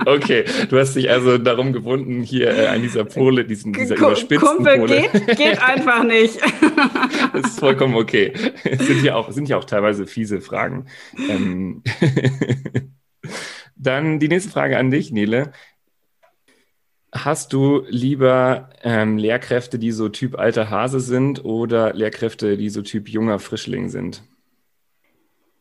Okay, 0.06 0.44
du 0.68 0.78
hast 0.78 0.94
dich 0.94 1.10
also 1.10 1.38
darum 1.38 1.72
gewunden, 1.72 2.22
hier 2.22 2.50
äh, 2.50 2.66
an 2.68 2.82
dieser 2.82 3.04
Pole, 3.04 3.44
diesen, 3.44 3.72
dieser 3.72 3.96
K 3.96 4.06
überspitzten 4.06 4.48
Kumpel 4.48 4.78
Pole. 4.78 5.08
Geht, 5.10 5.36
geht 5.36 5.62
einfach 5.68 6.04
nicht. 6.04 6.38
Das 7.32 7.50
ist 7.50 7.58
vollkommen 7.58 7.96
okay. 7.96 8.32
Es 8.62 8.86
sind 8.86 9.02
ja 9.02 9.16
auch, 9.16 9.32
sind 9.32 9.48
ja 9.48 9.56
auch 9.56 9.64
teilweise 9.64 10.06
fiese 10.06 10.40
Fragen. 10.40 10.86
Ähm 11.28 11.82
Dann 13.74 14.20
die 14.20 14.28
nächste 14.28 14.50
Frage 14.50 14.78
an 14.78 14.90
dich, 14.90 15.10
Nele. 15.10 15.52
Hast 17.12 17.52
du 17.52 17.82
lieber 17.88 18.70
ähm, 18.84 19.18
Lehrkräfte, 19.18 19.80
die 19.80 19.90
so 19.90 20.08
Typ 20.08 20.38
alter 20.38 20.70
Hase 20.70 21.00
sind 21.00 21.44
oder 21.44 21.92
Lehrkräfte, 21.94 22.56
die 22.56 22.70
so 22.70 22.82
Typ 22.82 23.08
junger 23.08 23.40
Frischling 23.40 23.88
sind? 23.88 24.22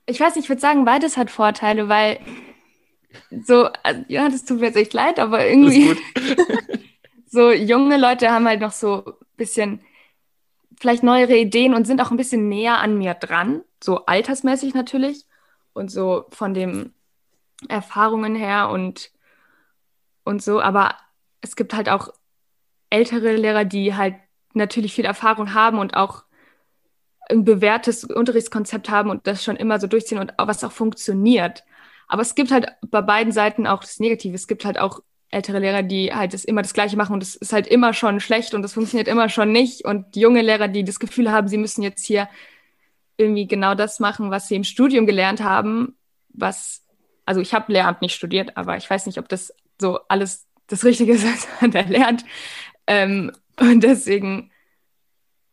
Ich 0.10 0.20
weiß 0.20 0.36
nicht, 0.36 0.46
ich 0.46 0.50
würde 0.50 0.62
sagen, 0.62 0.86
beides 0.86 1.18
hat 1.18 1.30
Vorteile, 1.30 1.88
weil 1.88 2.20
so, 3.44 3.70
also, 3.84 4.04
ja, 4.08 4.30
das 4.30 4.46
tut 4.46 4.60
mir 4.60 4.68
jetzt 4.68 4.76
echt 4.76 4.94
leid, 4.94 5.20
aber 5.20 5.46
irgendwie 5.46 5.96
so 7.28 7.52
junge 7.52 7.98
Leute 7.98 8.32
haben 8.32 8.48
halt 8.48 8.62
noch 8.62 8.72
so 8.72 9.06
ein 9.06 9.14
bisschen 9.38 9.82
vielleicht 10.80 11.04
neuere 11.04 11.36
Ideen 11.38 11.74
und 11.74 11.86
sind 11.86 12.02
auch 12.02 12.12
ein 12.12 12.18
bisschen 12.18 12.48
näher 12.50 12.80
an 12.80 12.98
mir 12.98 13.14
dran, 13.14 13.64
so 13.84 14.06
altersmäßig 14.06 14.74
natürlich 14.74 15.26
und 15.74 15.92
so 15.92 16.26
von 16.30 16.54
dem 16.54 16.94
Erfahrungen 17.68 18.36
her 18.36 18.70
und, 18.70 19.12
und 20.24 20.42
so, 20.42 20.62
aber 20.62 20.96
es 21.42 21.56
gibt 21.56 21.74
halt 21.74 21.90
auch 21.90 22.10
ältere 22.90 23.36
Lehrer, 23.36 23.66
die 23.66 23.96
halt 23.96 24.16
natürlich 24.54 24.94
viel 24.94 25.06
Erfahrung 25.06 25.54
haben 25.54 25.78
und 25.78 25.96
auch 25.96 26.24
ein 27.30 27.46
bewährtes 27.46 28.04
Unterrichtskonzept 28.04 28.90
haben 28.90 29.10
und 29.10 29.28
das 29.28 29.44
schon 29.44 29.56
immer 29.56 29.80
so 29.80 29.88
durchziehen 29.88 30.20
und 30.20 30.34
was 30.38 30.64
auch 30.64 30.72
funktioniert. 30.72 31.64
Aber 32.08 32.22
es 32.22 32.36
gibt 32.36 32.52
halt 32.52 32.68
bei 32.82 33.02
beiden 33.02 33.32
Seiten 33.32 33.68
auch 33.68 33.82
das 33.82 34.00
Negative. 34.00 34.36
Es 34.36 34.48
gibt 34.48 34.66
halt 34.66 34.80
auch 34.80 35.02
ältere 35.30 35.60
Lehrer, 35.60 35.84
die 35.84 36.14
halt 36.14 36.34
das 36.34 36.44
immer 36.44 36.64
das 36.64 36.74
Gleiche 36.74 36.98
machen 36.98 37.14
und 37.14 37.22
es 37.22 37.36
ist 37.36 37.54
halt 37.54 37.68
immer 37.68 37.94
schon 37.94 38.20
schlecht 38.20 38.56
und 38.56 38.66
es 38.66 38.74
funktioniert 38.74 39.08
immer 39.08 39.30
schon 39.30 39.52
nicht. 39.52 39.86
Und 39.86 40.16
junge 40.16 40.42
Lehrer, 40.42 40.68
die 40.68 40.84
das 40.84 41.00
Gefühl 41.00 41.32
haben, 41.32 41.48
sie 41.48 41.58
müssen 41.58 41.84
jetzt 41.84 42.06
hier 42.06 42.28
irgendwie 43.18 43.48
genau 43.48 43.76
das 43.76 44.00
machen, 44.00 44.32
was 44.32 44.48
sie 44.48 44.56
im 44.56 44.64
Studium 44.64 45.06
gelernt 45.06 45.44
haben, 45.44 45.96
was, 46.30 46.84
also 47.26 47.42
ich 47.42 47.54
habe 47.54 47.72
Lehramt 47.72 48.02
nicht 48.02 48.16
studiert, 48.16 48.58
aber 48.58 48.78
ich 48.78 48.90
weiß 48.90 49.06
nicht, 49.06 49.20
ob 49.20 49.30
das 49.30 49.54
so 49.80 50.00
alles 50.08 50.48
das 50.68 50.84
Richtige 50.84 51.14
ist, 51.14 51.26
was 51.26 51.48
man 51.62 51.72
da 51.72 51.82
lernt. 51.82 52.26
Ähm, 52.88 53.32
und 53.60 53.84
deswegen 53.84 54.49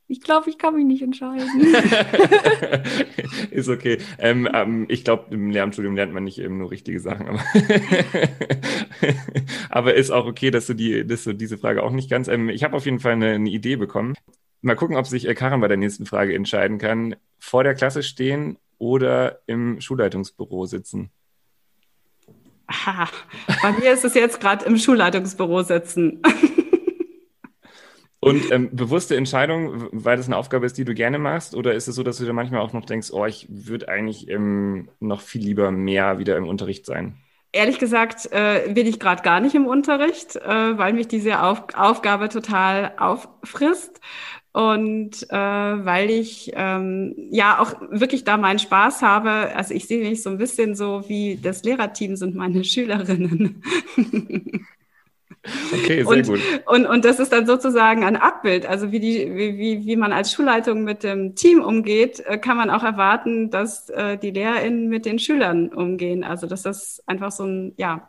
ich 0.09 0.21
glaube, 0.21 0.51
ich 0.51 0.59
kann 0.59 0.75
mich 0.75 0.85
nicht 0.85 1.03
entscheiden. 1.03 1.49
ist 3.51 3.69
okay. 3.69 3.99
Ähm, 4.19 4.49
ähm, 4.53 4.87
ich 4.89 5.03
glaube, 5.03 5.35
im 5.35 5.51
Lehramtsstudium 5.51 5.97
lernt 5.97 6.15
man 6.15 6.25
nicht 6.25 6.39
eben 6.39 6.59
nur 6.59 6.71
richtige 6.71 7.01
Sachen. 7.01 7.27
Aber, 7.27 7.43
aber 9.71 9.95
ist 9.95 10.13
auch 10.13 10.27
okay, 10.27 10.53
dass 10.53 10.67
du, 10.67 10.75
die, 10.75 11.05
dass 11.05 11.25
du 11.25 11.33
diese 11.33 11.59
Frage 11.59 11.83
auch 11.83 11.91
nicht 11.91 12.09
ganz. 12.09 12.29
Ähm, 12.29 12.51
ich 12.51 12.63
habe 12.63 12.77
auf 12.77 12.85
jeden 12.85 13.01
Fall 13.01 13.13
eine, 13.13 13.33
eine, 13.33 13.51
Idee 13.51 13.77
bekommen. 13.77 14.15
Mal 14.63 14.77
gucken, 14.77 14.97
ob 14.97 15.07
sich 15.07 15.27
äh, 15.27 15.35
Karin 15.35 15.61
bei 15.61 15.69
der 15.69 15.77
nächsten 15.77 16.07
Frage 16.07 16.35
entscheiden 16.35 16.79
kann. 16.79 17.17
Vor 17.39 17.65
der 17.65 17.75
Klasse 17.75 18.05
stehen 18.05 18.59
oder 18.79 19.41
im 19.47 19.81
Schulleitungsbüro 19.81 20.67
sitzen? 20.67 21.11
Aha, 22.69 23.09
bei 23.63 23.73
mir 23.73 23.93
ist 23.93 24.05
es 24.05 24.15
jetzt 24.15 24.41
gerade 24.41 24.65
im 24.65 24.77
Schulleitungsbüro 24.77 25.63
sitzen. 25.63 26.23
Und 28.21 28.51
ähm, 28.51 28.71
bewusste 28.75 29.17
Entscheidung, 29.17 29.89
weil 29.93 30.17
das 30.17 30.27
eine 30.27 30.37
Aufgabe 30.37 30.67
ist, 30.67 30.79
die 30.79 30.85
du 30.85 30.95
gerne 30.95 31.19
machst, 31.19 31.55
oder 31.55 31.75
ist 31.75 31.87
es 31.87 31.95
so, 31.95 32.03
dass 32.03 32.17
du 32.17 32.25
dir 32.25 32.33
manchmal 32.33 32.61
auch 32.61 32.73
noch 32.73 32.87
denkst, 32.87 33.11
oh, 33.13 33.27
ich 33.27 33.47
würde 33.49 33.89
eigentlich 33.89 34.29
ähm, 34.29 34.89
noch 35.01 35.21
viel 35.21 35.43
lieber 35.43 35.71
mehr 35.71 36.19
wieder 36.19 36.37
im 36.37 36.49
Unterricht 36.49 36.87
sein? 36.87 37.17
Ehrlich 37.53 37.79
gesagt 37.79 38.31
äh, 38.33 38.75
will 38.75 38.87
ich 38.87 38.99
gerade 38.99 39.23
gar 39.23 39.41
nicht 39.41 39.55
im 39.55 39.67
Unterricht, 39.67 40.37
äh, 40.37 40.79
weil 40.79 40.93
mich 40.93 41.09
diese 41.09 41.43
Auf 41.43 41.75
Aufgabe 41.75 42.29
total 42.29 42.93
auffrisst 42.99 44.01
und 44.53 45.23
äh, 45.31 45.37
weil 45.37 46.11
ich 46.11 46.51
ähm, 46.55 47.15
ja 47.31 47.59
auch 47.61 47.75
wirklich 47.91 48.25
da 48.25 48.39
meinen 48.39 48.59
Spaß 48.59 49.03
habe. 49.03 49.55
Also 49.55 49.75
ich 49.75 49.87
sehe 49.87 50.07
mich 50.07 50.23
so 50.23 50.31
ein 50.31 50.39
bisschen 50.39 50.75
so 50.75 51.09
wie 51.09 51.37
das 51.37 51.63
Lehrerteam 51.63 52.17
sind 52.17 52.35
meine 52.35 52.65
Schülerinnen. 52.65 53.63
Okay, 55.73 56.03
sehr 56.03 56.09
und, 56.09 56.27
gut. 56.27 56.41
Und, 56.67 56.87
und 56.87 57.05
das 57.05 57.19
ist 57.19 57.33
dann 57.33 57.47
sozusagen 57.47 58.05
ein 58.05 58.17
Abbild. 58.17 58.67
Also 58.67 58.93
wie, 58.93 59.01
die, 59.01 59.35
wie, 59.35 59.87
wie 59.87 59.97
man 59.97 60.13
als 60.13 60.33
Schulleitung 60.33 60.85
mit 60.85 61.03
dem 61.03 61.35
Team 61.35 61.63
umgeht, 61.63 62.21
äh, 62.21 62.39
kann 62.39 62.57
man 62.57 62.71
auch 62.71 62.83
erwarten, 62.83 63.51
dass 63.51 63.89
äh, 63.91 64.19
die 64.19 64.31
LehrerInnen 64.31 64.89
mit 64.89 65.07
den 65.07 65.19
Schülern 65.19 65.69
umgehen. 65.69 66.25
Also 66.25 66.47
dass 66.47 66.63
das 66.63 67.03
einfach 67.07 67.33
so 67.33 67.45
ein, 67.45 67.75
ja, 67.77 68.09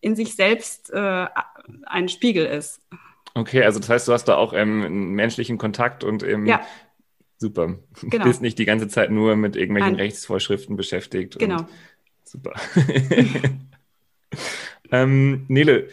in 0.00 0.16
sich 0.16 0.34
selbst 0.34 0.90
äh, 0.92 1.26
ein 1.86 2.08
Spiegel 2.08 2.46
ist. 2.46 2.80
Okay, 3.34 3.62
also 3.62 3.78
das 3.78 3.88
heißt, 3.88 4.08
du 4.08 4.12
hast 4.12 4.24
da 4.24 4.36
auch 4.36 4.52
ähm, 4.52 4.82
einen 4.82 5.10
menschlichen 5.10 5.58
Kontakt 5.58 6.04
und 6.04 6.22
ähm, 6.22 6.46
ja. 6.46 6.60
super. 7.36 7.76
Genau. 8.02 8.24
Bist 8.24 8.42
nicht 8.42 8.58
die 8.58 8.64
ganze 8.64 8.88
Zeit 8.88 9.10
nur 9.10 9.36
mit 9.36 9.56
irgendwelchen 9.56 9.92
Nein. 9.92 10.00
Rechtsvorschriften 10.00 10.76
beschäftigt. 10.76 11.38
Genau. 11.38 11.66
super. 12.24 12.54
ähm, 14.92 15.44
Nele, 15.48 15.88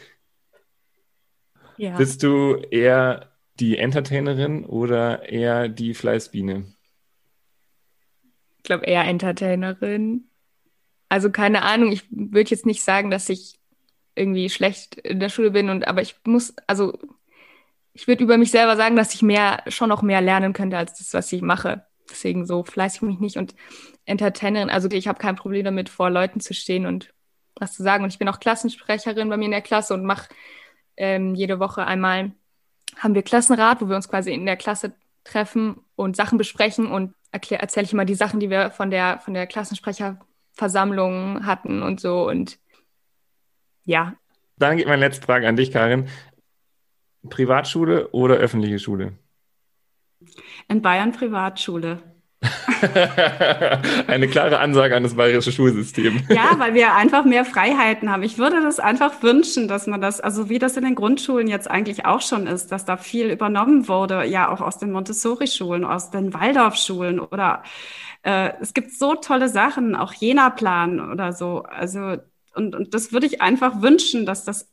ja. 1.78 1.97
Bist 1.97 2.23
du 2.23 2.55
eher 2.71 3.32
die 3.59 3.78
Entertainerin 3.78 4.65
oder 4.65 5.30
eher 5.30 5.69
die 5.69 5.93
Fleißbiene? 5.93 6.65
Ich 8.57 8.63
glaube 8.63 8.86
eher 8.86 9.05
Entertainerin. 9.05 10.30
Also 11.09 11.32
keine 11.32 11.61
Ahnung, 11.61 11.91
ich 11.91 12.03
würde 12.09 12.49
jetzt 12.49 12.65
nicht 12.65 12.84
sagen, 12.84 13.11
dass 13.11 13.30
ich 13.30 13.59
irgendwie 14.15 14.49
schlecht 14.49 14.95
in 14.95 15.19
der 15.19 15.30
Schule 15.30 15.51
bin 15.51 15.69
und 15.69 15.88
aber 15.88 16.01
ich 16.01 16.15
muss, 16.26 16.53
also 16.67 16.97
ich 17.93 18.07
würde 18.07 18.23
über 18.23 18.38
mich 18.38 18.51
selber 18.51 18.76
sagen, 18.76 18.95
dass 18.95 19.13
ich 19.13 19.21
mehr, 19.21 19.63
schon 19.67 19.89
noch 19.89 20.01
mehr 20.01 20.21
lernen 20.21 20.53
könnte 20.53 20.78
als 20.78 20.97
das, 20.97 21.13
was 21.13 21.32
ich 21.32 21.41
mache. 21.41 21.86
Deswegen 22.09 22.45
so 22.45 22.63
fleißig 22.63 23.01
mich 23.01 23.19
nicht 23.19 23.38
und 23.38 23.55
Entertainerin, 24.05 24.69
also 24.69 24.89
ich 24.89 25.07
habe 25.07 25.19
kein 25.19 25.36
Problem 25.36 25.65
damit, 25.65 25.89
vor 25.89 26.09
Leuten 26.09 26.39
zu 26.39 26.53
stehen 26.53 26.86
und 26.86 27.13
was 27.55 27.73
zu 27.73 27.84
sagen. 27.84 28.03
Und 28.03 28.11
ich 28.11 28.19
bin 28.19 28.28
auch 28.28 28.39
Klassensprecherin 28.39 29.30
bei 29.30 29.38
mir 29.38 29.45
in 29.45 29.51
der 29.51 29.61
Klasse 29.61 29.93
und 29.93 30.05
mache 30.05 30.30
ähm, 30.98 31.36
jede 31.36 31.60
Woche 31.60 31.86
einmal 31.86 32.32
haben 32.98 33.16
wir 33.16 33.24
Klassenrat, 33.24 33.82
wo 33.82 33.89
wir 33.89 33.96
uns 33.96 34.10
quasi 34.10 34.34
in 34.34 34.46
der 34.46 34.58
Klasse 34.58 34.93
treffen 35.24 35.82
und 35.96 36.16
Sachen 36.16 36.38
besprechen 36.38 36.88
und 36.88 37.14
erzähle 37.32 37.86
ich 37.86 37.93
immer 37.93 38.06
die 38.06 38.16
Sachen, 38.16 38.39
die 38.39 38.50
wir 38.50 38.72
von 38.72 38.89
der, 38.89 39.20
von 39.20 39.34
der 39.34 39.48
Klassensprecherversammlung 39.48 41.46
hatten 41.46 41.82
und 41.82 42.00
so 42.00 42.28
und 42.30 42.60
ja. 43.84 44.16
Dann 44.58 44.78
geht 44.78 44.88
meine 44.88 45.06
letzte 45.06 45.26
Frage 45.26 45.48
an 45.48 45.56
dich, 45.56 45.72
Karin. 45.72 46.08
Privatschule 47.30 48.10
oder 48.10 48.36
öffentliche 48.36 48.80
Schule? 48.80 49.14
In 50.68 50.82
Bayern 50.82 51.12
Privatschule. 51.12 52.14
Eine 54.08 54.28
klare 54.28 54.60
Ansage 54.60 54.96
an 54.96 55.04
das 55.04 55.16
bayerische 55.16 55.52
Schulsystem. 55.52 56.24
Ja, 56.30 56.58
weil 56.58 56.74
wir 56.74 56.93
einfach 56.96 57.26
mehr 57.26 57.46
Freiheiten 57.46 58.12
haben. 58.12 58.24
Ich 58.24 58.38
würde 58.38 58.62
das 58.62 58.80
einfach 58.80 59.22
wünschen, 59.22 59.68
dass 59.68 59.88
man 59.88 60.02
das, 60.02 60.20
also 60.20 60.50
wie 60.50 60.60
das 60.60 60.78
in 60.78 60.84
den 60.84 60.96
Grundschulen 60.96 61.48
jetzt 61.48 61.70
eigentlich 61.70 62.06
auch 62.06 62.22
schon 62.22 62.48
ist, 62.48 62.72
dass 62.72 62.86
da 62.86 62.98
viel 62.98 63.30
übernommen 63.30 63.88
wurde, 63.88 64.26
ja 64.26 64.50
auch 64.50 64.62
aus 64.62 64.78
den 64.78 64.91
Montessori-Schulen, 64.91 65.86
aus 65.86 66.12
den 66.12 66.34
Waldorf-Schulen 66.34 67.20
oder 67.20 67.64
äh, 68.24 68.52
es 68.62 68.74
gibt 68.74 68.91
so 68.91 69.16
tolle 69.16 69.50
Sachen, 69.50 69.96
auch 69.96 70.14
Jena-Plan 70.14 71.12
oder 71.12 71.34
so. 71.34 71.64
Also 71.64 72.18
und, 72.56 72.76
und 72.76 72.93
das 72.93 73.12
würde 73.12 73.26
ich 73.26 73.41
einfach 73.41 73.82
wünschen, 73.82 74.26
dass 74.26 74.46
das 74.46 74.70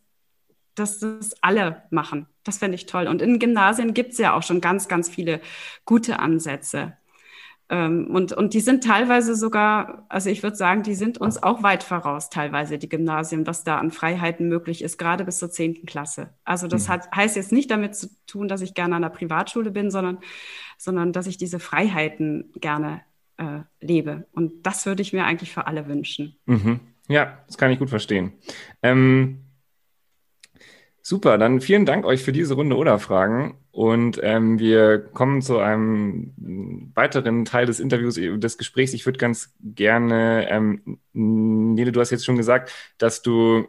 dass 0.74 1.00
das 1.00 1.34
alle 1.42 1.82
machen. 1.90 2.26
Das 2.44 2.58
fände 2.58 2.74
ich 2.74 2.86
toll. 2.86 3.06
Und 3.06 3.22
in 3.22 3.38
Gymnasien 3.38 3.94
gibt 3.94 4.12
es 4.12 4.18
ja 4.18 4.34
auch 4.34 4.42
schon 4.42 4.60
ganz, 4.60 4.88
ganz 4.88 5.08
viele 5.08 5.40
gute 5.84 6.18
Ansätze. 6.18 6.96
Ähm, 7.72 8.08
und, 8.08 8.34
und 8.34 8.52
die 8.52 8.60
sind 8.60 8.84
teilweise 8.84 9.34
sogar, 9.34 10.04
also 10.10 10.28
ich 10.28 10.42
würde 10.42 10.56
sagen, 10.56 10.82
die 10.82 10.94
sind 10.94 11.16
uns 11.16 11.42
auch 11.42 11.62
weit 11.62 11.82
voraus, 11.82 12.28
teilweise 12.28 12.76
die 12.76 12.88
Gymnasien, 12.90 13.46
was 13.46 13.64
da 13.64 13.78
an 13.78 13.90
Freiheiten 13.90 14.46
möglich 14.46 14.84
ist, 14.84 14.98
gerade 14.98 15.24
bis 15.24 15.38
zur 15.38 15.50
zehnten 15.50 15.86
Klasse. 15.86 16.34
Also 16.44 16.68
das 16.68 16.86
mhm. 16.86 16.92
hat, 16.92 17.16
heißt 17.16 17.34
jetzt 17.34 17.50
nicht 17.50 17.70
damit 17.70 17.96
zu 17.96 18.10
tun, 18.26 18.46
dass 18.46 18.60
ich 18.60 18.74
gerne 18.74 18.94
an 18.96 19.00
der 19.00 19.08
Privatschule 19.08 19.70
bin, 19.70 19.90
sondern, 19.90 20.18
sondern 20.76 21.14
dass 21.14 21.26
ich 21.26 21.38
diese 21.38 21.58
Freiheiten 21.58 22.52
gerne 22.60 23.00
äh, 23.38 23.60
lebe. 23.80 24.26
Und 24.32 24.66
das 24.66 24.84
würde 24.84 25.00
ich 25.00 25.14
mir 25.14 25.24
eigentlich 25.24 25.54
für 25.54 25.66
alle 25.66 25.88
wünschen. 25.88 26.36
Mhm. 26.44 26.80
Ja, 27.08 27.38
das 27.46 27.56
kann 27.56 27.70
ich 27.70 27.78
gut 27.78 27.88
verstehen. 27.88 28.34
Ähm, 28.82 29.44
Super, 31.04 31.36
dann 31.36 31.60
vielen 31.60 31.84
Dank 31.84 32.04
euch 32.04 32.22
für 32.22 32.30
diese 32.30 32.54
Runde 32.54 32.76
Oder-Fragen. 32.76 33.58
Und 33.72 34.20
ähm, 34.22 34.60
wir 34.60 35.00
kommen 35.00 35.42
zu 35.42 35.58
einem 35.58 36.32
weiteren 36.94 37.44
Teil 37.44 37.66
des 37.66 37.80
Interviews, 37.80 38.16
äh, 38.18 38.38
des 38.38 38.56
Gesprächs. 38.56 38.94
Ich 38.94 39.04
würde 39.04 39.18
ganz 39.18 39.52
gerne, 39.60 40.48
ähm, 40.48 41.00
Nele, 41.12 41.90
du 41.90 42.00
hast 42.00 42.10
jetzt 42.10 42.24
schon 42.24 42.36
gesagt, 42.36 42.72
dass 42.98 43.20
du 43.22 43.66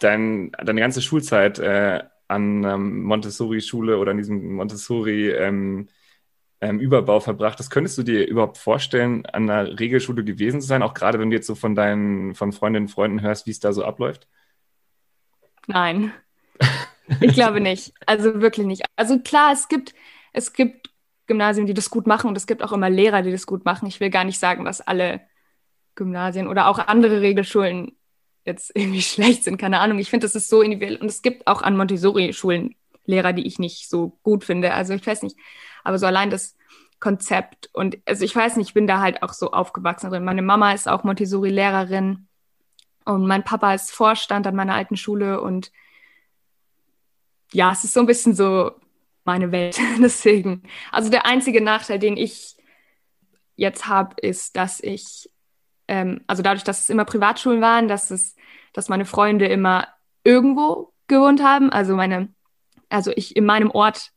dein, 0.00 0.52
deine 0.52 0.80
ganze 0.80 1.00
Schulzeit 1.00 1.58
äh, 1.58 2.02
an 2.28 2.64
ähm, 2.64 3.02
Montessori-Schule 3.04 3.96
oder 3.96 4.10
an 4.10 4.18
diesem 4.18 4.56
Montessori 4.56 5.30
ähm, 5.30 5.88
ähm, 6.60 6.80
Überbau 6.80 7.20
verbracht 7.20 7.58
hast. 7.60 7.70
Könntest 7.70 7.96
du 7.96 8.02
dir 8.02 8.26
überhaupt 8.26 8.58
vorstellen, 8.58 9.24
an 9.26 9.48
einer 9.48 9.78
Regelschule 9.78 10.22
gewesen 10.22 10.60
zu 10.60 10.66
sein, 10.66 10.82
auch 10.82 10.92
gerade 10.92 11.18
wenn 11.18 11.30
du 11.30 11.36
jetzt 11.36 11.46
so 11.46 11.54
von 11.54 11.74
deinen 11.74 12.34
von 12.34 12.52
Freundinnen 12.52 12.86
und 12.86 12.92
Freunden 12.92 13.22
hörst, 13.22 13.46
wie 13.46 13.52
es 13.52 13.60
da 13.60 13.72
so 13.72 13.84
abläuft? 13.84 14.28
Nein. 15.66 16.12
Ich 17.20 17.34
glaube 17.34 17.60
nicht. 17.60 17.92
Also 18.06 18.40
wirklich 18.40 18.66
nicht. 18.66 18.82
Also 18.96 19.18
klar, 19.18 19.52
es 19.52 19.68
gibt, 19.68 19.94
es 20.32 20.52
gibt 20.52 20.90
Gymnasien, 21.26 21.66
die 21.66 21.74
das 21.74 21.90
gut 21.90 22.06
machen 22.06 22.28
und 22.28 22.36
es 22.36 22.46
gibt 22.46 22.62
auch 22.62 22.72
immer 22.72 22.90
Lehrer, 22.90 23.22
die 23.22 23.32
das 23.32 23.46
gut 23.46 23.64
machen. 23.64 23.86
Ich 23.86 24.00
will 24.00 24.10
gar 24.10 24.24
nicht 24.24 24.38
sagen, 24.38 24.64
dass 24.64 24.80
alle 24.80 25.20
Gymnasien 25.94 26.48
oder 26.48 26.68
auch 26.68 26.78
andere 26.78 27.20
Regelschulen 27.20 27.96
jetzt 28.44 28.70
irgendwie 28.74 29.02
schlecht 29.02 29.44
sind, 29.44 29.58
keine 29.58 29.80
Ahnung. 29.80 29.98
Ich 29.98 30.10
finde, 30.10 30.26
das 30.26 30.34
ist 30.34 30.48
so 30.48 30.62
individuell. 30.62 30.96
Und 30.96 31.08
es 31.08 31.22
gibt 31.22 31.46
auch 31.46 31.62
an 31.62 31.76
Montessori-Schulen 31.76 32.74
Lehrer, 33.04 33.32
die 33.32 33.46
ich 33.46 33.58
nicht 33.58 33.88
so 33.88 34.18
gut 34.22 34.44
finde. 34.44 34.74
Also 34.74 34.94
ich 34.94 35.06
weiß 35.06 35.22
nicht. 35.22 35.36
Aber 35.84 35.98
so 35.98 36.06
allein 36.06 36.30
das 36.30 36.56
Konzept 36.98 37.68
und 37.72 37.98
also 38.06 38.24
ich 38.24 38.34
weiß 38.34 38.56
nicht, 38.56 38.68
ich 38.68 38.74
bin 38.74 38.86
da 38.86 39.00
halt 39.00 39.22
auch 39.22 39.32
so 39.32 39.52
aufgewachsen 39.52 40.10
drin. 40.10 40.24
Meine 40.24 40.42
Mama 40.42 40.72
ist 40.72 40.88
auch 40.88 41.04
Montessori-Lehrerin 41.04 42.26
und 43.04 43.26
mein 43.26 43.44
Papa 43.44 43.74
ist 43.74 43.92
Vorstand 43.92 44.46
an 44.46 44.56
meiner 44.56 44.74
alten 44.74 44.96
Schule 44.96 45.40
und 45.40 45.70
ja, 47.52 47.72
es 47.72 47.84
ist 47.84 47.94
so 47.94 48.00
ein 48.00 48.06
bisschen 48.06 48.34
so 48.34 48.72
meine 49.24 49.52
Welt. 49.52 49.78
Deswegen. 50.00 50.62
Also 50.92 51.10
der 51.10 51.26
einzige 51.26 51.60
Nachteil, 51.60 51.98
den 51.98 52.16
ich 52.16 52.56
jetzt 53.56 53.86
habe, 53.88 54.14
ist, 54.20 54.56
dass 54.56 54.80
ich 54.80 55.30
ähm, 55.88 56.20
also 56.26 56.42
dadurch, 56.42 56.64
dass 56.64 56.82
es 56.82 56.90
immer 56.90 57.04
Privatschulen 57.04 57.60
waren, 57.60 57.88
dass 57.88 58.10
es, 58.10 58.34
dass 58.72 58.88
meine 58.88 59.04
Freunde 59.04 59.46
immer 59.46 59.88
irgendwo 60.24 60.92
gewohnt 61.08 61.42
haben. 61.42 61.70
Also 61.70 61.94
meine, 61.94 62.28
also 62.88 63.12
ich 63.14 63.36
in 63.36 63.44
meinem 63.44 63.70
Ort 63.70 64.10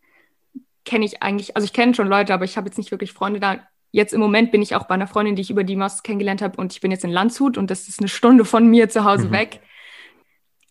kenne 0.85 1.05
ich 1.05 1.21
eigentlich, 1.21 1.55
also 1.55 1.65
ich 1.65 1.73
kenne 1.73 1.93
schon 1.93 2.07
Leute, 2.07 2.33
aber 2.33 2.45
ich 2.45 2.57
habe 2.57 2.67
jetzt 2.67 2.77
nicht 2.77 2.91
wirklich 2.91 3.13
Freunde 3.13 3.39
da. 3.39 3.59
Jetzt 3.91 4.13
im 4.13 4.19
Moment 4.19 4.51
bin 4.51 4.61
ich 4.61 4.75
auch 4.75 4.83
bei 4.83 4.93
einer 4.93 5.07
Freundin, 5.07 5.35
die 5.35 5.41
ich 5.41 5.49
über 5.49 5.63
die 5.63 5.75
Moss 5.75 6.03
kennengelernt 6.03 6.41
habe 6.41 6.57
und 6.57 6.73
ich 6.73 6.81
bin 6.81 6.91
jetzt 6.91 7.03
in 7.03 7.09
Landshut 7.09 7.57
und 7.57 7.71
das 7.71 7.87
ist 7.87 7.99
eine 7.99 8.07
Stunde 8.07 8.45
von 8.45 8.67
mir 8.67 8.89
zu 8.89 9.03
Hause 9.03 9.27
mhm. 9.27 9.31
weg. 9.31 9.61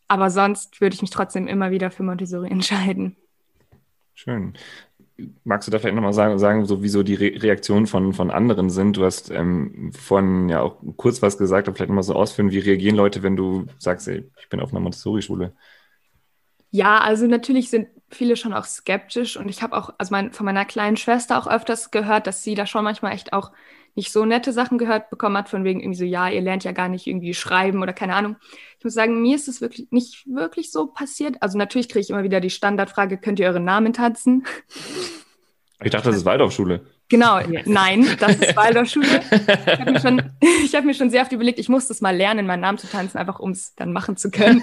Aber 0.09 0.31
sonst 0.31 0.81
würde 0.81 0.95
ich 0.95 1.03
mich 1.03 1.11
trotzdem 1.11 1.47
immer 1.47 1.71
wieder 1.71 1.91
für 1.91 2.03
Montessori 2.03 2.49
entscheiden. 2.51 3.17
Schön 4.15 4.55
magst 5.45 5.67
du 5.67 5.73
da 5.73 5.79
vielleicht 5.79 5.97
nochmal 5.97 6.13
sagen, 6.13 6.39
sagen, 6.39 6.65
so 6.65 6.83
wie 6.83 6.89
so 6.89 7.03
die 7.03 7.15
Re 7.15 7.43
Reaktionen 7.43 7.87
von, 7.87 8.13
von 8.13 8.31
anderen 8.31 8.71
sind? 8.71 8.97
Du 8.97 9.05
hast 9.05 9.31
ähm, 9.31 9.93
vorhin 9.93 10.49
ja 10.49 10.61
auch 10.61 10.77
kurz 10.97 11.23
was 11.23 11.39
gesagt, 11.39 11.69
aber 11.69 11.77
vielleicht 11.77 11.89
nochmal 11.89 12.05
so 12.05 12.15
ausführen, 12.15 12.51
wie 12.51 12.59
reagieren 12.59 12.97
Leute, 12.97 13.23
wenn 13.23 13.37
du 13.37 13.67
sagst, 13.79 14.09
ey, 14.09 14.31
ich 14.39 14.49
bin 14.49 14.61
auf 14.61 14.71
einer 14.71 14.81
Montessori-Schule? 14.81 15.53
Ja, 16.71 16.99
also 16.99 17.27
natürlich 17.27 17.71
sind 17.71 17.89
viele 18.11 18.37
schon 18.37 18.53
auch 18.53 18.65
skeptisch 18.65 19.37
und 19.37 19.49
ich 19.49 19.63
habe 19.63 19.77
auch, 19.77 19.91
also 19.99 20.13
mein, 20.13 20.33
von 20.33 20.47
meiner 20.47 20.65
kleinen 20.65 20.97
Schwester 20.97 21.39
auch 21.39 21.47
öfters 21.47 21.91
gehört, 21.91 22.27
dass 22.27 22.43
sie 22.43 22.55
da 22.55 22.67
schon 22.67 22.85
manchmal 22.85 23.13
echt 23.13 23.33
auch 23.33 23.53
nicht 23.99 24.13
so 24.13 24.25
nette 24.25 24.53
Sachen 24.53 24.79
gehört 24.79 25.11
bekommen 25.11 25.37
hat, 25.37 25.49
von 25.49 25.65
wegen 25.65 25.81
irgendwie 25.81 25.99
so, 25.99 26.05
ja, 26.05 26.29
ihr 26.29 26.41
lernt 26.41 26.63
ja 26.63 26.71
gar 26.71 26.89
nicht 26.89 27.09
irgendwie 27.09 27.35
schreiben 27.35 27.83
oder 27.83 27.93
keine 27.93 28.15
Ahnung. 28.15 28.37
Ich 28.79 28.85
muss 28.85 28.95
sagen, 28.95 29.21
mir 29.21 29.35
ist 29.35 29.49
es 29.49 29.61
wirklich 29.61 29.89
nicht 29.91 30.25
wirklich 30.27 30.71
so 30.71 30.87
passiert. 30.87 31.43
Also 31.43 31.59
natürlich 31.59 31.89
kriege 31.89 32.01
ich 32.01 32.11
immer 32.11 32.23
wieder 32.23 32.41
die 32.41 32.49
Standardfrage, 32.49 33.19
könnt 33.19 33.41
ihr 33.41 33.49
euren 33.49 33.65
Namen 33.65 33.93
tanzen? 33.93 34.47
Ich 35.83 35.91
dachte, 35.91 36.11
das 36.11 36.19
ist 36.19 36.25
Waldorfschule. 36.25 36.87
Genau, 37.09 37.41
nein, 37.65 38.07
das 38.21 38.37
ist 38.37 38.57
Waldorfschule. 38.57 39.21
Ich 39.67 39.81
habe 39.81 39.93
mir, 39.93 40.01
schon, 40.01 40.23
hab 40.75 40.85
mir 40.85 40.95
schon 40.95 41.11
sehr 41.11 41.23
oft 41.23 41.33
überlegt, 41.33 41.59
ich 41.59 41.69
muss 41.69 41.89
das 41.89 42.01
mal 42.01 42.17
lernen, 42.17 42.47
meinen 42.47 42.61
Namen 42.61 42.79
zu 42.79 42.87
tanzen, 42.87 43.19
einfach 43.19 43.41
um 43.41 43.51
es 43.51 43.75
dann 43.75 43.93
machen 43.93 44.17
zu 44.17 44.31
können. 44.31 44.63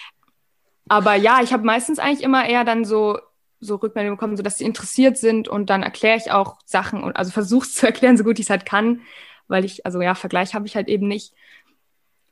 Aber 0.88 1.16
ja, 1.16 1.40
ich 1.42 1.52
habe 1.52 1.66
meistens 1.66 1.98
eigentlich 1.98 2.22
immer 2.22 2.48
eher 2.48 2.64
dann 2.64 2.86
so 2.86 3.18
so 3.60 3.76
Rückmeldungen 3.76 4.16
bekommen, 4.16 4.36
so 4.36 4.42
dass 4.42 4.58
sie 4.58 4.64
interessiert 4.64 5.16
sind 5.16 5.48
und 5.48 5.70
dann 5.70 5.82
erkläre 5.82 6.16
ich 6.16 6.30
auch 6.30 6.58
Sachen 6.64 7.02
und 7.02 7.16
also 7.16 7.30
versuche 7.30 7.66
es 7.66 7.74
zu 7.76 7.86
erklären, 7.86 8.16
so 8.16 8.24
gut 8.24 8.38
ich 8.38 8.46
es 8.46 8.50
halt 8.50 8.66
kann, 8.66 9.00
weil 9.48 9.64
ich, 9.64 9.84
also 9.86 10.00
ja, 10.00 10.14
Vergleich 10.14 10.54
habe 10.54 10.66
ich 10.66 10.76
halt 10.76 10.88
eben 10.88 11.08
nicht. 11.08 11.34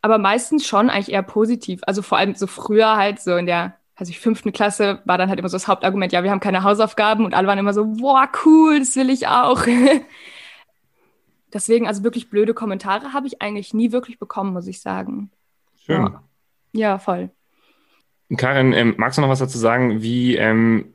Aber 0.02 0.18
meistens 0.18 0.66
schon 0.66 0.90
eigentlich 0.90 1.12
eher 1.12 1.22
positiv. 1.22 1.80
Also 1.86 2.02
vor 2.02 2.18
allem 2.18 2.34
so 2.34 2.46
früher 2.46 2.96
halt 2.96 3.18
so 3.18 3.36
in 3.36 3.46
der, 3.46 3.76
also 3.96 4.10
ich 4.10 4.20
fünften 4.20 4.52
Klasse 4.52 5.00
war 5.04 5.18
dann 5.18 5.28
halt 5.28 5.38
immer 5.38 5.48
so 5.48 5.56
das 5.56 5.66
Hauptargument, 5.66 6.12
ja, 6.12 6.22
wir 6.22 6.30
haben 6.30 6.40
keine 6.40 6.62
Hausaufgaben 6.62 7.24
und 7.24 7.34
alle 7.34 7.48
waren 7.48 7.58
immer 7.58 7.74
so, 7.74 7.86
boah, 7.86 8.28
cool, 8.44 8.78
das 8.78 8.94
will 8.94 9.10
ich 9.10 9.26
auch. 9.26 9.66
Deswegen, 11.52 11.88
also 11.88 12.04
wirklich 12.04 12.28
blöde 12.28 12.54
Kommentare 12.54 13.12
habe 13.12 13.26
ich 13.26 13.40
eigentlich 13.40 13.72
nie 13.72 13.90
wirklich 13.90 14.18
bekommen, 14.18 14.52
muss 14.52 14.66
ich 14.66 14.80
sagen. 14.80 15.30
Schön. 15.76 16.02
Ja, 16.02 16.22
ja 16.72 16.98
voll. 16.98 17.30
Karin, 18.36 18.72
ähm, 18.72 18.94
magst 18.98 19.18
du 19.18 19.22
noch 19.22 19.28
was 19.28 19.38
dazu 19.38 19.56
sagen, 19.56 20.02
wie 20.02 20.36
ähm, 20.36 20.92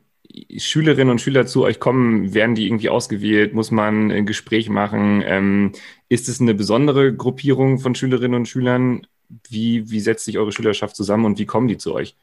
Schülerinnen 0.58 1.12
und 1.12 1.22
Schüler 1.22 1.46
zu 1.46 1.64
euch 1.64 1.80
kommen, 1.80 2.34
werden 2.34 2.56
die 2.56 2.66
irgendwie 2.66 2.90
ausgewählt? 2.90 3.54
Muss 3.54 3.72
man 3.72 4.12
ein 4.12 4.26
Gespräch 4.26 4.70
machen? 4.70 5.24
Ähm, 5.26 5.72
ist 6.10 6.30
es 6.30 6.42
eine 6.42 6.54
besondere 6.54 7.14
Gruppierung 7.14 7.80
von 7.80 7.96
Schülerinnen 7.96 8.36
und 8.36 8.48
Schülern? 8.48 9.08
Wie, 9.50 9.90
wie 9.90 10.00
setzt 10.00 10.26
sich 10.26 10.38
eure 10.38 10.52
Schülerschaft 10.52 10.96
zusammen 10.96 11.26
und 11.26 11.40
wie 11.40 11.46
kommen 11.46 11.68
die 11.68 11.78
zu 11.78 11.94
euch? 11.94 12.16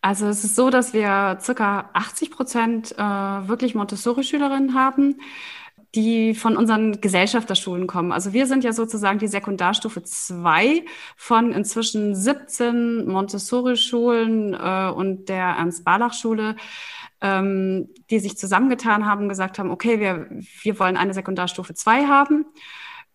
Also 0.00 0.26
es 0.26 0.44
ist 0.44 0.54
so, 0.54 0.70
dass 0.70 0.92
wir 0.92 1.38
circa 1.40 1.90
80 1.92 2.30
Prozent 2.30 2.92
äh, 2.92 2.98
wirklich 2.98 3.74
Montessori-Schülerinnen 3.74 4.74
haben, 4.74 5.16
die 5.96 6.34
von 6.34 6.56
unseren 6.56 7.00
Gesellschafterschulen 7.00 7.86
kommen. 7.86 8.12
Also 8.12 8.32
wir 8.32 8.46
sind 8.46 8.62
ja 8.62 8.72
sozusagen 8.72 9.18
die 9.18 9.28
Sekundarstufe 9.28 10.02
2 10.02 10.84
von 11.16 11.52
inzwischen 11.52 12.14
17 12.14 13.06
Montessori-Schulen 13.06 14.54
äh, 14.54 14.92
und 14.94 15.28
der 15.28 15.56
Ernst-Barlach-Schule 15.58 16.56
ähm, 17.26 17.88
die 18.10 18.18
sich 18.18 18.38
zusammengetan 18.38 19.06
haben, 19.06 19.28
gesagt 19.28 19.58
haben, 19.58 19.70
okay, 19.70 20.00
wir, 20.00 20.28
wir 20.62 20.78
wollen 20.78 20.96
eine 20.96 21.14
Sekundarstufe 21.14 21.74
2 21.74 22.06
haben. 22.06 22.46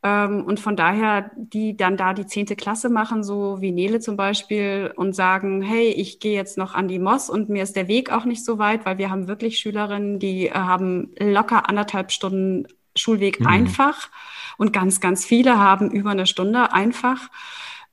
Ähm, 0.04 0.44
und 0.44 0.60
von 0.60 0.76
daher, 0.76 1.32
die 1.36 1.78
dann 1.78 1.96
da 1.96 2.14
die 2.14 2.26
zehnte 2.26 2.56
Klasse 2.56 2.90
machen, 2.90 3.24
so 3.24 3.62
wie 3.62 3.72
Nele 3.72 4.00
zum 4.00 4.18
Beispiel, 4.18 4.92
und 4.96 5.14
sagen, 5.16 5.62
hey, 5.62 5.90
ich 5.90 6.20
gehe 6.20 6.34
jetzt 6.34 6.58
noch 6.58 6.74
an 6.74 6.88
die 6.88 7.00
Moss 7.00 7.30
und 7.30 7.50
mir 7.50 7.64
ist 7.64 7.76
der 7.76 7.88
Weg 7.88 8.12
auch 8.12 8.26
nicht 8.26 8.44
so 8.44 8.58
weit, 8.58 8.86
weil 8.86 8.98
wir 8.98 9.10
haben 9.10 9.28
wirklich 9.28 9.60
Schülerinnen, 9.60 10.20
die 10.20 10.48
äh, 10.48 10.54
haben 10.54 11.12
locker 11.20 11.70
anderthalb 11.70 12.12
Stunden 12.12 12.68
Schulweg 12.96 13.40
mhm. 13.40 13.48
einfach 13.48 14.10
und 14.58 14.74
ganz, 14.74 15.00
ganz 15.00 15.24
viele 15.26 15.58
haben 15.58 15.92
über 15.92 16.12
eine 16.12 16.26
Stunde 16.26 16.74
einfach. 16.74 17.30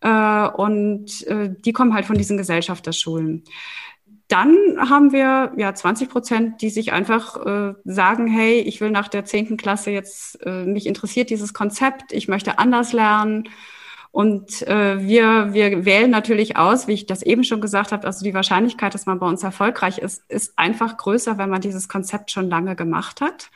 Äh, 0.00 0.48
und 0.48 1.26
äh, 1.26 1.50
die 1.64 1.72
kommen 1.72 1.94
halt 1.94 2.06
von 2.06 2.16
diesen 2.16 2.36
Gesellschafterschulen. 2.36 3.44
Dann 4.28 4.56
haben 4.78 5.12
wir 5.12 5.52
ja 5.56 5.74
20 5.74 6.10
Prozent, 6.10 6.60
die 6.60 6.68
sich 6.68 6.92
einfach 6.92 7.46
äh, 7.46 7.74
sagen, 7.84 8.26
hey, 8.26 8.60
ich 8.60 8.80
will 8.80 8.90
nach 8.90 9.08
der 9.08 9.24
zehnten 9.24 9.56
Klasse 9.56 9.90
jetzt, 9.90 10.38
äh, 10.44 10.64
mich 10.64 10.86
interessiert 10.86 11.30
dieses 11.30 11.54
Konzept, 11.54 12.12
ich 12.12 12.28
möchte 12.28 12.58
anders 12.58 12.92
lernen. 12.92 13.48
Und 14.10 14.66
äh, 14.66 15.00
wir, 15.00 15.54
wir 15.54 15.84
wählen 15.86 16.10
natürlich 16.10 16.56
aus, 16.56 16.88
wie 16.88 16.92
ich 16.92 17.06
das 17.06 17.22
eben 17.22 17.44
schon 17.44 17.62
gesagt 17.62 17.92
habe, 17.92 18.06
also 18.06 18.22
die 18.22 18.34
Wahrscheinlichkeit, 18.34 18.92
dass 18.92 19.06
man 19.06 19.18
bei 19.18 19.26
uns 19.26 19.42
erfolgreich 19.42 19.98
ist, 19.98 20.22
ist 20.28 20.58
einfach 20.58 20.98
größer, 20.98 21.38
wenn 21.38 21.50
man 21.50 21.60
dieses 21.62 21.88
Konzept 21.88 22.30
schon 22.30 22.50
lange 22.50 22.76
gemacht 22.76 23.22
hat. 23.22 23.50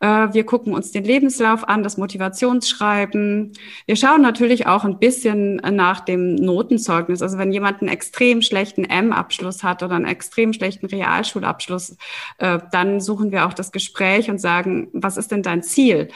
Äh, 0.00 0.32
wir 0.32 0.44
gucken 0.44 0.74
uns 0.74 0.92
den 0.92 1.04
Lebenslauf 1.04 1.68
an, 1.68 1.82
das 1.82 1.96
Motivationsschreiben. 1.96 3.52
Wir 3.86 3.96
schauen 3.96 4.22
natürlich 4.22 4.66
auch 4.66 4.84
ein 4.84 4.98
bisschen 4.98 5.56
nach 5.56 6.00
dem 6.00 6.34
Notenzeugnis. 6.34 7.22
Also 7.22 7.38
wenn 7.38 7.52
jemand 7.52 7.80
einen 7.80 7.90
extrem 7.90 8.42
schlechten 8.42 8.84
M-Abschluss 8.84 9.62
hat 9.62 9.82
oder 9.82 9.94
einen 9.94 10.06
extrem 10.06 10.52
schlechten 10.52 10.86
Realschulabschluss, 10.86 11.96
äh, 12.38 12.58
dann 12.72 13.00
suchen 13.00 13.30
wir 13.30 13.46
auch 13.46 13.54
das 13.54 13.72
Gespräch 13.72 14.30
und 14.30 14.38
sagen, 14.38 14.88
was 14.92 15.16
ist 15.16 15.30
denn 15.30 15.42
dein 15.42 15.62
Ziel? 15.62 16.08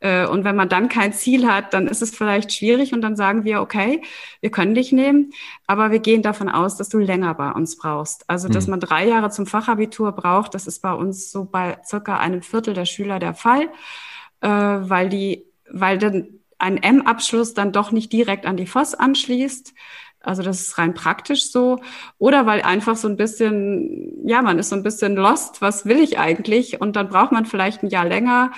Äh, 0.00 0.26
und 0.26 0.44
wenn 0.44 0.56
man 0.56 0.68
dann 0.68 0.88
kein 0.88 1.12
Ziel 1.12 1.46
hat, 1.46 1.74
dann 1.74 1.86
ist 1.86 2.02
es 2.02 2.14
vielleicht 2.14 2.52
schwierig 2.52 2.92
und 2.92 3.00
dann 3.00 3.16
sagen 3.16 3.44
wir, 3.44 3.60
okay, 3.60 4.02
wir 4.40 4.50
können 4.50 4.74
dich 4.74 4.92
nehmen, 4.92 5.32
aber 5.66 5.90
wir 5.90 5.98
gehen 5.98 6.22
davon 6.22 6.48
aus, 6.48 6.76
dass 6.76 6.88
du 6.88 6.98
länger 6.98 7.34
bei 7.34 7.50
uns 7.50 7.76
brauchst. 7.76 8.28
Also, 8.28 8.48
dass 8.48 8.66
mhm. 8.66 8.72
man 8.72 8.80
drei 8.80 9.06
Jahre 9.06 9.30
zum 9.30 9.46
Fachabitur 9.46 10.12
braucht, 10.12 10.54
das 10.54 10.66
ist 10.66 10.80
bei 10.80 10.92
uns 10.92 11.30
so 11.30 11.44
bei 11.44 11.78
circa 11.84 12.18
einem 12.18 12.42
Viertel 12.42 12.74
der 12.74 12.86
Schüler 12.86 13.18
der 13.18 13.34
Fall, 13.34 13.68
äh, 14.40 14.48
weil 14.48 15.08
die, 15.08 15.44
weil 15.70 15.98
dann 15.98 16.28
ein 16.58 16.82
M-Abschluss 16.82 17.54
dann 17.54 17.72
doch 17.72 17.90
nicht 17.90 18.12
direkt 18.12 18.46
an 18.46 18.56
die 18.56 18.66
FOS 18.66 18.94
anschließt. 18.94 19.74
Also 20.20 20.42
das 20.42 20.60
ist 20.60 20.78
rein 20.78 20.94
praktisch 20.94 21.50
so. 21.50 21.80
Oder 22.18 22.46
weil 22.46 22.62
einfach 22.62 22.96
so 22.96 23.08
ein 23.08 23.16
bisschen, 23.16 24.26
ja, 24.26 24.42
man 24.42 24.58
ist 24.58 24.70
so 24.70 24.76
ein 24.76 24.82
bisschen 24.82 25.14
lost, 25.14 25.60
was 25.60 25.84
will 25.84 25.98
ich 25.98 26.18
eigentlich? 26.18 26.80
Und 26.80 26.96
dann 26.96 27.08
braucht 27.08 27.32
man 27.32 27.46
vielleicht 27.46 27.82
ein 27.82 27.90
Jahr 27.90 28.06
länger, 28.06 28.52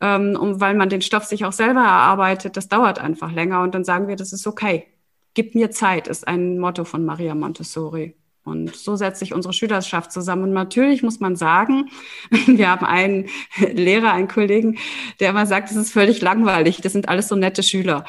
ähm, 0.00 0.36
um, 0.40 0.60
weil 0.60 0.74
man 0.74 0.88
den 0.88 1.02
Stoff 1.02 1.24
sich 1.24 1.44
auch 1.44 1.52
selber 1.52 1.80
erarbeitet. 1.80 2.56
Das 2.56 2.68
dauert 2.68 2.98
einfach 2.98 3.32
länger 3.32 3.62
und 3.62 3.74
dann 3.74 3.84
sagen 3.84 4.08
wir, 4.08 4.16
das 4.16 4.32
ist 4.32 4.46
okay. 4.46 4.86
Gib 5.34 5.54
mir 5.54 5.70
Zeit, 5.70 6.08
ist 6.08 6.26
ein 6.26 6.58
Motto 6.58 6.84
von 6.84 7.04
Maria 7.04 7.34
Montessori. 7.34 8.16
Und 8.42 8.74
so 8.74 8.96
setzt 8.96 9.20
sich 9.20 9.34
unsere 9.34 9.52
Schülerschaft 9.52 10.10
zusammen. 10.10 10.44
Und 10.44 10.52
natürlich 10.52 11.02
muss 11.02 11.20
man 11.20 11.36
sagen, 11.36 11.90
wir 12.46 12.70
haben 12.70 12.86
einen 12.86 13.26
Lehrer, 13.72 14.12
einen 14.12 14.28
Kollegen, 14.28 14.78
der 15.20 15.30
immer 15.30 15.46
sagt, 15.46 15.70
es 15.70 15.76
ist 15.76 15.92
völlig 15.92 16.20
langweilig. 16.20 16.80
Das 16.80 16.92
sind 16.92 17.08
alles 17.08 17.28
so 17.28 17.36
nette 17.36 17.62
Schüler. 17.62 18.04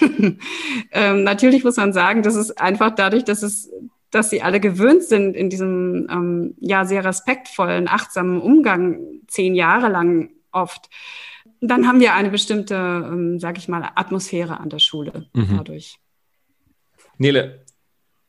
ähm, 0.92 1.22
natürlich 1.24 1.62
muss 1.62 1.76
man 1.76 1.92
sagen, 1.92 2.22
das 2.22 2.34
ist 2.34 2.60
einfach 2.60 2.94
dadurch, 2.94 3.24
dass 3.24 3.42
es 3.42 3.70
dass 4.12 4.30
sie 4.30 4.40
alle 4.40 4.60
gewöhnt 4.60 5.02
sind 5.02 5.36
in 5.36 5.50
diesem 5.50 6.06
ähm, 6.08 6.54
ja 6.60 6.84
sehr 6.84 7.04
respektvollen, 7.04 7.88
achtsamen 7.88 8.40
Umgang 8.40 9.00
zehn 9.26 9.54
Jahre 9.54 9.88
lang 9.88 10.30
oft, 10.56 10.88
dann 11.60 11.86
haben 11.86 12.00
wir 12.00 12.14
eine 12.14 12.30
bestimmte, 12.30 12.74
ähm, 12.74 13.38
sag 13.38 13.58
ich 13.58 13.68
mal, 13.68 13.90
Atmosphäre 13.94 14.58
an 14.60 14.70
der 14.70 14.78
Schule 14.78 15.28
mhm. 15.32 15.56
dadurch. 15.56 15.98
Nele, 17.18 17.64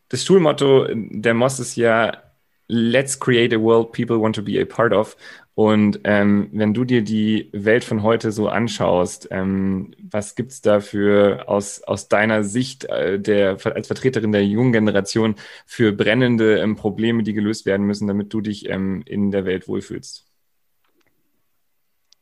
das 0.09 0.23
Schulmotto 0.23 0.87
der 0.93 1.33
Moss 1.33 1.59
ist 1.59 1.75
ja 1.75 2.23
Let's 2.69 3.17
create 3.17 3.53
a 3.53 3.61
world 3.61 3.93
people 3.93 4.19
want 4.19 4.35
to 4.35 4.41
be 4.41 4.59
a 4.59 4.65
part 4.65 4.91
of. 4.91 5.15
Und 5.55 6.01
ähm, 6.03 6.49
wenn 6.51 6.73
du 6.73 6.83
dir 6.83 7.01
die 7.01 7.49
Welt 7.53 7.83
von 7.83 8.03
heute 8.03 8.31
so 8.31 8.49
anschaust, 8.49 9.29
ähm, 9.31 9.95
was 9.99 10.35
gibt's 10.35 10.61
da 10.61 10.81
für 10.81 11.47
aus, 11.47 11.81
aus 11.83 12.09
deiner 12.09 12.43
Sicht 12.43 12.85
äh, 12.85 13.19
der, 13.19 13.57
als 13.63 13.87
Vertreterin 13.87 14.33
der 14.33 14.45
jungen 14.45 14.73
Generation 14.73 15.35
für 15.65 15.93
brennende 15.93 16.59
ähm, 16.59 16.75
Probleme, 16.75 17.23
die 17.23 17.33
gelöst 17.33 17.65
werden 17.65 17.87
müssen, 17.87 18.07
damit 18.07 18.33
du 18.33 18.41
dich 18.41 18.69
ähm, 18.69 19.01
in 19.05 19.31
der 19.31 19.45
Welt 19.45 19.67
wohlfühlst? 19.67 20.27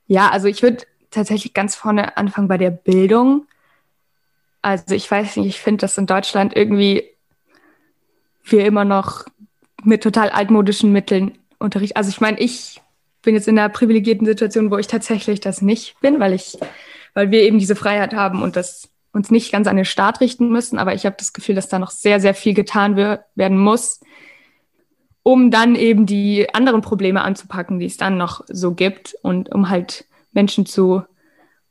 Ja, 0.07 0.29
also 0.29 0.47
ich 0.47 0.61
würde 0.61 0.85
tatsächlich 1.11 1.53
ganz 1.53 1.75
vorne 1.75 2.17
anfangen 2.17 2.47
bei 2.47 2.57
der 2.57 2.71
Bildung. 2.71 3.47
Also 4.61 4.95
ich 4.95 5.09
weiß 5.09 5.37
nicht, 5.37 5.47
ich 5.47 5.59
finde, 5.59 5.81
dass 5.81 5.97
in 5.97 6.05
Deutschland 6.05 6.55
irgendwie 6.55 7.03
wir 8.43 8.65
immer 8.65 8.85
noch 8.85 9.25
mit 9.83 10.03
total 10.03 10.29
altmodischen 10.29 10.91
Mitteln 10.91 11.37
unterrichten. 11.59 11.97
Also 11.97 12.09
ich 12.09 12.21
meine, 12.21 12.39
ich 12.39 12.81
bin 13.21 13.35
jetzt 13.35 13.47
in 13.47 13.57
einer 13.57 13.69
privilegierten 13.69 14.25
Situation, 14.25 14.71
wo 14.71 14.77
ich 14.77 14.87
tatsächlich 14.87 15.39
das 15.39 15.61
nicht 15.61 15.99
bin, 15.99 16.19
weil 16.19 16.33
ich, 16.33 16.57
weil 17.13 17.31
wir 17.31 17.41
eben 17.41 17.59
diese 17.59 17.75
Freiheit 17.75 18.13
haben 18.13 18.41
und 18.41 18.55
das 18.55 18.89
uns 19.11 19.31
nicht 19.31 19.51
ganz 19.51 19.67
an 19.67 19.77
den 19.77 19.85
Staat 19.85 20.19
richten 20.19 20.49
müssen. 20.49 20.77
Aber 20.77 20.93
ich 20.93 21.05
habe 21.05 21.15
das 21.17 21.33
Gefühl, 21.33 21.55
dass 21.55 21.69
da 21.69 21.79
noch 21.79 21.91
sehr, 21.91 22.19
sehr 22.19 22.33
viel 22.33 22.53
getan 22.53 22.95
werden 22.97 23.57
muss, 23.57 24.01
um 25.27 25.49
dann 25.49 25.73
eben 25.73 26.05
die 26.05 26.53
anderen 26.53 26.81
Probleme 26.81 27.23
anzupacken, 27.23 27.79
die 27.79 27.87
es 27.87 27.97
dann 27.97 28.15
noch 28.15 28.43
so 28.47 28.75
gibt 28.75 29.15
und 29.23 29.51
um 29.51 29.71
halt 29.71 30.05
Menschen 30.33 30.67
zu, 30.67 31.01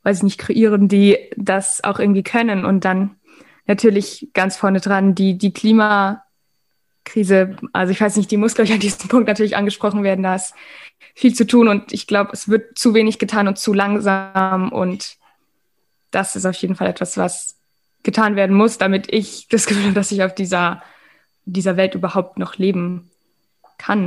weiß 0.03 0.17
ich 0.17 0.23
nicht, 0.23 0.37
kreieren, 0.37 0.89
die 0.89 1.17
das 1.37 1.81
auch 1.81 1.97
irgendwie 1.97 2.21
können 2.21 2.65
und 2.65 2.83
dann 2.83 3.15
natürlich 3.65 4.27
ganz 4.33 4.57
vorne 4.57 4.81
dran 4.81 5.15
die, 5.15 5.37
die 5.37 5.53
Klimakrise, 5.53 7.55
also 7.71 7.93
ich 7.93 8.01
weiß 8.01 8.17
nicht, 8.17 8.29
die 8.29 8.35
muss, 8.35 8.55
glaube 8.55 8.67
ich, 8.67 8.73
an 8.73 8.81
diesem 8.81 9.07
Punkt 9.07 9.29
natürlich 9.29 9.55
angesprochen 9.55 10.03
werden, 10.03 10.23
da 10.23 10.35
ist 10.35 10.53
viel 11.13 11.33
zu 11.33 11.47
tun 11.47 11.69
und 11.69 11.93
ich 11.93 12.07
glaube, 12.07 12.31
es 12.33 12.49
wird 12.49 12.77
zu 12.77 12.93
wenig 12.93 13.19
getan 13.19 13.47
und 13.47 13.57
zu 13.57 13.71
langsam 13.71 14.73
und 14.73 15.15
das 16.11 16.35
ist 16.35 16.45
auf 16.45 16.57
jeden 16.57 16.75
Fall 16.75 16.87
etwas, 16.87 17.15
was 17.15 17.55
getan 18.03 18.35
werden 18.35 18.57
muss, 18.57 18.77
damit 18.77 19.13
ich 19.13 19.47
das 19.47 19.65
Gefühl 19.65 19.85
habe, 19.85 19.93
dass 19.93 20.11
ich 20.11 20.23
auf 20.23 20.35
dieser, 20.35 20.83
dieser 21.45 21.77
Welt 21.77 21.95
überhaupt 21.95 22.37
noch 22.37 22.57
leben 22.57 23.11
kann. 23.77 24.05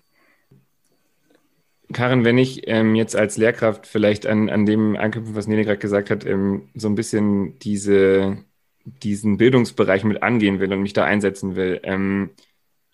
Karin, 1.92 2.24
wenn 2.24 2.36
ich 2.36 2.68
ähm, 2.68 2.94
jetzt 2.94 3.16
als 3.16 3.38
Lehrkraft 3.38 3.86
vielleicht 3.86 4.26
an, 4.26 4.50
an 4.50 4.66
dem 4.66 4.96
anknüpfen, 4.96 5.34
was 5.34 5.46
Nele 5.46 5.64
gerade 5.64 5.78
gesagt 5.78 6.10
hat, 6.10 6.26
ähm, 6.26 6.68
so 6.74 6.88
ein 6.88 6.94
bisschen 6.94 7.58
diese, 7.60 8.44
diesen 8.84 9.38
Bildungsbereich 9.38 10.04
mit 10.04 10.22
angehen 10.22 10.60
will 10.60 10.72
und 10.72 10.82
mich 10.82 10.92
da 10.92 11.04
einsetzen 11.04 11.56
will, 11.56 11.80
ähm, 11.84 12.30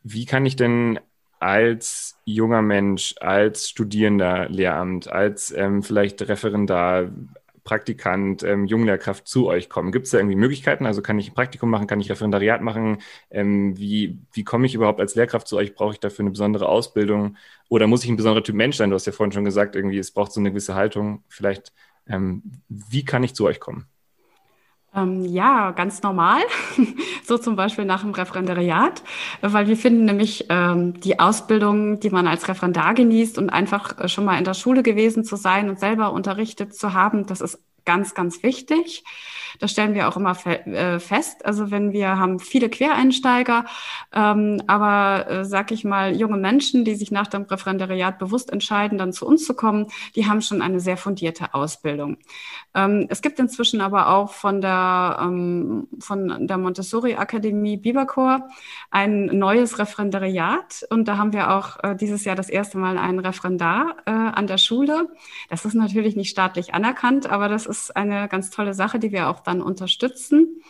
wie 0.05 0.27
kann 0.27 0.47
ich 0.47 0.55
denn 0.55 1.01
als 1.41 2.17
junger 2.25 2.63
Mensch, 2.63 3.17
als 3.21 3.69
Studierender 3.69 4.49
Lehramt, 4.49 5.11
als 5.11 5.51
ähm, 5.51 5.83
vielleicht 5.83 6.23
Referendar, 6.23 7.11
Praktikant, 7.65 8.43
ähm, 8.43 8.67
Junglehrkraft 8.67 9.27
zu 9.27 9.47
euch 9.49 9.69
kommen? 9.71 9.91
Gibt 9.93 10.07
es 10.07 10.13
da 10.13 10.19
irgendwie 10.19 10.37
Möglichkeiten? 10.37 10.87
Also 10.87 11.03
kann 11.03 11.19
ich 11.19 11.31
ein 11.31 11.35
Praktikum 11.35 11.71
machen, 11.71 11.87
kann 11.87 12.01
ich 12.01 12.11
Referendariat 12.11 12.63
machen? 12.63 12.99
Ähm, 13.31 13.77
wie, 13.79 14.19
wie 14.33 14.45
komme 14.45 14.67
ich 14.67 14.75
überhaupt 14.75 15.01
als 15.01 15.15
Lehrkraft 15.15 15.49
zu 15.49 15.57
euch? 15.57 15.75
Brauche 15.75 15.95
ich 15.95 16.01
dafür 16.01 16.25
eine 16.25 16.31
besondere 16.31 16.69
Ausbildung? 16.69 17.37
Oder 17.69 17.87
muss 17.87 18.05
ich 18.05 18.11
ein 18.11 18.17
besonderer 18.17 18.45
Typ 18.45 18.55
Mensch 18.55 18.77
sein? 18.77 18.91
Du 18.91 18.95
hast 18.97 19.07
ja 19.07 19.13
vorhin 19.13 19.33
schon 19.33 19.45
gesagt, 19.45 19.77
irgendwie, 19.77 19.99
es 19.99 20.13
braucht 20.13 20.33
so 20.33 20.41
eine 20.41 20.51
gewisse 20.51 20.75
Haltung. 20.75 21.25
Vielleicht, 21.29 21.73
ähm, 22.07 22.43
wie 22.69 23.05
kann 23.05 23.25
ich 23.25 23.35
zu 23.35 23.47
euch 23.47 23.61
kommen? 23.61 23.89
Ähm, 24.97 25.25
ja, 25.25 25.73
ganz 25.73 26.03
normal. 26.03 26.43
so 27.25 27.37
zum 27.39 27.57
Beispiel 27.57 27.85
nach 27.85 28.03
dem 28.03 28.13
Referendariat, 28.13 29.03
weil 29.41 29.67
wir 29.67 29.77
finden 29.77 30.05
nämlich 30.05 30.47
ähm, 30.51 31.01
die 31.01 31.19
Ausbildung, 31.19 31.99
die 31.99 32.11
man 32.11 32.29
als 32.29 32.49
Referendar 32.49 32.95
genießt 32.95 33.39
und 33.39 33.51
einfach 33.51 33.99
äh, 33.99 34.09
schon 34.09 34.25
mal 34.25 34.39
in 34.39 34.45
der 34.45 34.55
Schule 34.55 34.83
gewesen 34.83 35.25
zu 35.25 35.37
sein 35.37 35.69
und 35.69 35.81
selber 35.81 36.13
unterrichtet 36.13 36.75
zu 36.77 36.93
haben, 36.93 37.27
das 37.27 37.41
ist 37.41 37.59
ganz, 37.85 38.15
ganz 38.15 38.43
wichtig. 38.43 39.05
Das 39.61 39.71
stellen 39.71 39.95
wir 39.95 40.09
auch 40.09 40.17
immer 40.17 40.35
fe 40.35 40.67
äh, 40.67 40.99
fest. 40.99 41.45
Also 41.45 41.71
wenn 41.71 41.93
wir 41.93 42.19
haben 42.19 42.39
viele 42.39 42.69
Quereinsteiger, 42.69 43.67
ähm, 44.13 44.63
aber 44.67 45.31
äh, 45.31 45.45
sag 45.45 45.71
ich 45.71 45.85
mal, 45.85 46.17
junge 46.17 46.37
Menschen, 46.37 46.85
die 46.85 46.95
sich 46.95 47.11
nach 47.11 47.27
dem 47.27 47.43
Referendariat 47.43 48.19
bewusst 48.19 48.51
entscheiden, 48.51 48.99
dann 48.99 49.13
zu 49.13 49.27
uns 49.27 49.45
zu 49.45 49.55
kommen, 49.55 49.87
die 50.17 50.27
haben 50.27 50.43
schon 50.43 50.63
eine 50.63 50.81
sehr 50.81 50.97
fundierte 50.97 51.55
Ausbildung. 51.55 52.19
Ähm, 52.75 53.07
es 53.09 53.23
gibt 53.23 53.39
inzwischen 53.39 53.81
aber 53.81 54.09
auch 54.09 54.33
von 54.33 54.61
der, 54.61 55.19
ähm, 55.21 55.87
von 56.01 56.47
der 56.47 56.59
Montessori 56.59 57.15
Akademie 57.15 57.77
Biberchor 57.77 58.49
ein 58.91 59.27
neues 59.27 59.79
Referendariat 59.79 60.85
und 60.91 61.07
da 61.07 61.17
haben 61.17 61.33
wir 61.33 61.53
auch 61.53 61.83
äh, 61.83 61.95
dieses 61.95 62.25
Jahr 62.25 62.37
das 62.37 62.49
erste 62.49 62.79
Mal 62.79 62.99
einen 62.99 63.21
Referendar 63.21 63.97
äh, 64.07 64.11
an 64.11 64.47
der 64.47 64.59
Schule. 64.59 65.09
Das 65.49 65.65
ist 65.65 65.75
natürlich 65.75 66.17
nicht 66.17 66.31
staatlich 66.31 66.75
anerkannt, 66.75 67.31
aber 67.31 67.49
das 67.49 67.67
ist 67.67 67.74
eine 67.91 68.29
ganz 68.29 68.51
tolle 68.51 68.75
Sache, 68.75 68.99
die 68.99 69.13
wir 69.13 69.29
auch 69.29 69.41
dann 69.41 69.63
unterstützen. 69.63 70.63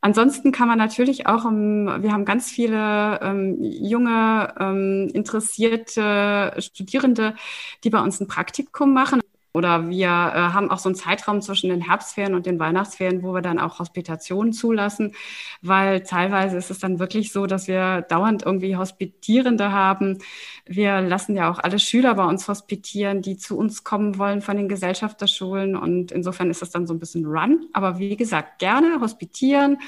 Ansonsten 0.00 0.50
kann 0.50 0.66
man 0.66 0.78
natürlich 0.78 1.26
auch, 1.26 1.44
um, 1.44 1.86
wir 1.86 2.12
haben 2.12 2.24
ganz 2.24 2.50
viele 2.50 3.20
ähm, 3.22 3.58
junge, 3.62 4.52
ähm, 4.58 5.08
interessierte 5.14 6.54
Studierende, 6.58 7.36
die 7.84 7.90
bei 7.90 8.00
uns 8.00 8.20
ein 8.20 8.26
Praktikum 8.26 8.92
machen. 8.92 9.20
Oder 9.54 9.88
wir 9.90 10.06
äh, 10.06 10.08
haben 10.08 10.70
auch 10.70 10.78
so 10.78 10.88
einen 10.88 10.96
Zeitraum 10.96 11.42
zwischen 11.42 11.68
den 11.68 11.82
Herbstferien 11.82 12.34
und 12.34 12.46
den 12.46 12.58
Weihnachtsferien, 12.58 13.22
wo 13.22 13.34
wir 13.34 13.42
dann 13.42 13.58
auch 13.58 13.78
Hospitationen 13.78 14.52
zulassen, 14.52 15.12
weil 15.60 16.02
teilweise 16.02 16.56
ist 16.56 16.70
es 16.70 16.78
dann 16.78 16.98
wirklich 16.98 17.32
so, 17.32 17.46
dass 17.46 17.68
wir 17.68 18.02
dauernd 18.02 18.44
irgendwie 18.44 18.76
Hospitierende 18.76 19.70
haben. 19.70 20.18
Wir 20.64 21.02
lassen 21.02 21.36
ja 21.36 21.50
auch 21.50 21.58
alle 21.58 21.78
Schüler 21.78 22.14
bei 22.14 22.24
uns 22.24 22.48
hospitieren, 22.48 23.20
die 23.20 23.36
zu 23.36 23.58
uns 23.58 23.84
kommen 23.84 24.18
wollen 24.18 24.40
von 24.40 24.56
den 24.56 24.68
Gesellschafterschulen 24.68 25.76
und 25.76 26.12
insofern 26.12 26.50
ist 26.50 26.62
das 26.62 26.70
dann 26.70 26.86
so 26.86 26.94
ein 26.94 26.98
bisschen 26.98 27.26
Run. 27.26 27.66
Aber 27.74 27.98
wie 27.98 28.16
gesagt, 28.16 28.58
gerne 28.58 29.00
hospitieren, 29.00 29.78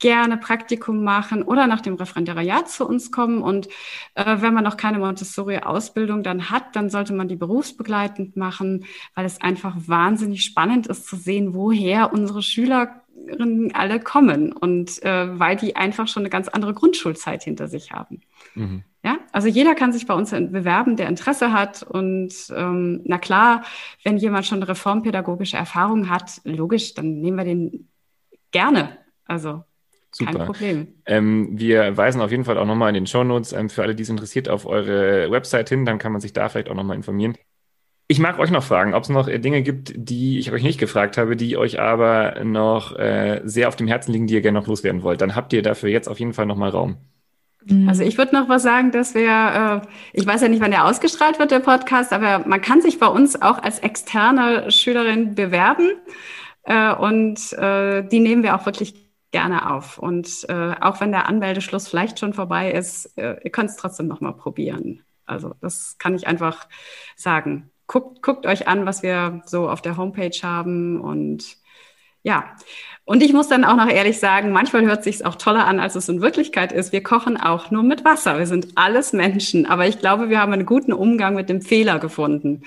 gerne 0.00 0.38
Praktikum 0.38 1.04
machen 1.04 1.42
oder 1.42 1.66
nach 1.66 1.80
dem 1.80 1.94
Referendariat 1.94 2.68
zu 2.68 2.88
uns 2.88 3.12
kommen. 3.12 3.42
Und 3.42 3.68
äh, 4.14 4.36
wenn 4.40 4.54
man 4.54 4.64
noch 4.64 4.76
keine 4.76 4.98
Montessori-Ausbildung 4.98 6.22
dann 6.22 6.50
hat, 6.50 6.74
dann 6.74 6.90
sollte 6.90 7.12
man 7.12 7.28
die 7.28 7.36
berufsbegleitend 7.36 8.36
machen, 8.36 8.84
weil 9.14 9.26
es 9.26 9.40
einfach 9.40 9.76
wahnsinnig 9.86 10.42
spannend 10.42 10.88
ist 10.88 11.06
zu 11.06 11.16
sehen, 11.16 11.54
woher 11.54 12.12
unsere 12.12 12.42
Schülerinnen 12.42 13.74
alle 13.74 14.00
kommen 14.00 14.52
und 14.52 15.02
äh, 15.04 15.38
weil 15.38 15.56
die 15.56 15.76
einfach 15.76 16.08
schon 16.08 16.22
eine 16.22 16.30
ganz 16.30 16.48
andere 16.48 16.74
Grundschulzeit 16.74 17.44
hinter 17.44 17.68
sich 17.68 17.92
haben. 17.92 18.22
Mhm. 18.54 18.82
Ja, 19.02 19.18
also 19.32 19.48
jeder 19.48 19.74
kann 19.74 19.92
sich 19.92 20.06
bei 20.06 20.12
uns 20.12 20.30
bewerben, 20.30 20.96
der 20.96 21.08
Interesse 21.08 21.52
hat. 21.52 21.82
Und 21.82 22.34
ähm, 22.54 23.00
na 23.04 23.16
klar, 23.16 23.64
wenn 24.02 24.18
jemand 24.18 24.44
schon 24.44 24.62
reformpädagogische 24.62 25.56
Erfahrung 25.56 26.10
hat, 26.10 26.42
logisch, 26.44 26.92
dann 26.94 27.20
nehmen 27.20 27.38
wir 27.38 27.44
den 27.44 27.88
gerne. 28.50 28.98
Also 29.24 29.64
Super. 30.20 30.32
Kein 30.32 30.46
Problem. 30.46 30.88
Ähm, 31.06 31.48
wir 31.52 31.96
weisen 31.96 32.20
auf 32.20 32.30
jeden 32.30 32.44
Fall 32.44 32.58
auch 32.58 32.66
nochmal 32.66 32.90
in 32.90 32.94
den 32.94 33.06
Shownotes 33.06 33.52
ähm, 33.52 33.68
für 33.68 33.82
alle, 33.82 33.94
die 33.94 34.02
es 34.02 34.08
interessiert, 34.08 34.48
auf 34.48 34.66
eure 34.66 35.30
Website 35.30 35.68
hin. 35.68 35.84
Dann 35.84 35.98
kann 35.98 36.12
man 36.12 36.20
sich 36.20 36.32
da 36.32 36.48
vielleicht 36.48 36.70
auch 36.70 36.74
nochmal 36.74 36.96
informieren. 36.96 37.36
Ich 38.06 38.18
mag 38.18 38.38
euch 38.38 38.50
noch 38.50 38.64
fragen, 38.64 38.92
ob 38.92 39.04
es 39.04 39.08
noch 39.08 39.28
äh, 39.28 39.38
Dinge 39.38 39.62
gibt, 39.62 39.92
die 39.96 40.38
ich 40.38 40.52
euch 40.52 40.62
nicht 40.62 40.78
gefragt 40.80 41.16
habe, 41.16 41.36
die 41.36 41.56
euch 41.56 41.80
aber 41.80 42.44
noch 42.44 42.98
äh, 42.98 43.40
sehr 43.44 43.68
auf 43.68 43.76
dem 43.76 43.86
Herzen 43.86 44.12
liegen, 44.12 44.26
die 44.26 44.34
ihr 44.34 44.40
gerne 44.40 44.58
noch 44.58 44.66
loswerden 44.66 45.02
wollt. 45.02 45.20
Dann 45.20 45.36
habt 45.36 45.52
ihr 45.52 45.62
dafür 45.62 45.88
jetzt 45.90 46.08
auf 46.08 46.18
jeden 46.18 46.32
Fall 46.32 46.46
nochmal 46.46 46.70
Raum. 46.70 46.96
Mhm. 47.64 47.88
Also 47.88 48.02
ich 48.02 48.18
würde 48.18 48.34
noch 48.34 48.48
was 48.48 48.62
sagen, 48.62 48.90
dass 48.90 49.14
wir, 49.14 49.82
äh, 49.84 49.88
ich 50.12 50.26
weiß 50.26 50.42
ja 50.42 50.48
nicht, 50.48 50.60
wann 50.60 50.70
der 50.70 50.86
ausgestrahlt 50.86 51.38
wird, 51.38 51.50
der 51.50 51.60
Podcast, 51.60 52.12
aber 52.12 52.46
man 52.46 52.60
kann 52.60 52.80
sich 52.80 52.98
bei 52.98 53.06
uns 53.06 53.40
auch 53.40 53.62
als 53.62 53.78
externe 53.78 54.70
Schülerin 54.70 55.34
bewerben. 55.34 55.90
Äh, 56.64 56.94
und 56.94 57.52
äh, 57.54 58.02
die 58.02 58.20
nehmen 58.20 58.42
wir 58.42 58.54
auch 58.54 58.66
wirklich 58.66 58.94
gerne 59.30 59.70
auf. 59.70 59.98
Und 59.98 60.46
äh, 60.48 60.74
auch 60.80 61.00
wenn 61.00 61.12
der 61.12 61.28
Anmeldeschluss 61.28 61.88
vielleicht 61.88 62.18
schon 62.18 62.34
vorbei 62.34 62.72
ist, 62.72 63.16
äh, 63.18 63.36
ihr 63.42 63.50
könnt 63.50 63.70
es 63.70 63.76
trotzdem 63.76 64.08
nochmal 64.08 64.34
probieren. 64.34 65.02
Also 65.26 65.54
das 65.60 65.96
kann 65.98 66.14
ich 66.14 66.26
einfach 66.26 66.68
sagen. 67.16 67.70
Guckt, 67.86 68.22
guckt 68.22 68.46
euch 68.46 68.68
an, 68.68 68.86
was 68.86 69.02
wir 69.02 69.42
so 69.46 69.68
auf 69.68 69.82
der 69.82 69.96
Homepage 69.96 70.38
haben 70.42 71.00
und 71.00 71.58
ja, 72.22 72.54
und 73.04 73.22
ich 73.22 73.32
muss 73.32 73.48
dann 73.48 73.64
auch 73.64 73.76
noch 73.76 73.88
ehrlich 73.88 74.18
sagen, 74.18 74.52
manchmal 74.52 74.84
hört 74.84 75.02
sich 75.04 75.24
auch 75.24 75.36
toller 75.36 75.66
an, 75.66 75.80
als 75.80 75.94
es 75.94 76.08
in 76.08 76.20
Wirklichkeit 76.20 76.70
ist. 76.70 76.92
Wir 76.92 77.02
kochen 77.02 77.38
auch 77.38 77.70
nur 77.70 77.82
mit 77.82 78.04
Wasser. 78.04 78.38
Wir 78.38 78.46
sind 78.46 78.68
alles 78.74 79.12
Menschen, 79.14 79.64
aber 79.64 79.88
ich 79.88 79.98
glaube, 79.98 80.28
wir 80.28 80.38
haben 80.38 80.52
einen 80.52 80.66
guten 80.66 80.92
Umgang 80.92 81.34
mit 81.34 81.48
dem 81.48 81.62
Fehler 81.62 81.98
gefunden. 81.98 82.62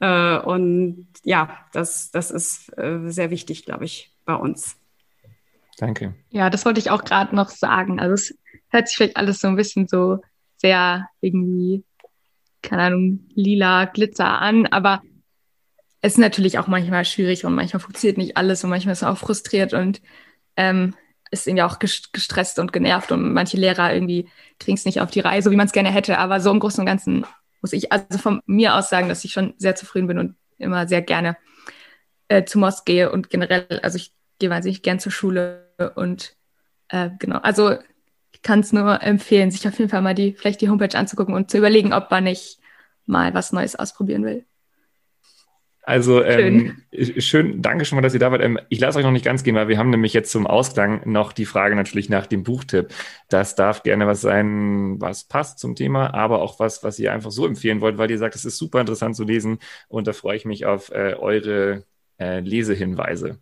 Äh, 0.00 0.38
und 0.38 1.06
ja, 1.22 1.56
das, 1.72 2.10
das 2.10 2.30
ist 2.32 2.76
äh, 2.78 2.98
sehr 3.06 3.30
wichtig, 3.30 3.64
glaube 3.64 3.84
ich, 3.84 4.12
bei 4.24 4.34
uns. 4.34 4.79
Danke. 5.80 6.14
Ja, 6.28 6.50
das 6.50 6.66
wollte 6.66 6.78
ich 6.78 6.90
auch 6.90 7.04
gerade 7.04 7.34
noch 7.34 7.48
sagen. 7.48 8.00
Also 8.00 8.12
es 8.12 8.38
hört 8.68 8.86
sich 8.86 8.98
vielleicht 8.98 9.16
alles 9.16 9.40
so 9.40 9.48
ein 9.48 9.56
bisschen 9.56 9.88
so 9.88 10.18
sehr 10.58 11.08
irgendwie, 11.22 11.84
keine 12.60 12.82
Ahnung, 12.82 13.20
lila 13.34 13.86
Glitzer 13.86 14.42
an, 14.42 14.66
aber 14.66 15.02
es 16.02 16.12
ist 16.12 16.18
natürlich 16.18 16.58
auch 16.58 16.66
manchmal 16.66 17.06
schwierig 17.06 17.46
und 17.46 17.54
manchmal 17.54 17.80
funktioniert 17.80 18.18
nicht 18.18 18.36
alles 18.36 18.62
und 18.62 18.68
manchmal 18.68 18.92
ist 18.92 19.00
man 19.00 19.12
auch 19.12 19.18
frustriert 19.18 19.72
und 19.72 20.02
ähm, 20.56 20.94
ist 21.30 21.46
irgendwie 21.46 21.62
auch 21.62 21.78
gestresst 21.78 22.58
und 22.58 22.74
genervt 22.74 23.10
und 23.10 23.32
manche 23.32 23.56
Lehrer 23.56 23.94
irgendwie 23.94 24.28
kriegen 24.58 24.76
es 24.76 24.84
nicht 24.84 25.00
auf 25.00 25.10
die 25.10 25.20
Reihe, 25.20 25.40
so 25.40 25.50
wie 25.50 25.56
man 25.56 25.66
es 25.66 25.72
gerne 25.72 25.90
hätte. 25.90 26.18
Aber 26.18 26.40
so 26.40 26.50
im 26.50 26.60
Großen 26.60 26.80
und 26.80 26.86
Ganzen 26.86 27.24
muss 27.62 27.72
ich 27.72 27.90
also 27.90 28.18
von 28.18 28.42
mir 28.44 28.74
aus 28.74 28.90
sagen, 28.90 29.08
dass 29.08 29.24
ich 29.24 29.32
schon 29.32 29.54
sehr 29.56 29.76
zufrieden 29.76 30.08
bin 30.08 30.18
und 30.18 30.36
immer 30.58 30.86
sehr 30.86 31.00
gerne 31.00 31.38
äh, 32.28 32.44
zu 32.44 32.58
Moss 32.58 32.84
gehe 32.84 33.10
und 33.10 33.30
generell, 33.30 33.80
also 33.82 33.96
ich 33.96 34.12
gehe 34.38 34.50
wahnsinnig 34.50 34.82
gern 34.82 34.98
zur 34.98 35.12
Schule 35.12 35.69
und 35.88 36.36
äh, 36.88 37.10
genau, 37.18 37.38
also 37.38 37.76
ich 38.32 38.42
kann 38.42 38.60
es 38.60 38.72
nur 38.72 39.02
empfehlen, 39.02 39.50
sich 39.50 39.66
auf 39.66 39.78
jeden 39.78 39.90
Fall 39.90 40.02
mal 40.02 40.14
die, 40.14 40.32
vielleicht 40.32 40.60
die 40.60 40.68
Homepage 40.68 40.96
anzugucken 40.96 41.34
und 41.34 41.50
zu 41.50 41.58
überlegen, 41.58 41.92
ob 41.92 42.10
man 42.10 42.24
nicht 42.24 42.58
mal 43.06 43.34
was 43.34 43.52
Neues 43.52 43.76
ausprobieren 43.76 44.24
will. 44.24 44.44
Also 45.82 46.22
ähm, 46.22 46.82
schön. 46.92 47.20
schön, 47.20 47.62
danke 47.62 47.84
schon 47.84 47.96
mal, 47.96 48.02
dass 48.02 48.14
ihr 48.14 48.20
da 48.20 48.30
wart. 48.30 48.42
Ähm, 48.42 48.60
ich 48.68 48.80
lasse 48.80 48.98
euch 48.98 49.04
noch 49.04 49.10
nicht 49.10 49.24
ganz 49.24 49.42
gehen, 49.42 49.56
weil 49.56 49.68
wir 49.68 49.78
haben 49.78 49.90
nämlich 49.90 50.12
jetzt 50.12 50.30
zum 50.30 50.46
Ausklang 50.46 51.02
noch 51.10 51.32
die 51.32 51.46
Frage 51.46 51.74
natürlich 51.74 52.08
nach 52.08 52.26
dem 52.26 52.44
Buchtipp. 52.44 52.88
Das 53.28 53.56
darf 53.56 53.82
gerne 53.82 54.06
was 54.06 54.20
sein, 54.20 55.00
was 55.00 55.24
passt 55.24 55.58
zum 55.58 55.74
Thema, 55.74 56.14
aber 56.14 56.42
auch 56.42 56.60
was, 56.60 56.84
was 56.84 56.98
ihr 56.98 57.12
einfach 57.12 57.30
so 57.30 57.46
empfehlen 57.46 57.80
wollt, 57.80 57.98
weil 57.98 58.10
ihr 58.10 58.18
sagt, 58.18 58.36
es 58.36 58.44
ist 58.44 58.58
super 58.58 58.80
interessant 58.80 59.16
zu 59.16 59.24
lesen 59.24 59.58
und 59.88 60.06
da 60.06 60.12
freue 60.12 60.36
ich 60.36 60.44
mich 60.44 60.66
auf 60.66 60.90
äh, 60.90 61.14
eure 61.18 61.84
äh, 62.18 62.40
Lesehinweise. 62.40 63.40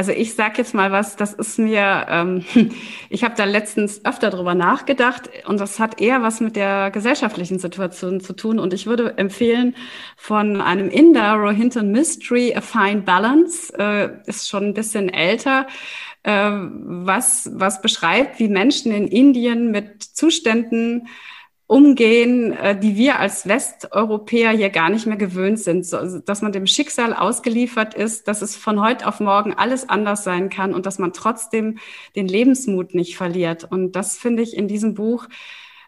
Also 0.00 0.12
ich 0.12 0.32
sage 0.32 0.54
jetzt 0.56 0.72
mal 0.72 0.92
was, 0.92 1.16
das 1.16 1.34
ist 1.34 1.58
mir, 1.58 2.06
ähm, 2.08 2.42
ich 3.10 3.22
habe 3.22 3.34
da 3.36 3.44
letztens 3.44 4.02
öfter 4.02 4.30
drüber 4.30 4.54
nachgedacht 4.54 5.28
und 5.46 5.60
das 5.60 5.78
hat 5.78 6.00
eher 6.00 6.22
was 6.22 6.40
mit 6.40 6.56
der 6.56 6.90
gesellschaftlichen 6.90 7.58
Situation 7.58 8.18
zu 8.22 8.32
tun. 8.32 8.58
Und 8.58 8.72
ich 8.72 8.86
würde 8.86 9.18
empfehlen 9.18 9.76
von 10.16 10.62
einem 10.62 10.88
Inder, 10.88 11.34
Rohinton 11.34 11.90
Mystery, 11.92 12.54
A 12.56 12.62
Fine 12.62 13.02
Balance, 13.02 13.74
äh, 13.78 14.08
ist 14.24 14.48
schon 14.48 14.68
ein 14.68 14.72
bisschen 14.72 15.10
älter, 15.10 15.66
äh, 16.22 16.50
was, 16.50 17.50
was 17.52 17.82
beschreibt, 17.82 18.38
wie 18.38 18.48
Menschen 18.48 18.92
in 18.92 19.06
Indien 19.06 19.70
mit 19.70 20.02
Zuständen 20.02 21.08
umgehen, 21.70 22.52
äh, 22.52 22.76
die 22.76 22.96
wir 22.96 23.20
als 23.20 23.46
Westeuropäer 23.46 24.50
hier 24.50 24.70
gar 24.70 24.90
nicht 24.90 25.06
mehr 25.06 25.16
gewöhnt 25.16 25.60
sind, 25.60 25.86
so, 25.86 25.98
also, 25.98 26.18
dass 26.18 26.42
man 26.42 26.50
dem 26.50 26.66
Schicksal 26.66 27.14
ausgeliefert 27.14 27.94
ist, 27.94 28.26
dass 28.26 28.42
es 28.42 28.56
von 28.56 28.82
heute 28.82 29.06
auf 29.06 29.20
morgen 29.20 29.54
alles 29.54 29.88
anders 29.88 30.24
sein 30.24 30.50
kann 30.50 30.74
und 30.74 30.84
dass 30.84 30.98
man 30.98 31.12
trotzdem 31.12 31.78
den 32.16 32.26
Lebensmut 32.26 32.96
nicht 32.96 33.16
verliert. 33.16 33.62
Und 33.70 33.92
das 33.92 34.18
finde 34.18 34.42
ich 34.42 34.56
in 34.56 34.66
diesem 34.66 34.94
Buch 34.94 35.28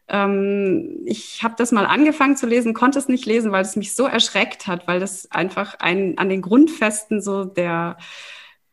ähm, 0.09 1.01
ich 1.05 1.43
habe 1.43 1.55
das 1.59 1.73
mal 1.73 1.87
angefangen 1.87 2.37
zu 2.37 2.47
lesen, 2.47 2.75
konnte 2.75 3.01
es 3.01 3.09
nicht 3.09 3.27
lesen, 3.27 3.51
weil 3.51 3.63
es 3.63 3.75
mich 3.75 3.97
so 3.97 4.07
erschreckt 4.07 4.69
hat, 4.69 4.87
weil 4.87 5.01
das 5.01 5.33
einfach 5.33 5.75
ein, 5.81 6.17
an 6.17 6.29
den 6.29 6.43
Grundfesten 6.43 7.21
so 7.21 7.45
der 7.45 7.97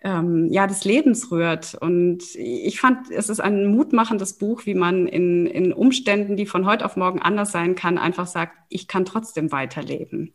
ähm, 0.02 0.48
ja, 0.50 0.68
des 0.68 0.86
Lebens 0.86 1.32
rührt. 1.32 1.76
Und 1.76 2.24
ich 2.36 2.80
fand, 2.80 3.12
es 3.12 3.30
ist 3.30 3.40
ein 3.40 3.68
mutmachendes 3.68 4.34
Buch, 4.34 4.66
wie 4.66 4.76
man 4.76 5.08
in, 5.08 5.46
in 5.46 5.74
Umständen, 5.74 6.38
die 6.38 6.46
von 6.46 6.66
heute 6.66 6.86
auf 6.86 6.96
morgen 6.96 7.22
anders 7.22 7.52
sein 7.52 7.76
kann, 7.76 7.98
einfach 7.98 8.28
sagt, 8.28 8.58
ich 8.70 8.88
kann 8.88 9.06
trotzdem 9.06 9.52
weiterleben. 9.52 10.34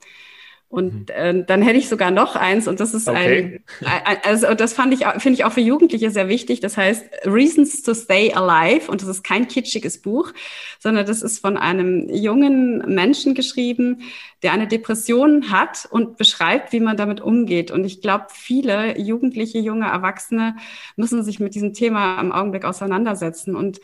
Und 0.74 1.08
mhm. 1.08 1.14
äh, 1.14 1.44
dann 1.44 1.62
hätte 1.62 1.78
ich 1.78 1.88
sogar 1.88 2.10
noch 2.10 2.34
eins 2.34 2.66
und 2.66 2.80
das 2.80 2.94
ist 2.94 3.08
okay. 3.08 3.62
ein, 3.80 3.86
ein, 4.04 4.16
also 4.24 4.54
das 4.54 4.72
fand 4.72 4.92
ich 4.92 5.04
finde 5.18 5.38
ich 5.38 5.44
auch 5.44 5.52
für 5.52 5.60
Jugendliche 5.60 6.10
sehr 6.10 6.28
wichtig. 6.28 6.58
Das 6.58 6.76
heißt 6.76 7.04
Reasons 7.26 7.84
to 7.84 7.94
Stay 7.94 8.32
Alive 8.34 8.90
und 8.90 9.00
das 9.00 9.08
ist 9.08 9.22
kein 9.22 9.46
kitschiges 9.46 10.02
Buch, 10.02 10.32
sondern 10.80 11.06
das 11.06 11.22
ist 11.22 11.38
von 11.38 11.56
einem 11.56 12.08
jungen 12.12 12.78
Menschen 12.92 13.34
geschrieben, 13.34 14.02
der 14.42 14.52
eine 14.52 14.66
Depression 14.66 15.52
hat 15.52 15.86
und 15.90 16.16
beschreibt, 16.16 16.72
wie 16.72 16.80
man 16.80 16.96
damit 16.96 17.20
umgeht. 17.20 17.70
Und 17.70 17.84
ich 17.84 18.00
glaube, 18.00 18.26
viele 18.30 18.98
Jugendliche, 18.98 19.58
junge 19.60 19.86
Erwachsene 19.86 20.56
müssen 20.96 21.22
sich 21.22 21.38
mit 21.38 21.54
diesem 21.54 21.72
Thema 21.72 22.20
im 22.20 22.32
Augenblick 22.32 22.64
auseinandersetzen 22.64 23.54
und 23.54 23.80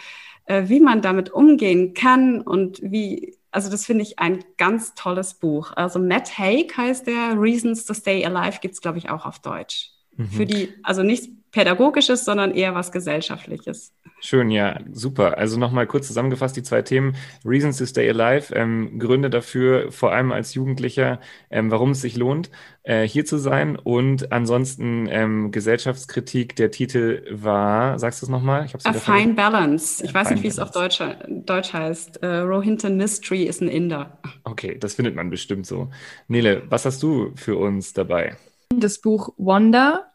äh, 0.47 0.65
wie 0.67 0.81
man 0.81 1.03
damit 1.03 1.31
umgehen 1.31 1.95
kann 1.95 2.41
und 2.41 2.81
wie 2.83 3.39
also 3.51 3.71
das 3.71 3.85
finde 3.85 4.03
ich 4.03 4.19
ein 4.19 4.45
ganz 4.57 4.95
tolles 4.95 5.35
Buch. 5.35 5.73
Also 5.75 5.99
Matt 5.99 6.39
Haig 6.39 6.77
heißt 6.77 7.07
der, 7.07 7.41
Reasons 7.41 7.85
to 7.85 7.95
Stay 7.95 8.25
Alive 8.25 8.59
gibt 8.61 8.75
es, 8.75 8.81
glaube 8.81 8.99
ich, 8.99 9.11
auch 9.11 9.27
auf 9.27 9.41
Deutsch. 9.41 9.91
Mhm. 10.17 10.29
Für 10.29 10.47
die, 10.47 10.73
also 10.83 11.03
nichts 11.03 11.29
Pädagogisches, 11.53 12.25
sondern 12.25 12.53
eher 12.53 12.75
was 12.75 12.93
Gesellschaftliches. 12.93 13.93
Schön, 14.21 14.51
ja, 14.51 14.79
super. 14.93 15.39
Also 15.39 15.59
nochmal 15.59 15.87
kurz 15.87 16.07
zusammengefasst 16.07 16.57
die 16.57 16.63
zwei 16.63 16.83
Themen. 16.83 17.17
Reasons 17.45 17.79
to 17.79 17.87
Stay 17.87 18.09
Alive, 18.09 18.55
ähm, 18.55 18.99
Gründe 18.99 19.31
dafür, 19.31 19.91
vor 19.91 20.13
allem 20.13 20.31
als 20.31 20.55
Jugendlicher, 20.55 21.21
ähm, 21.51 21.71
warum 21.71 21.93
es 21.93 22.03
sich 22.03 22.17
lohnt, 22.17 22.51
äh, 22.83 23.07
hier 23.07 23.25
zu 23.25 23.39
sein. 23.39 23.77
Und 23.77 24.31
ansonsten 24.31 25.09
ähm, 25.11 25.51
Gesellschaftskritik, 25.51 26.55
der 26.57 26.71
Titel 26.71 27.25
war, 27.31 27.99
sagst 27.99 28.21
du 28.21 28.27
es 28.27 28.31
nochmal? 28.31 28.67
A 28.85 28.93
Fine 28.93 29.35
Balance. 29.35 30.05
Ich 30.05 30.13
weiß 30.13 30.31
nicht, 30.31 30.43
wie 30.43 30.49
es 30.49 30.59
auf 30.59 30.71
Deutsch, 30.71 31.03
Deutsch 31.27 31.73
heißt. 31.73 32.21
Uh, 32.23 32.43
Rohinton 32.43 32.97
Mystery 32.97 33.45
ist 33.45 33.63
ein 33.63 33.69
Inder. 33.69 34.19
Okay, 34.45 34.77
das 34.79 34.95
findet 34.95 35.17
man 35.17 35.31
bestimmt 35.31 35.67
so. 35.67 35.91
Nele, 36.29 36.63
was 36.69 36.85
hast 36.85 37.03
du 37.03 37.33
für 37.37 37.57
uns 37.57 37.95
dabei? 37.95 38.37
Das 38.77 39.01
Buch 39.01 39.33
Wonder. 39.37 40.10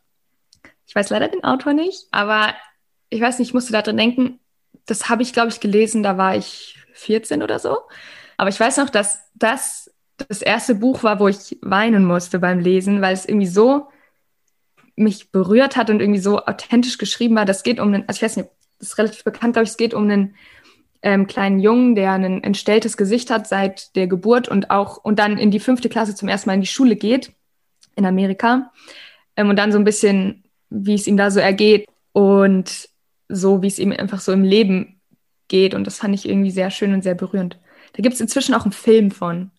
Ich 0.87 0.95
weiß 0.95 1.09
leider 1.09 1.27
den 1.27 1.43
Autor 1.43 1.73
nicht, 1.73 2.07
aber 2.11 2.53
ich 3.09 3.21
weiß 3.21 3.39
nicht, 3.39 3.49
ich 3.49 3.53
musste 3.53 3.73
da 3.73 3.81
drin 3.81 3.97
denken, 3.97 4.39
das 4.85 5.09
habe 5.09 5.23
ich, 5.23 5.33
glaube 5.33 5.49
ich, 5.49 5.59
gelesen, 5.59 6.03
da 6.03 6.17
war 6.17 6.35
ich 6.35 6.77
14 6.93 7.41
oder 7.43 7.59
so. 7.59 7.77
Aber 8.37 8.49
ich 8.49 8.59
weiß 8.59 8.77
noch, 8.77 8.89
dass 8.89 9.19
das 9.33 9.91
das 10.17 10.41
erste 10.41 10.75
Buch 10.75 11.03
war, 11.03 11.19
wo 11.19 11.27
ich 11.27 11.57
weinen 11.61 12.05
musste 12.05 12.39
beim 12.39 12.59
Lesen, 12.59 13.01
weil 13.01 13.13
es 13.13 13.25
irgendwie 13.25 13.47
so 13.47 13.89
mich 14.95 15.31
berührt 15.31 15.75
hat 15.75 15.89
und 15.89 15.99
irgendwie 15.99 16.21
so 16.21 16.45
authentisch 16.45 16.97
geschrieben 16.97 17.35
war. 17.35 17.45
Das 17.45 17.63
geht 17.63 17.79
um 17.79 17.93
einen, 17.93 18.07
also 18.07 18.19
ich 18.19 18.23
weiß 18.23 18.37
nicht, 18.37 18.49
das 18.79 18.89
ist 18.89 18.97
relativ 18.97 19.23
bekannt, 19.23 19.53
glaube 19.53 19.65
ich, 19.65 19.71
es 19.71 19.77
geht 19.77 19.93
um 19.93 20.03
einen 20.03 20.35
ähm, 21.01 21.27
kleinen 21.27 21.59
Jungen, 21.59 21.95
der 21.95 22.13
ein 22.13 22.43
entstelltes 22.43 22.97
Gesicht 22.97 23.29
hat 23.29 23.47
seit 23.47 23.95
der 23.95 24.07
Geburt 24.07 24.47
und 24.47 24.69
auch 24.69 24.97
und 24.97 25.19
dann 25.19 25.37
in 25.37 25.51
die 25.51 25.59
fünfte 25.59 25.89
Klasse 25.89 26.15
zum 26.15 26.29
ersten 26.29 26.49
Mal 26.49 26.55
in 26.55 26.61
die 26.61 26.67
Schule 26.67 26.95
geht 26.95 27.33
in 27.95 28.05
Amerika 28.05 28.71
ähm, 29.35 29.49
und 29.49 29.57
dann 29.57 29.71
so 29.71 29.77
ein 29.77 29.83
bisschen, 29.83 30.44
wie 30.69 30.95
es 30.95 31.07
ihm 31.07 31.17
da 31.17 31.31
so 31.31 31.39
ergeht 31.39 31.87
und 32.11 32.89
so, 33.29 33.61
wie 33.61 33.67
es 33.67 33.79
ihm 33.79 33.91
einfach 33.91 34.19
so 34.19 34.31
im 34.31 34.43
Leben 34.43 34.99
geht. 35.47 35.73
Und 35.73 35.85
das 35.87 35.97
fand 35.97 36.13
ich 36.15 36.27
irgendwie 36.27 36.51
sehr 36.51 36.71
schön 36.71 36.93
und 36.93 37.01
sehr 37.01 37.15
berührend. 37.15 37.59
Da 37.93 38.01
gibt 38.01 38.15
es 38.15 38.21
inzwischen 38.21 38.53
auch 38.55 38.63
einen 38.63 38.71
Film 38.71 39.11
von. 39.11 39.51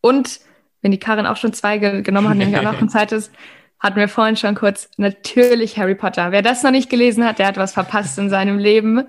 Und 0.00 0.40
wenn 0.80 0.90
die 0.90 0.98
Karin 0.98 1.26
auch 1.26 1.36
schon 1.36 1.52
zwei 1.52 1.78
ge 1.78 2.02
genommen 2.02 2.28
hat, 2.28 2.36
nämlich 2.36 2.58
auch 2.58 2.72
noch 2.72 2.80
ein 2.80 2.88
zweites, 2.90 3.30
hatten 3.78 3.96
wir 3.96 4.08
vorhin 4.08 4.36
schon 4.36 4.54
kurz 4.54 4.88
natürlich 4.96 5.76
Harry 5.76 5.94
Potter. 5.94 6.30
Wer 6.30 6.42
das 6.42 6.62
noch 6.62 6.70
nicht 6.70 6.90
gelesen 6.90 7.24
hat, 7.24 7.38
der 7.38 7.48
hat 7.48 7.56
was 7.56 7.72
verpasst 7.72 8.18
in 8.18 8.30
seinem 8.30 8.58
Leben 8.58 9.04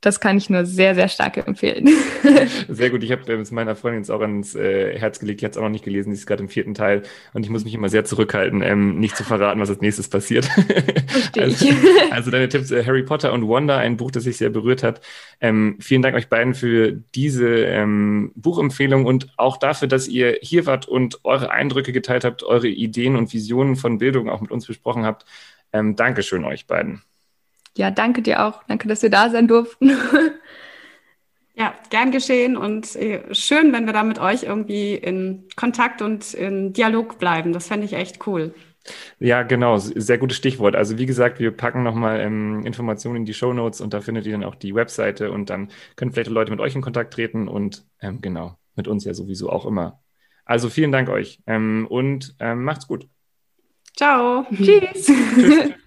das 0.00 0.18
kann 0.18 0.38
ich 0.38 0.48
nur 0.48 0.64
sehr, 0.64 0.94
sehr 0.94 1.08
stark 1.08 1.36
empfehlen. 1.36 1.88
Sehr 2.68 2.90
gut. 2.90 3.02
Ich 3.02 3.12
habe 3.12 3.30
es 3.32 3.50
meiner 3.50 3.76
Freundin 3.76 4.00
jetzt 4.00 4.10
auch 4.10 4.20
ans 4.20 4.54
äh, 4.54 4.98
Herz 4.98 5.18
gelegt. 5.18 5.40
Die 5.40 5.44
hat 5.44 5.52
es 5.52 5.58
auch 5.58 5.62
noch 5.62 5.70
nicht 5.70 5.84
gelesen. 5.84 6.10
Die 6.10 6.16
ist 6.16 6.26
gerade 6.26 6.42
im 6.42 6.48
vierten 6.48 6.74
Teil. 6.74 7.02
Und 7.34 7.44
ich 7.44 7.50
muss 7.50 7.64
mich 7.64 7.74
immer 7.74 7.88
sehr 7.88 8.04
zurückhalten, 8.04 8.62
ähm, 8.62 8.98
nicht 8.98 9.16
zu 9.16 9.24
verraten, 9.24 9.60
was 9.60 9.68
als 9.68 9.80
nächstes 9.80 10.08
passiert. 10.08 10.48
also, 11.38 11.66
also, 12.10 12.30
deine 12.30 12.48
Tipps, 12.48 12.70
äh, 12.70 12.84
Harry 12.84 13.02
Potter 13.02 13.32
und 13.32 13.46
Wanda, 13.48 13.76
ein 13.76 13.96
Buch, 13.96 14.10
das 14.10 14.24
sich 14.24 14.38
sehr 14.38 14.50
berührt 14.50 14.82
hat. 14.82 15.00
Ähm, 15.40 15.76
vielen 15.80 16.02
Dank 16.02 16.16
euch 16.16 16.28
beiden 16.28 16.54
für 16.54 16.92
diese 17.14 17.48
ähm, 17.48 18.32
Buchempfehlung 18.36 19.04
und 19.04 19.28
auch 19.36 19.58
dafür, 19.58 19.88
dass 19.88 20.08
ihr 20.08 20.38
hier 20.40 20.64
wart 20.66 20.88
und 20.88 21.20
eure 21.24 21.50
Eindrücke 21.50 21.92
geteilt 21.92 22.24
habt, 22.24 22.42
eure 22.42 22.68
Ideen 22.68 23.16
und 23.16 23.32
Visionen 23.32 23.76
von 23.76 23.98
Bildung 23.98 24.30
auch 24.30 24.40
mit 24.40 24.50
uns 24.50 24.66
besprochen 24.66 25.04
habt. 25.04 25.26
Ähm, 25.72 25.94
Dankeschön 25.96 26.44
euch 26.44 26.66
beiden 26.66 27.02
ja, 27.76 27.90
danke 27.90 28.22
dir 28.22 28.44
auch. 28.44 28.62
Danke, 28.64 28.88
dass 28.88 29.02
wir 29.02 29.10
da 29.10 29.30
sein 29.30 29.48
durften. 29.48 29.92
Ja, 31.60 31.74
gern 31.90 32.10
geschehen 32.10 32.56
und 32.56 32.96
äh, 32.96 33.34
schön, 33.34 33.70
wenn 33.74 33.84
wir 33.84 33.92
da 33.92 34.02
mit 34.02 34.18
euch 34.18 34.44
irgendwie 34.44 34.94
in 34.94 35.46
Kontakt 35.56 36.00
und 36.00 36.32
in 36.32 36.72
Dialog 36.72 37.18
bleiben. 37.18 37.52
Das 37.52 37.66
fände 37.66 37.84
ich 37.84 37.92
echt 37.92 38.26
cool. 38.26 38.54
Ja, 39.18 39.42
genau, 39.42 39.76
sehr 39.76 40.16
gutes 40.16 40.38
Stichwort. 40.38 40.74
Also 40.74 40.96
wie 40.96 41.04
gesagt, 41.04 41.38
wir 41.38 41.50
packen 41.50 41.82
nochmal 41.82 42.20
ähm, 42.20 42.64
Informationen 42.64 43.16
in 43.16 43.24
die 43.26 43.34
Show 43.34 43.52
Notes 43.52 43.82
und 43.82 43.92
da 43.92 44.00
findet 44.00 44.24
ihr 44.24 44.32
dann 44.32 44.44
auch 44.44 44.54
die 44.54 44.74
Webseite 44.74 45.30
und 45.32 45.50
dann 45.50 45.68
können 45.96 46.12
vielleicht 46.12 46.30
Leute 46.30 46.50
mit 46.50 46.60
euch 46.60 46.74
in 46.74 46.80
Kontakt 46.80 47.12
treten 47.12 47.46
und 47.46 47.84
ähm, 48.00 48.22
genau, 48.22 48.56
mit 48.74 48.88
uns 48.88 49.04
ja 49.04 49.12
sowieso 49.12 49.50
auch 49.50 49.66
immer. 49.66 50.00
Also 50.46 50.70
vielen 50.70 50.92
Dank 50.92 51.10
euch 51.10 51.42
ähm, 51.46 51.86
und 51.90 52.36
ähm, 52.40 52.64
macht's 52.64 52.86
gut. 52.86 53.06
Ciao. 53.96 54.46
Tschüss. 54.50 55.06
Tschüss. 55.06 55.72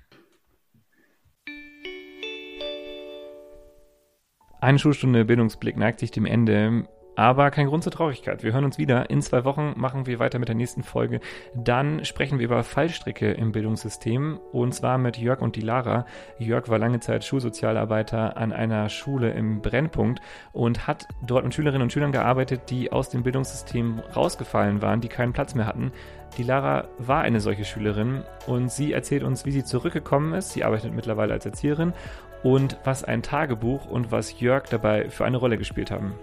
Eine 4.64 4.80
Schulstunde 4.80 5.26
Bildungsblick 5.26 5.76
neigt 5.76 6.00
sich 6.00 6.12
dem 6.12 6.26
Ende. 6.26 6.88
Aber 7.18 7.52
kein 7.52 7.68
Grund 7.68 7.84
zur 7.84 7.92
Traurigkeit. 7.92 8.44
Wir 8.44 8.54
hören 8.54 8.64
uns 8.64 8.78
wieder. 8.78 9.10
In 9.10 9.22
zwei 9.22 9.44
Wochen 9.44 9.74
machen 9.76 10.06
wir 10.06 10.20
weiter 10.20 10.40
mit 10.40 10.48
der 10.48 10.56
nächsten 10.56 10.84
Folge. 10.84 11.20
Dann 11.54 12.06
sprechen 12.06 12.40
wir 12.40 12.46
über 12.46 12.64
Fallstricke 12.64 13.30
im 13.34 13.52
Bildungssystem 13.52 14.40
und 14.54 14.74
zwar 14.74 14.98
mit 14.98 15.18
Jörg 15.18 15.42
und 15.42 15.58
die 15.58 15.62
Lara. 15.62 16.06
Jörg 16.40 16.70
war 16.70 16.80
lange 16.80 17.02
Zeit 17.02 17.26
Schulsozialarbeiter 17.26 18.38
an 18.38 18.54
einer 18.54 18.88
Schule 18.88 19.32
im 19.34 19.62
Brennpunkt 19.62 20.22
und 20.54 20.88
hat 20.88 21.10
dort 21.28 21.44
mit 21.44 21.54
Schülerinnen 21.54 21.82
und 21.82 21.92
Schülern 21.92 22.14
gearbeitet, 22.14 22.70
die 22.70 22.90
aus 22.90 23.10
dem 23.10 23.24
Bildungssystem 23.24 24.00
rausgefallen 24.16 24.82
waren, 24.82 25.02
die 25.02 25.10
keinen 25.10 25.34
Platz 25.34 25.56
mehr 25.56 25.68
hatten. 25.68 25.92
Die 26.38 26.44
Lara 26.44 26.88
war 27.00 27.22
eine 27.22 27.42
solche 27.42 27.66
Schülerin 27.66 28.24
und 28.48 28.72
sie 28.72 28.94
erzählt 28.94 29.24
uns, 29.24 29.46
wie 29.46 29.52
sie 29.52 29.66
zurückgekommen 29.66 30.34
ist. 30.34 30.54
Sie 30.54 30.64
arbeitet 30.64 30.94
mittlerweile 30.94 31.34
als 31.34 31.46
Erzieherin 31.46 31.94
und 32.44 32.78
was 32.84 33.04
ein 33.04 33.24
Tagebuch 33.24 33.86
und 33.86 34.12
was 34.12 34.40
Jörg 34.40 34.66
dabei 34.70 35.10
für 35.10 35.26
eine 35.26 35.38
Rolle 35.38 35.58
gespielt 35.58 35.92
haben. 35.92 36.14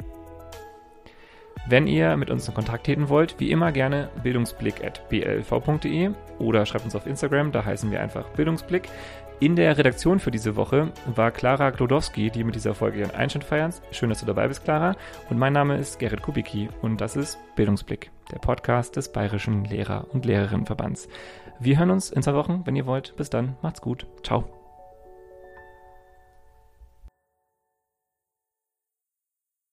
Wenn 1.68 1.86
ihr 1.86 2.16
mit 2.16 2.30
uns 2.30 2.48
in 2.48 2.54
Kontakt 2.54 2.86
treten 2.86 3.08
wollt, 3.08 3.38
wie 3.38 3.50
immer 3.50 3.70
gerne 3.72 4.08
bildungsblick.blv.de 4.22 6.10
oder 6.38 6.66
schreibt 6.66 6.84
uns 6.84 6.96
auf 6.96 7.06
Instagram, 7.06 7.52
da 7.52 7.64
heißen 7.64 7.90
wir 7.90 8.00
einfach 8.00 8.28
Bildungsblick. 8.30 8.88
In 9.40 9.56
der 9.56 9.78
Redaktion 9.78 10.18
für 10.18 10.30
diese 10.30 10.54
Woche 10.56 10.92
war 11.06 11.30
Clara 11.30 11.70
Glodowski, 11.70 12.30
die 12.30 12.44
mit 12.44 12.54
dieser 12.54 12.74
Folge 12.74 13.00
ihren 13.00 13.14
Einstand 13.14 13.44
feiert. 13.44 13.80
Schön, 13.90 14.10
dass 14.10 14.20
du 14.20 14.26
dabei 14.26 14.48
bist, 14.48 14.64
Clara. 14.64 14.96
Und 15.30 15.38
mein 15.38 15.54
Name 15.54 15.78
ist 15.78 15.98
Gerrit 15.98 16.20
Kubicki 16.20 16.68
und 16.82 17.00
das 17.00 17.16
ist 17.16 17.38
Bildungsblick, 17.56 18.10
der 18.30 18.38
Podcast 18.38 18.96
des 18.96 19.12
Bayerischen 19.12 19.64
Lehrer- 19.64 20.06
und 20.12 20.26
Lehrerinnenverbands. 20.26 21.08
Wir 21.58 21.78
hören 21.78 21.90
uns 21.90 22.10
in 22.10 22.22
zwei 22.22 22.34
Wochen, 22.34 22.62
wenn 22.64 22.76
ihr 22.76 22.86
wollt. 22.86 23.16
Bis 23.16 23.30
dann, 23.30 23.56
macht's 23.62 23.80
gut. 23.80 24.06
Ciao. 24.22 24.59